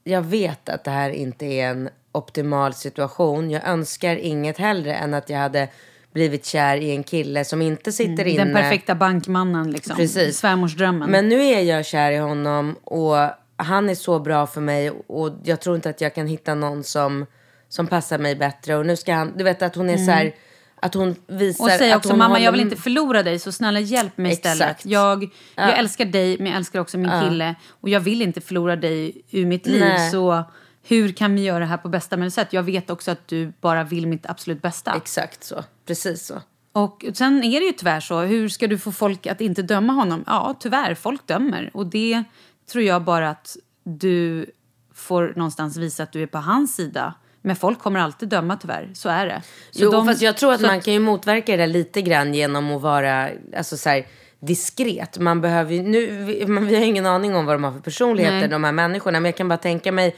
jag 0.03 0.21
vet 0.21 0.69
att 0.69 0.84
det 0.84 0.91
här 0.91 1.09
inte 1.09 1.45
är 1.45 1.69
en 1.69 1.89
optimal 2.11 2.73
situation. 2.73 3.51
Jag 3.51 3.67
önskar 3.67 4.15
inget 4.15 4.57
hellre 4.57 4.95
än 4.95 5.13
att 5.13 5.30
jag 5.30 5.38
hade 5.38 5.67
blivit 6.13 6.45
kär 6.45 6.78
i 6.78 6.91
en 6.91 7.03
kille 7.03 7.45
som 7.45 7.61
inte 7.61 7.91
sitter 7.91 8.25
inne. 8.25 8.45
Den 8.45 8.53
perfekta 8.53 8.95
bankmannen 8.95 9.71
liksom. 9.71 9.95
Precis. 9.95 10.38
Svärmorsdrömmen. 10.38 11.11
Men 11.11 11.30
nu 11.30 11.43
är 11.43 11.61
jag 11.61 11.86
kär 11.86 12.11
i 12.11 12.17
honom 12.17 12.75
och 12.84 13.15
han 13.55 13.89
är 13.89 13.95
så 13.95 14.19
bra 14.19 14.47
för 14.47 14.61
mig 14.61 14.91
och 14.91 15.32
jag 15.43 15.61
tror 15.61 15.75
inte 15.75 15.89
att 15.89 16.01
jag 16.01 16.15
kan 16.15 16.28
hitta 16.28 16.55
någon 16.55 16.84
som, 16.84 17.25
som 17.69 17.88
passar 17.88 18.17
mig 18.17 18.36
bättre. 18.36 18.75
Och 18.75 18.86
nu 18.86 18.95
ska 18.95 19.13
han, 19.13 19.34
du 19.38 19.43
vet 19.43 19.61
att 19.61 19.75
hon 19.75 19.89
är 19.89 19.97
så 19.97 20.11
här, 20.11 20.36
att 20.80 20.93
hon 20.93 21.15
visar. 21.28 21.63
Och 21.63 21.71
att 21.71 21.95
också, 21.95 22.09
hon 22.09 22.17
mamma 22.17 22.39
jag 22.39 22.51
vill 22.51 22.61
inte 22.61 22.75
förlora 22.75 23.23
dig 23.23 23.39
så 23.39 23.51
snälla 23.51 23.80
hjälp 23.80 24.17
mig 24.17 24.32
istället. 24.32 24.61
Exakt. 24.61 24.86
Jag, 24.86 25.30
jag 25.55 25.78
älskar 25.78 26.05
dig 26.05 26.38
men 26.38 26.47
jag 26.47 26.55
älskar 26.55 26.80
också 26.80 26.97
min 26.97 27.11
kille 27.21 27.55
och 27.69 27.89
jag 27.89 27.99
vill 27.99 28.21
inte 28.21 28.41
förlora 28.41 28.75
dig 28.75 29.21
ur 29.32 29.45
mitt 29.45 29.67
liv. 29.67 29.80
Nej. 29.80 30.11
Så 30.11 30.43
hur 30.84 31.11
kan 31.11 31.36
vi 31.36 31.43
göra 31.43 31.59
det 31.59 31.65
här 31.65 31.78
på 31.78 31.89
bästa 31.89 32.17
möjliga 32.17 32.32
sätt? 32.32 32.53
Jag 32.53 32.63
vet 32.63 32.89
också 32.89 33.11
att 33.11 33.28
du 33.28 33.53
bara 33.61 33.84
vill 33.84 34.07
mitt 34.07 34.25
absolut 34.25 34.61
bästa. 34.61 34.93
Exakt 34.95 35.43
så, 35.43 35.63
precis 35.86 36.25
så. 36.25 36.41
Och 36.71 37.05
sen 37.13 37.43
är 37.43 37.59
det 37.59 37.65
ju 37.65 37.71
tyvärr 37.71 37.99
så. 37.99 38.21
Hur 38.21 38.49
ska 38.49 38.67
du 38.67 38.78
få 38.78 38.91
folk 38.91 39.28
att 39.28 39.41
inte 39.41 39.61
döma 39.61 39.93
honom? 39.93 40.23
Ja, 40.28 40.55
tyvärr. 40.59 40.95
Folk 40.95 41.28
dömer. 41.28 41.71
Och 41.73 41.86
det 41.86 42.23
tror 42.71 42.84
jag 42.84 43.03
bara 43.03 43.30
att 43.30 43.57
du 43.84 44.45
får 44.93 45.34
någonstans 45.36 45.78
visa 45.78 46.03
att 46.03 46.11
du 46.11 46.23
är 46.23 46.28
på 46.28 46.38
hans 46.38 46.75
sida. 46.75 47.13
Men 47.47 47.55
folk 47.55 47.79
kommer 47.79 47.99
alltid 47.99 48.29
döma 48.29 48.57
tyvärr. 48.57 48.89
Så 48.93 49.09
är 49.09 49.25
det. 49.25 49.41
Så 49.71 49.83
Jo, 49.83 49.91
de- 49.91 50.07
fast 50.07 50.21
jag 50.21 50.37
tror 50.37 50.53
att 50.53 50.61
man 50.61 50.81
kan 50.81 50.93
ju 50.93 50.99
motverka 50.99 51.51
det 51.51 51.57
där 51.57 51.67
lite 51.67 52.01
grann 52.01 52.33
genom 52.33 52.71
att 52.71 52.81
vara 52.81 53.29
alltså, 53.57 53.77
så 53.77 53.89
här, 53.89 54.05
diskret. 54.39 55.17
Man 55.17 55.41
behöver 55.41 55.73
ju, 55.73 55.81
nu, 55.81 56.23
vi, 56.23 56.45
man, 56.47 56.67
vi 56.67 56.75
har 56.75 56.83
ingen 56.83 57.05
aning 57.05 57.35
om 57.35 57.45
vad 57.45 57.55
de 57.55 57.63
har 57.63 57.71
för 57.71 57.79
personligheter, 57.79 58.39
Nej. 58.39 58.47
de 58.47 58.63
här 58.63 58.71
människorna. 58.71 59.19
Men 59.19 59.25
jag 59.25 59.35
kan 59.35 59.47
bara 59.47 59.57
tänka 59.57 59.91
mig 59.91 60.15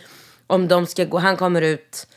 om 0.47 0.67
de 0.67 0.85
ska 0.85 1.05
gå, 1.05 1.17
han 1.17 1.37
kommer 1.37 1.61
ut 1.61 2.07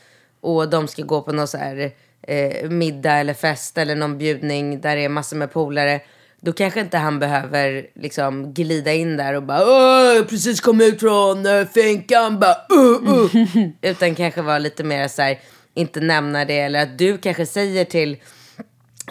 och 0.41 0.69
de 0.69 0.87
ska 0.87 1.01
gå 1.01 1.21
på 1.21 1.31
någon 1.31 1.47
så 1.47 1.57
här 1.57 1.91
eh, 2.21 2.69
middag 2.69 3.13
eller 3.13 3.33
fest 3.33 3.77
eller 3.77 3.95
någon 3.95 4.17
bjudning 4.17 4.81
där 4.81 4.95
det 4.95 5.05
är 5.05 5.09
massor 5.09 5.37
med 5.37 5.53
polare. 5.53 6.01
Då 6.45 6.53
kanske 6.53 6.79
inte 6.79 6.97
han 6.97 7.19
behöver 7.19 7.87
liksom 7.95 8.53
glida 8.53 8.93
in 8.93 9.17
där 9.17 9.33
och 9.33 9.43
bara 9.43 9.61
Åh, 9.61 10.15
jag 10.15 10.29
precis 10.29 10.61
kom 10.61 10.81
ut 10.81 10.99
från 10.99 11.45
uh, 11.45 11.67
finkan, 11.67 12.39
bara 12.39 12.55
uh, 12.73 13.09
uh. 13.09 13.67
Utan 13.81 14.15
kanske 14.15 14.41
vara 14.41 14.59
lite 14.59 14.83
mer 14.83 15.07
så 15.07 15.21
här, 15.21 15.39
inte 15.73 15.99
nämna 15.99 16.45
det 16.45 16.59
eller 16.59 16.83
att 16.83 16.97
du 16.97 17.17
kanske 17.17 17.45
säger 17.45 17.85
till 17.85 18.17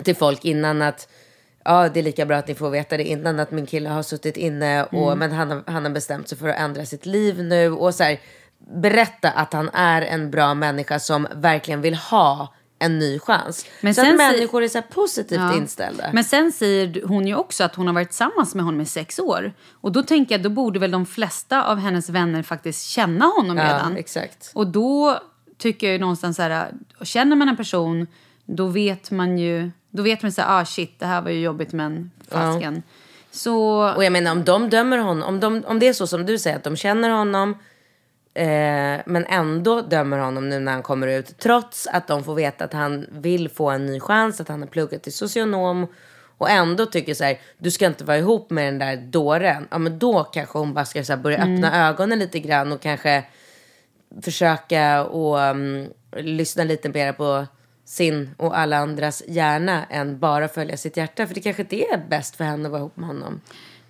till 0.05 0.17
folk 0.17 0.45
innan 0.45 0.83
att 0.83 1.09
ja, 1.65 1.89
det 1.89 2.01
är 2.01 2.05
lika 2.05 2.27
bra 2.27 2.37
att 2.37 2.49
ni 2.49 2.55
får 2.55 2.71
veta 2.71 2.97
det 2.97 3.05
innan 3.05 3.41
att 3.41 3.51
min 3.51 3.67
kille 3.67 3.89
har 3.89 4.03
suttit 4.03 4.37
inne 4.37 4.85
och 4.85 5.19
men 5.19 5.33
han, 5.33 5.63
han 5.67 5.85
har 5.85 5.93
bestämt 5.93 6.29
sig 6.29 6.39
för 6.39 6.49
att 6.49 6.61
ändra 6.61 6.87
sitt 6.87 7.07
liv 7.07 7.43
nu. 7.43 7.71
Och 7.71 7.95
så 7.95 8.05
här, 8.05 8.21
berätta 8.83 9.31
att 9.31 9.53
han 9.53 9.69
är 9.69 10.03
en 10.03 10.31
bra 10.31 10.55
människa 10.55 10.99
som 10.99 11.29
verkligen 11.35 11.83
vill 11.83 11.95
ha 11.95 12.55
en 12.85 12.99
ny 12.99 13.19
chans. 13.19 13.67
Men 13.81 13.95
så 13.95 14.01
att 14.01 14.17
människor 14.17 14.63
är 14.63 14.69
så 14.69 14.83
positivt 14.83 15.39
Ja. 15.41 15.57
inställda. 15.57 16.11
Men 16.13 16.25
sen 16.25 16.53
säger 16.53 17.03
hon 17.07 17.27
ju 17.27 17.35
också 17.35 17.65
att 17.65 17.75
hon 17.75 17.87
har 17.87 17.95
varit 17.95 18.09
tillsammans 18.09 18.55
med 18.55 18.65
honom 18.65 18.81
i 18.81 18.87
sex 18.87 19.19
år. 19.19 19.53
Och 19.73 19.93
då 19.93 20.03
tänker 20.03 20.35
jag, 20.35 20.43
då 20.43 20.49
borde 20.49 20.79
väl 20.79 20.91
de 20.91 21.07
flesta 21.07 21.63
av 21.65 21.79
hennes 21.79 22.09
vänner 22.09 22.43
faktiskt 22.43 22.87
känna 22.87 23.25
honom 23.25 23.57
ja, 23.59 23.65
redan. 23.65 23.97
exakt. 23.97 24.51
Och 24.55 24.67
då 24.67 25.19
tycker 25.59 25.87
jag 25.87 25.93
ju 25.95 25.99
någonstans 26.01 26.37
så 26.37 26.43
här, 26.43 26.73
känner 27.03 27.37
man 27.37 27.49
en 27.49 27.57
person, 27.57 28.07
då 28.45 28.67
vet 28.67 29.11
man 29.11 29.39
ju, 29.39 29.71
då 29.91 30.03
vet 30.03 30.23
man 30.23 30.33
så 30.33 30.41
här, 30.43 30.61
ah 30.61 30.65
shit, 30.65 31.01
det 31.01 31.07
här 31.07 31.23
var 31.23 31.31
ju 31.31 31.41
jobbigt 31.41 31.73
men 31.73 32.11
fasken. 32.29 32.83
Så, 33.31 33.57
Och 33.97 34.05
jag 34.05 34.13
menar 34.13 34.33
om 34.33 34.45
de 34.45 34.71
dömer 34.71 34.99
honom, 34.99 35.29
om, 35.29 35.41
de, 35.41 35.65
om 35.67 35.79
det 35.79 35.89
är 35.89 35.93
så 35.93 36.07
som 36.07 36.27
du 36.27 36.39
säger 36.39 36.57
att 36.57 36.65
de 36.65 36.77
känner 36.77 37.11
honom 37.11 37.57
eh, 38.35 39.01
men 39.07 39.27
ändå 39.29 39.81
dömer 39.81 40.19
honom 40.19 40.49
nu 40.49 40.59
när 40.59 40.73
han 40.73 40.83
kommer 40.83 41.07
ut 41.07 41.39
trots 41.39 41.87
att 41.87 42.07
de 42.07 42.25
får 42.25 42.35
veta 42.35 42.65
att 42.65 42.73
han 42.73 43.07
vill 43.11 43.49
få 43.49 43.71
en 43.71 43.87
ny 43.87 44.01
chans, 44.01 44.41
att 44.41 44.49
han 44.49 44.61
har 44.61 44.69
pluggat 44.69 45.03
till 45.03 45.13
socionom 45.13 45.87
och 46.39 46.51
ändå 46.51 46.87
tycker 46.87 47.15
så 47.15 47.25
här, 47.25 47.39
du 47.59 47.71
ska 47.71 47.87
inte 47.87 48.05
vara 48.05 48.19
ihop 48.19 48.51
med 48.51 48.67
den 48.67 48.79
där 48.79 48.97
dåren. 48.97 49.69
Ja 49.71 49.79
men 49.79 49.99
då 49.99 50.25
kanske 50.25 50.59
hon 50.59 50.75
bara 50.75 50.85
ska 50.85 51.05
så 51.05 51.13
här, 51.13 51.21
börja 51.21 51.39
öppna 51.39 51.89
ögonen 51.89 52.19
lite 52.19 52.41
grann 52.41 52.73
och 52.73 52.81
kanske 52.81 53.25
försöka 54.23 55.05
och 55.05 55.39
um, 55.39 55.87
lyssna 56.17 56.65
lite 56.65 56.89
mer 56.89 57.13
på 57.13 57.47
sin 57.85 58.31
och 58.37 58.59
alla 58.59 58.77
andras 58.77 59.23
hjärna 59.29 59.85
än 59.91 60.19
bara 60.19 60.49
följa 60.49 60.77
sitt 60.77 60.97
hjärta. 60.97 61.27
För 61.27 61.35
det 61.35 61.41
kanske 61.41 61.63
inte 61.63 61.77
är 61.77 62.09
bäst 62.09 62.37
för 62.37 62.45
henne 62.45 62.65
att 62.65 62.71
vara 62.71 62.81
ihop 62.81 62.97
med 62.97 63.07
honom. 63.07 63.41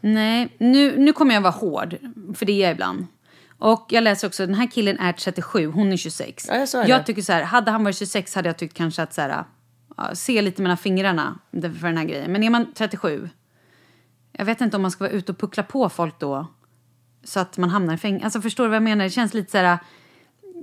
nej, 0.01 0.49
nu, 0.59 0.99
nu 0.99 1.12
kommer 1.12 1.34
jag 1.34 1.40
vara 1.40 1.53
hård, 1.53 1.97
för 2.34 2.47
det 2.47 2.53
är 2.53 2.62
jag 2.62 2.72
ibland. 2.72 3.07
Och 3.62 3.86
jag 3.88 4.04
läser 4.04 4.28
också, 4.28 4.46
den 4.46 4.54
här 4.54 4.66
killen 4.70 4.98
är 4.98 5.12
37, 5.12 5.66
hon 5.66 5.92
är 5.92 5.96
26. 5.96 6.46
Ja, 6.48 6.54
jag 6.56 6.68
det. 6.72 6.88
jag 6.88 7.06
tycker 7.06 7.22
så 7.22 7.32
här, 7.32 7.42
hade 7.42 7.70
han 7.70 7.84
varit 7.84 7.96
26 7.96 8.34
hade 8.34 8.48
jag 8.48 8.58
tyckt 8.58 8.76
kanske 8.76 9.02
att 9.02 9.14
så 9.14 9.20
här, 9.20 9.44
ja, 9.96 10.14
se 10.14 10.42
lite 10.42 10.62
mellan 10.62 10.76
fingrarna 10.76 11.38
för 11.52 11.86
den 11.86 11.96
här 11.96 12.04
grejen. 12.04 12.32
Men 12.32 12.42
är 12.42 12.50
man 12.50 12.72
37, 12.74 13.28
jag 14.32 14.44
vet 14.44 14.60
inte 14.60 14.76
om 14.76 14.82
man 14.82 14.90
ska 14.90 15.04
vara 15.04 15.12
ute 15.12 15.32
och 15.32 15.38
puckla 15.38 15.62
på 15.62 15.88
folk 15.88 16.18
då. 16.18 16.46
Så 17.24 17.40
att 17.40 17.58
man 17.58 17.70
hamnar 17.70 17.94
i 17.94 17.96
fängelse. 17.96 18.24
Alltså 18.24 18.40
förstår 18.40 18.64
du 18.64 18.70
vad 18.70 18.76
jag 18.76 18.82
menar? 18.82 19.04
Det 19.04 19.10
känns 19.10 19.34
lite 19.34 19.50
så 19.50 19.58
här... 19.58 19.78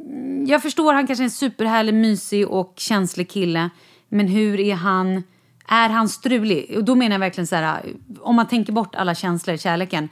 mm, 0.10 0.46
Jag 0.46 0.62
förstår, 0.62 0.94
han 0.94 1.08
kanske 1.08 1.24
är 1.24 1.26
en 1.26 1.32
superhärlig, 1.32 1.94
mysig 1.94 2.48
och 2.48 2.74
känslig 2.78 3.30
kille. 3.30 3.70
Men 4.10 4.28
hur 4.28 4.60
är 4.60 4.76
han... 4.76 5.24
Är 5.68 5.90
han 5.90 6.10
strulig? 6.10 6.78
Och 6.78 6.84
då 6.84 6.96
menar 6.96 7.12
jag 7.14 7.20
verkligen 7.20 7.48
så 7.48 7.56
här... 7.56 7.82
Om 8.20 8.36
man 8.36 8.48
tänker 8.48 8.74
bort 8.74 8.96
alla 8.96 9.16
känslor, 9.16 9.58
kärleken. 9.58 10.10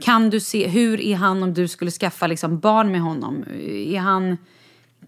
Kan 0.00 0.30
du 0.30 0.40
se, 0.40 0.68
hur 0.68 1.00
är 1.00 1.16
han 1.16 1.42
om 1.42 1.54
du 1.54 1.68
skulle 1.68 1.90
skaffa 1.90 2.26
liksom 2.26 2.58
barn 2.58 2.92
med 2.92 3.00
honom? 3.00 3.44
Är 3.68 3.98
han... 3.98 4.38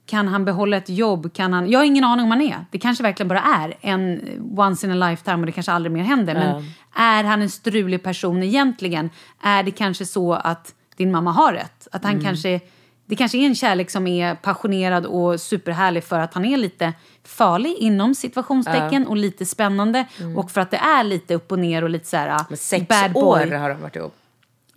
Kan 0.07 0.29
han 0.29 0.45
behålla 0.45 0.77
ett 0.77 0.89
jobb? 0.89 1.33
Kan 1.33 1.53
han, 1.53 1.71
jag 1.71 1.79
har 1.79 1.85
ingen 1.85 2.05
aning 2.05 2.25
om 2.25 2.31
han 2.31 2.41
är. 2.41 2.65
Det 2.71 2.79
kanske 2.79 3.03
verkligen 3.03 3.29
bara 3.29 3.41
är 3.41 3.75
en 3.81 4.21
once 4.57 4.87
in 4.87 5.03
a 5.03 5.11
lifetime 5.11 5.37
och 5.37 5.47
det 5.47 5.53
kanske 5.53 5.73
aldrig 5.73 5.93
mer 5.93 6.03
händer. 6.03 6.35
Men 6.35 6.65
är 6.95 7.25
han 7.25 7.43
en 7.43 7.51
strulig 7.51 8.03
person 8.03 8.43
egentligen? 8.43 9.11
Är 9.43 9.63
det 9.63 9.71
kanske 9.71 10.07
så 10.07 10.33
att 10.33 10.75
din 10.97 11.11
mamma 11.11 11.33
har 11.33 11.53
rätt? 11.53 11.89
Att 11.93 12.05
han 12.05 12.21
kanske, 12.21 12.61
det 13.07 13.17
kanske 13.17 13.39
är 13.39 13.47
en 13.47 13.55
kärlek 13.55 13.91
som 13.91 14.07
är 14.07 14.35
passionerad 14.35 15.07
och 15.07 15.41
superhärlig 15.41 16.05
för 16.05 16.19
att 16.19 16.35
han 16.35 16.45
är 16.45 16.57
lite 16.57 16.93
farlig 17.25 17.77
inom 17.79 18.15
situationstecken 18.15 19.07
och 19.07 19.17
lite 19.17 19.47
spännande. 19.47 20.07
Och 20.37 20.51
för 20.51 20.61
att 20.61 20.71
det 20.71 20.77
är 20.77 21.05
lite 21.05 21.35
upp 21.35 21.53
och 21.53 21.59
ner 21.59 21.85
och 21.85 21.91
lite 21.91 22.07
så 22.07 22.17
här 22.17 22.45
Men 22.49 22.59
sex 22.59 22.89
bad 22.89 23.17
år 23.17 23.47
boy. 23.47 23.57
har 23.57 23.69
de 23.69 23.81
varit 23.81 23.97
ihop. 23.97 24.15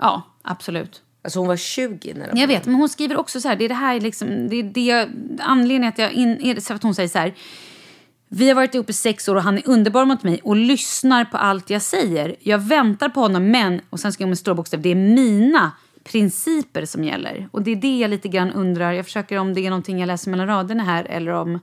Ja, 0.02 0.22
absolut. 0.42 1.02
Alltså 1.24 1.40
hon 1.40 1.48
var 1.48 1.58
20 1.58 2.14
när 2.14 2.40
Jag 2.40 2.48
vet, 2.48 2.66
men 2.66 2.76
hon 2.76 2.90
skriver 2.90 3.18
också 3.18 3.42
så 3.42 3.48
här, 3.48 3.56
det 3.56 3.66
är 3.66 3.70
det 3.70 3.76
här 3.76 4.00
liksom, 4.00 4.50
det 4.50 4.56
är 4.56 4.64
det, 4.64 5.10
anledningen 5.40 5.90
att 5.90 5.98
jag, 5.98 6.12
in, 6.12 6.42
är 6.42 6.60
så 6.60 6.74
att 6.74 6.84
hon 6.84 6.96
säger 6.96 7.10
så 7.10 7.20
här, 7.20 7.34
vi 8.28 8.48
har 8.48 8.56
varit 8.56 8.76
ihop 8.76 8.90
i 8.90 8.94
sex 8.94 9.28
år 9.28 9.36
och 9.36 9.42
han 9.42 9.58
är 9.58 9.70
underbar 9.70 10.06
mot 10.06 10.24
mig 10.24 10.42
och 10.44 10.56
lyssnar 10.56 11.26
på 11.26 11.38
allt 11.38 11.70
jag 11.70 11.82
säger. 11.82 12.36
Jag 12.40 12.60
väntar 12.60 13.10
på 13.10 13.20
honom 13.20 13.52
men, 13.52 13.82
och 13.90 14.00
sen 14.00 14.12
skriver 14.12 14.26
hon 14.26 14.30
med 14.30 14.38
stora 14.38 14.56
bokstäver, 14.56 14.84
det 14.84 14.92
är 14.92 14.96
mina 14.96 15.72
principer 16.04 16.86
som 16.86 17.04
gäller. 17.04 17.50
Och 17.52 17.62
det 17.62 17.72
är 17.72 17.76
det 17.76 17.98
jag 17.98 18.10
lite 18.10 18.28
grann 18.28 18.52
undrar, 18.52 18.92
jag 18.92 19.06
försöker 19.06 19.38
om 19.38 19.54
det 19.54 19.66
är 19.66 19.70
någonting 19.70 20.00
jag 20.00 20.08
läser 20.08 20.32
mellan 20.32 20.48
raderna 20.48 20.84
här 20.84 21.06
eller 21.06 21.32
om... 21.32 21.60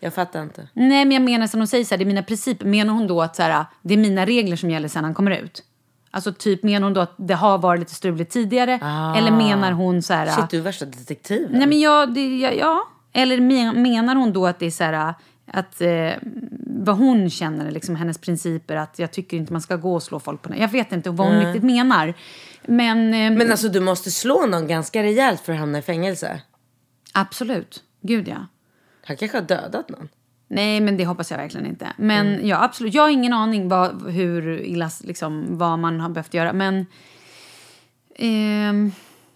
Jag 0.00 0.14
fattar 0.14 0.42
inte. 0.42 0.68
Nej 0.72 1.04
men 1.04 1.12
jag 1.12 1.22
menar 1.22 1.46
som 1.46 1.60
hon 1.60 1.66
säger 1.66 1.84
så 1.84 1.90
här, 1.90 1.98
det 1.98 2.04
är 2.04 2.06
mina 2.06 2.22
principer, 2.22 2.66
menar 2.66 2.94
hon 2.94 3.06
då 3.06 3.22
att 3.22 3.36
så 3.36 3.42
här, 3.42 3.64
det 3.82 3.94
är 3.94 3.98
mina 3.98 4.26
regler 4.26 4.56
som 4.56 4.70
gäller 4.70 4.88
sen 4.88 5.04
han 5.04 5.14
kommer 5.14 5.30
ut? 5.30 5.64
Alltså 6.10 6.32
typ 6.32 6.62
menar 6.62 6.84
hon 6.86 6.94
då 6.94 7.00
att 7.00 7.14
det 7.16 7.34
har 7.34 7.58
varit 7.58 7.80
lite 7.80 7.94
struligt 7.94 8.32
tidigare? 8.32 8.72
Eller 9.16 9.30
menar 9.30 9.72
hon 9.72 10.02
så 10.02 10.14
här... 10.14 10.26
Shit, 10.26 10.50
du 10.50 10.58
är 10.58 10.62
värsta 10.62 10.84
detektiven. 10.84 11.50
Nej 11.52 11.66
men 11.66 11.80
jag, 11.80 12.14
det, 12.14 12.38
ja, 12.38 12.50
ja. 12.50 12.88
Eller 13.12 13.40
men, 13.40 13.82
menar 13.82 14.14
hon 14.14 14.32
då 14.32 14.46
att 14.46 14.58
det 14.58 14.66
är 14.66 14.70
så 14.70 14.84
här 14.84 15.14
att 15.46 15.80
eh, 15.80 16.12
vad 16.66 16.96
hon 16.96 17.30
känner, 17.30 17.70
liksom 17.70 17.96
hennes 17.96 18.18
principer, 18.18 18.76
att 18.76 18.98
jag 18.98 19.12
tycker 19.12 19.36
inte 19.36 19.52
man 19.52 19.62
ska 19.62 19.76
gå 19.76 19.94
och 19.94 20.02
slå 20.02 20.20
folk 20.20 20.42
på 20.42 20.56
Jag 20.56 20.68
vet 20.68 20.92
inte 20.92 21.10
vad 21.10 21.26
hon 21.26 21.36
Nej. 21.36 21.46
riktigt 21.46 21.62
menar. 21.62 22.14
Men, 22.62 23.14
eh, 23.14 23.38
Men 23.38 23.50
alltså 23.50 23.68
du 23.68 23.80
måste 23.80 24.10
slå 24.10 24.46
någon 24.46 24.68
ganska 24.68 25.02
rejält 25.02 25.40
för 25.40 25.52
att 25.52 25.58
hamna 25.58 25.78
i 25.78 25.82
fängelse. 25.82 26.40
absolut, 27.12 27.82
gud 28.00 28.28
ja. 28.28 28.46
Han 29.04 29.16
kanske 29.16 29.36
har 29.36 29.42
dödat 29.42 29.88
någon. 29.88 30.08
Nej, 30.52 30.80
men 30.80 30.96
det 30.96 31.04
hoppas 31.04 31.30
jag 31.30 31.38
verkligen 31.38 31.66
inte. 31.66 31.92
Men 31.96 32.26
Mm. 32.34 32.46
ja, 32.46 32.62
absolut. 32.64 32.94
Jag 32.94 33.02
har 33.02 33.10
ingen 33.10 33.32
aning 33.32 33.68
vad, 33.68 34.10
hur 34.10 34.60
illa, 34.62 34.90
liksom, 35.04 35.58
vad 35.58 35.78
man 35.78 36.00
har 36.00 36.08
behövt 36.08 36.34
göra. 36.34 36.52
Men 36.52 36.86
ehm, 38.16 38.92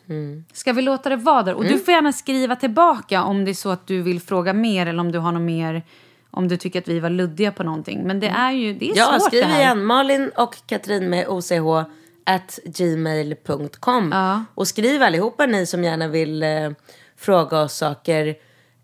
Mm. 0.09 0.45
ska 0.53 0.73
vi 0.73 0.83
låta 0.83 1.09
det 1.09 1.17
vara 1.17 1.43
där? 1.43 1.55
Och 1.55 1.65
du 1.65 1.79
får 1.79 1.95
gärna 1.95 2.13
skriva 2.13 2.57
tillbaka 2.57 3.23
om 3.25 3.45
det 3.45 3.51
är 3.51 3.55
så 3.55 3.71
att 3.71 3.87
du 3.87 4.03
vill 4.03 4.21
fråga 4.21 4.53
mer 4.53 4.87
eller 4.87 5.01
om 5.01 5.13
du 5.13 5.19
har 5.19 5.33
något 5.33 5.43
mer 5.43 5.83
om 6.31 6.49
du 6.49 6.57
tycker 6.57 6.79
att 6.79 6.89
vi 6.89 7.01
var 7.01 7.11
luddiga 7.11 7.53
på 7.53 7.63
någonting. 7.63 8.03
Men 8.07 8.21
det 8.21 8.29
är 8.29 8.51
ju 8.53 8.75
det 8.75 8.85
är 8.85 8.87
Mm. 8.87 8.97
Ja, 8.99 9.19
svårt 9.19 9.29
skriv 9.29 9.43
det 9.43 9.49
här. 9.49 9.61
igen. 9.61 9.85
Malin 9.85 10.31
och 10.37 10.57
Katrin 10.67 11.11
med 11.11 11.29
OCH 11.29 11.87
at 12.27 12.59
gmail.com. 12.65 14.11
Ja. 14.13 14.45
Och 14.55 14.69
skriv 14.69 15.03
allihopa 15.03 15.47
ni 15.47 15.67
som 15.67 15.85
gärna 15.85 16.09
vill 16.09 16.43
eh, 16.43 16.71
fråga 17.17 17.61
oss 17.61 17.75
saker. 17.77 18.27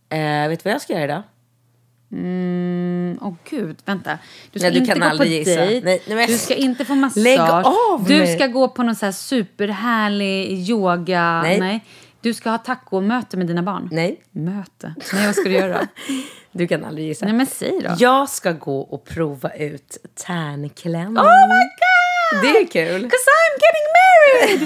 Eh, 0.08 0.48
vet 0.48 0.64
du 0.64 0.68
vad 0.68 0.74
jag 0.74 0.82
ska 0.82 0.92
göra 0.92 1.04
idag? 1.04 1.22
Mm, 2.12 3.18
Åh 3.20 3.34
gud, 3.50 3.76
vänta. 3.84 4.18
Du 4.52 4.58
ska 4.58 4.66
Nej, 4.68 4.72
du 4.72 4.78
inte 4.80 4.90
kan 4.90 5.00
gå 5.00 5.06
aldrig 5.06 5.44
på 5.44 5.50
gissa. 5.50 5.60
dejt. 5.60 5.84
Nej, 5.84 6.02
nej, 6.08 6.26
Du 6.26 6.38
ska 6.38 6.54
inte 6.54 6.84
få 6.84 6.94
massage. 6.94 7.22
Lägg 7.24 7.40
av 7.40 8.04
Du 8.08 8.18
mig. 8.18 8.34
ska 8.36 8.46
gå 8.46 8.68
på 8.68 8.82
någon 8.82 8.94
så 8.94 9.04
här 9.06 9.12
superhärlig 9.12 10.68
yoga. 10.70 11.42
Nej. 11.42 11.84
Du 12.20 12.34
ska 12.34 12.50
ha 12.50 12.58
tacomöte 12.58 13.36
med 13.36 13.46
dina 13.46 13.62
barn. 13.62 13.88
Nej. 13.92 14.20
Möte? 14.30 14.94
Nej, 15.12 15.26
vad 15.26 15.34
ska 15.34 15.44
du 15.48 15.54
göra? 15.54 15.80
Du 16.52 16.66
kan 16.66 16.84
aldrig 16.84 17.06
gissa. 17.06 17.24
Nej, 17.26 17.34
men 17.34 17.46
säg 17.46 17.80
då. 17.82 17.94
Jag 17.98 18.28
ska 18.28 18.52
gå 18.52 18.80
och 18.80 19.04
prova 19.04 19.50
ut 19.54 19.96
tärnklänning. 20.26 21.18
Oh 21.18 21.48
my 21.48 21.64
god! 21.64 21.99
Det 22.42 22.48
är 22.48 22.66
kul. 22.66 23.10
Cause 23.10 23.30
I'm 23.36 23.54
getting 23.60 23.86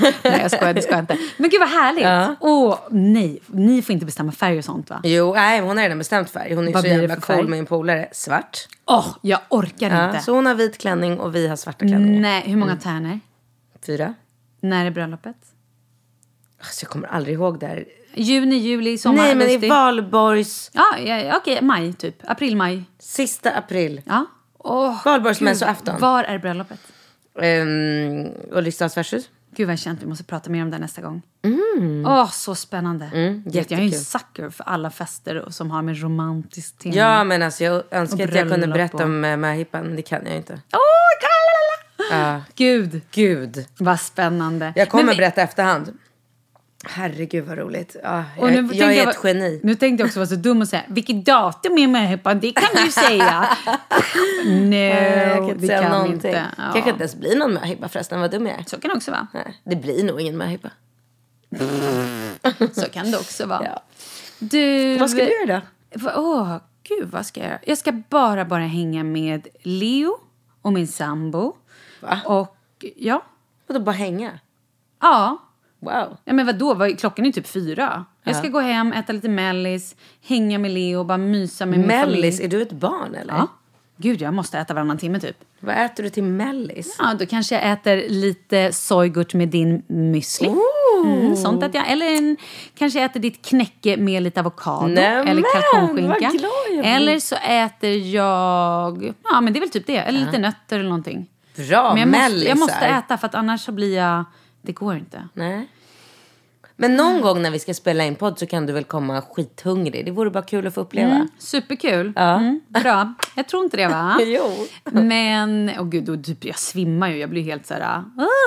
married! 0.02 0.14
nej, 0.24 0.40
jag 0.42 0.50
skojar, 0.50 0.74
det 0.74 0.82
ska 0.82 0.90
jag 0.90 1.00
inte. 1.00 1.18
Men 1.36 1.50
gud 1.50 1.60
vad 1.60 1.68
härligt. 1.68 2.04
Ja. 2.04 2.34
Åh, 2.40 2.78
nej. 2.90 3.40
Ni 3.46 3.82
får 3.82 3.92
inte 3.92 4.06
bestämma 4.06 4.32
färg 4.32 4.58
och 4.58 4.64
sånt 4.64 4.90
va? 4.90 5.00
Jo, 5.04 5.34
nej, 5.34 5.60
hon 5.60 5.68
har 5.76 5.82
redan 5.84 5.98
bestämt 5.98 6.30
färg. 6.30 6.54
Hon 6.54 6.68
är 6.68 6.72
Vad 6.72 6.82
så 6.82 6.88
jävla 6.88 7.14
cool, 7.16 7.22
färg? 7.36 7.44
min 7.48 7.66
polare. 7.66 8.08
Svart. 8.12 8.66
Åh, 8.86 9.16
jag 9.22 9.40
orkar 9.48 9.90
Ja, 9.90 10.06
inte. 10.10 10.20
så 10.24 10.32
hon 10.32 10.46
har 10.46 10.54
vit 10.54 10.78
klänning 10.78 11.20
och 11.20 11.34
vi 11.34 11.48
har 11.48 11.56
svarta 11.56 11.86
klänningar. 11.86 12.20
Nej, 12.20 12.42
hur 12.46 12.56
många 12.56 12.76
tärnor? 12.76 13.20
Fyra. 13.86 14.14
När 14.60 14.86
är 14.86 14.90
bröllopet? 14.90 15.36
Alltså, 16.60 16.84
jag 16.84 16.90
kommer 16.90 17.08
aldrig 17.08 17.34
ihåg 17.34 17.58
det 17.60 17.66
här. 17.66 17.84
Juni, 18.14 18.56
juli, 18.56 18.98
sommar, 18.98 19.22
Nej, 19.22 19.34
men 19.34 19.46
augusti? 19.46 19.66
i 19.66 19.70
valborgs... 19.70 20.70
Ja, 20.74 20.98
ja 20.98 21.36
okej, 21.36 21.58
maj 21.62 21.92
typ. 21.92 22.16
April, 22.24 22.56
maj. 22.56 22.84
Sista 22.98 23.50
april. 23.50 24.02
Ja. 24.04 24.26
Åh, 24.58 25.04
Valborgsmässoafton. 25.04 26.00
Var 26.00 26.24
är 26.24 26.38
bröllopet? 26.38 26.80
Um, 27.34 28.32
Ulriksdals 28.50 28.96
värdshus. 28.96 29.28
Gud 29.56 29.68
vad 29.68 29.78
känt 29.78 30.02
vi 30.02 30.06
måste 30.06 30.24
prata 30.24 30.50
mer 30.50 30.62
om 30.62 30.70
det 30.70 30.78
nästa 30.78 31.02
gång. 31.02 31.22
Åh, 32.06 32.30
så 32.30 32.54
spännande. 32.54 33.10
Mm, 33.14 33.42
jag 33.52 33.72
är 33.72 33.76
ju 33.78 33.84
en 33.84 33.92
sucker 33.92 34.50
för 34.50 34.64
alla 34.64 34.90
fester 34.90 35.44
som 35.50 35.70
har 35.70 35.82
med 35.82 36.02
romantiskt 36.02 36.78
tema. 36.78 36.94
Ja, 36.94 37.24
men 37.24 37.42
alltså 37.42 37.64
jag 37.64 37.82
önskar 37.90 38.16
Och 38.24 38.28
att 38.28 38.34
jag 38.36 38.48
kunde 38.50 38.66
berätta 38.66 38.96
och- 38.96 39.02
om 39.04 39.24
uh, 39.24 39.36
möhippan, 39.36 39.96
det 39.96 40.02
kan 40.02 40.26
jag 40.26 40.36
inte. 40.36 40.60
Åh, 40.72 40.80
Ja, 42.10 42.40
Gud, 42.54 43.00
gud. 43.10 43.66
vad 43.78 44.00
spännande. 44.00 44.72
Jag 44.76 44.88
kommer 44.88 45.04
Men 45.04 45.16
berätta 45.16 45.42
efterhand. 45.42 45.98
Herregud 46.88 47.44
vad 47.44 47.58
roligt. 47.58 47.96
Ja, 48.02 48.24
och 48.38 48.48
jag, 48.50 48.52
nu 48.52 48.56
jag 48.60 48.68
tänkte 48.68 48.84
är 48.84 48.92
jag 48.92 49.08
ett 49.08 49.18
geni. 49.24 49.60
Nu 49.62 49.74
tänkte 49.74 50.02
jag 50.02 50.06
också 50.08 50.18
vara 50.18 50.26
så 50.28 50.34
dum 50.34 50.60
och 50.60 50.68
säga, 50.68 50.82
vilket 50.88 51.24
datum 51.24 51.78
är 51.78 51.88
möhippan? 51.88 52.40
Det 52.40 52.52
kan 52.52 52.84
du 52.84 52.90
säga. 52.92 53.48
Nej, 54.46 55.28
jag 55.28 55.36
kan 55.36 55.44
inte 55.48 55.54
det 55.60 55.66
säga 55.66 55.82
kan 55.82 55.90
någonting. 55.90 56.14
inte. 56.14 56.46
Ja. 56.56 56.62
kanske 56.72 56.90
inte 56.90 57.02
ens 57.02 57.14
blir 57.16 57.36
någon 57.36 57.54
möhippa 57.54 57.88
förresten, 57.88 58.20
vad 58.20 58.30
dum 58.30 58.46
jag 58.46 58.58
är. 58.58 58.64
Så 58.66 58.80
kan 58.80 58.88
det 58.88 58.96
också 58.96 59.10
vara. 59.10 59.26
Nej, 59.34 59.60
det 59.64 59.76
blir 59.76 60.04
nog 60.04 60.20
ingen 60.20 60.36
möhippa. 60.36 60.70
Så 62.72 62.88
kan 62.90 63.10
det 63.10 63.16
också 63.18 63.46
vara. 63.46 63.64
Ja. 63.64 63.82
Du, 64.38 64.96
Vad 64.98 65.10
ska 65.10 65.18
du 65.24 65.46
göra 65.46 65.62
då? 65.94 66.10
Åh, 66.16 66.56
gud 66.88 67.08
vad 67.10 67.26
ska 67.26 67.40
jag 67.40 67.48
göra? 67.48 67.58
Jag 67.66 67.78
ska 67.78 67.92
bara, 67.92 68.44
bara 68.44 68.62
hänga 68.66 69.04
med 69.04 69.48
Leo 69.62 70.16
och 70.62 70.72
min 70.72 70.86
sambo. 70.88 71.56
Va? 72.00 72.20
Och 72.24 72.56
ja, 72.96 73.22
Vadå 73.66 73.80
bara 73.80 73.92
hänga? 73.92 74.38
ja. 75.02 75.38
Wow. 75.84 76.16
Ja, 76.24 76.32
men 76.32 76.46
vadå? 76.46 76.74
Vad- 76.74 76.98
Klockan 76.98 77.26
är 77.26 77.32
typ 77.32 77.46
fyra. 77.46 78.04
Jag 78.24 78.36
ska 78.36 78.48
gå 78.48 78.60
hem, 78.60 78.92
äta 78.92 79.12
lite 79.12 79.28
mellis, 79.28 79.96
hänga 80.26 80.58
med 80.58 80.70
Leo 80.70 80.98
och 80.98 81.06
bara 81.06 81.18
mysa 81.18 81.66
med 81.66 81.78
min 81.78 81.86
Mellis, 81.88 82.38
familj. 82.38 82.44
är 82.44 82.48
du 82.48 82.62
ett 82.62 82.72
barn 82.72 83.14
eller? 83.14 83.34
Ja. 83.34 83.46
Gud, 83.96 84.20
jag 84.22 84.34
måste 84.34 84.58
äta 84.58 84.74
varannan 84.74 84.98
timme 84.98 85.20
typ. 85.20 85.36
Vad 85.60 85.74
äter 85.84 86.02
du 86.02 86.10
till 86.10 86.22
mellis? 86.22 86.96
Ja, 86.98 87.14
då 87.18 87.26
kanske 87.26 87.54
jag 87.54 87.72
äter 87.72 88.08
lite 88.08 88.72
sojgurt 88.72 89.34
med 89.34 89.48
din 89.48 89.82
müsli. 89.88 90.56
Mm, 91.04 91.36
sånt 91.36 91.62
att 91.62 91.74
jag, 91.74 91.90
eller 91.90 92.06
en, 92.06 92.36
kanske 92.78 92.98
jag 92.98 93.06
äter 93.10 93.20
ditt 93.20 93.44
knäcke 93.46 93.96
med 93.96 94.22
lite 94.22 94.40
avokado 94.40 94.86
Nämen, 94.86 95.28
eller 95.28 95.42
vad 95.42 95.52
kalkonskinka. 95.80 96.18
glad 96.18 96.50
jag 96.70 96.82
blir. 96.84 96.84
Eller 96.92 97.18
så 97.18 97.36
äter 97.36 97.90
jag, 97.90 99.14
ja 99.30 99.40
men 99.40 99.52
det 99.52 99.58
är 99.58 99.60
väl 99.60 99.70
typ 99.70 99.86
det, 99.86 99.96
eller 99.96 100.20
lite 100.26 100.38
nötter 100.38 100.78
eller 100.78 100.88
någonting. 100.88 101.26
Bra, 101.56 101.94
Men 101.94 101.98
jag 102.00 102.08
måste, 102.08 102.22
mellisar. 102.28 102.48
jag 102.48 102.58
måste 102.58 102.86
äta 102.86 103.16
för 103.18 103.26
att 103.26 103.34
annars 103.34 103.60
så 103.64 103.72
blir 103.72 103.96
jag, 103.96 104.24
det 104.64 104.72
går 104.72 104.96
inte. 104.96 105.28
Nej. 105.34 105.68
Men 106.76 106.96
någon 106.96 107.20
gång 107.20 107.42
när 107.42 107.50
vi 107.50 107.58
ska 107.58 107.74
spela 107.74 108.04
in 108.04 108.14
podd 108.14 108.38
så 108.38 108.46
kan 108.46 108.66
du 108.66 108.72
väl 108.72 108.84
komma 108.84 109.22
skithungrig? 109.22 110.04
Det 110.04 110.10
vore 110.10 110.30
bara 110.30 110.42
kul 110.42 110.66
att 110.66 110.74
få 110.74 110.80
uppleva. 110.80 111.10
Mm, 111.14 111.28
superkul. 111.38 112.12
Mm, 112.16 112.60
bra. 112.68 113.14
Jag 113.36 113.48
tror 113.48 113.64
inte 113.64 113.76
det 113.76 113.88
va? 113.88 114.18
Jo. 114.24 114.66
Men, 114.84 115.70
åh 115.78 115.88
gud, 115.88 116.04
då, 116.04 116.16
typ, 116.16 116.44
jag 116.44 116.58
svimmar 116.58 117.08
ju. 117.08 117.16
Jag 117.16 117.30
blir 117.30 117.42
helt 117.42 117.66
så 117.66 117.74
här... 117.74 117.98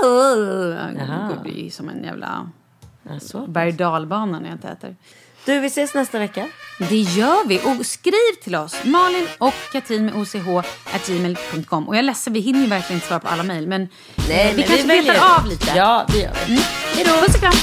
Uh, 0.04 0.78
jag 1.30 1.42
blir 1.44 1.70
som 1.70 1.90
en 1.90 2.04
jävla 2.04 2.52
Alltså. 3.10 3.48
berg 3.48 3.70
och 3.70 3.76
dalbana 3.76 4.40
när 4.40 4.46
jag 4.46 4.56
inte 4.56 4.68
äter. 4.68 4.96
Du, 5.48 5.60
vi 5.60 5.68
ses 5.68 5.94
nästa 5.94 6.20
vecka. 6.20 6.48
Det 6.90 6.96
gör 6.98 7.48
vi. 7.48 7.60
Och 7.64 7.86
skriv 7.86 8.34
till 8.44 8.56
oss. 8.56 8.76
Malin 8.84 9.28
och 9.38 9.54
Katrin 9.72 10.06
med 10.06 10.16
OCH 10.16 10.68
gmail.com. 11.08 11.88
Och 11.88 11.96
jag 11.96 12.00
är 12.00 12.04
ledsen, 12.04 12.34
vi 12.34 12.40
hinner 12.40 12.60
ju 12.62 12.68
verkligen 12.68 12.98
inte 12.98 13.08
svara 13.08 13.20
på 13.20 13.28
alla 13.28 13.44
mejl. 13.44 13.68
Men 13.68 13.90
Nej, 14.30 14.50
vi 14.52 14.58
men 14.58 14.68
kanske 14.68 14.88
väljer- 14.88 15.14
betar 15.14 15.36
av 15.40 15.46
lite. 15.48 15.72
Ja, 15.76 16.06
det 16.08 16.18
gör 16.20 16.32
vi. 16.48 16.60
Hej 16.96 17.06
då. 17.06 17.12
Puss 17.22 17.36
och 17.36 17.42
kram. 17.42 17.54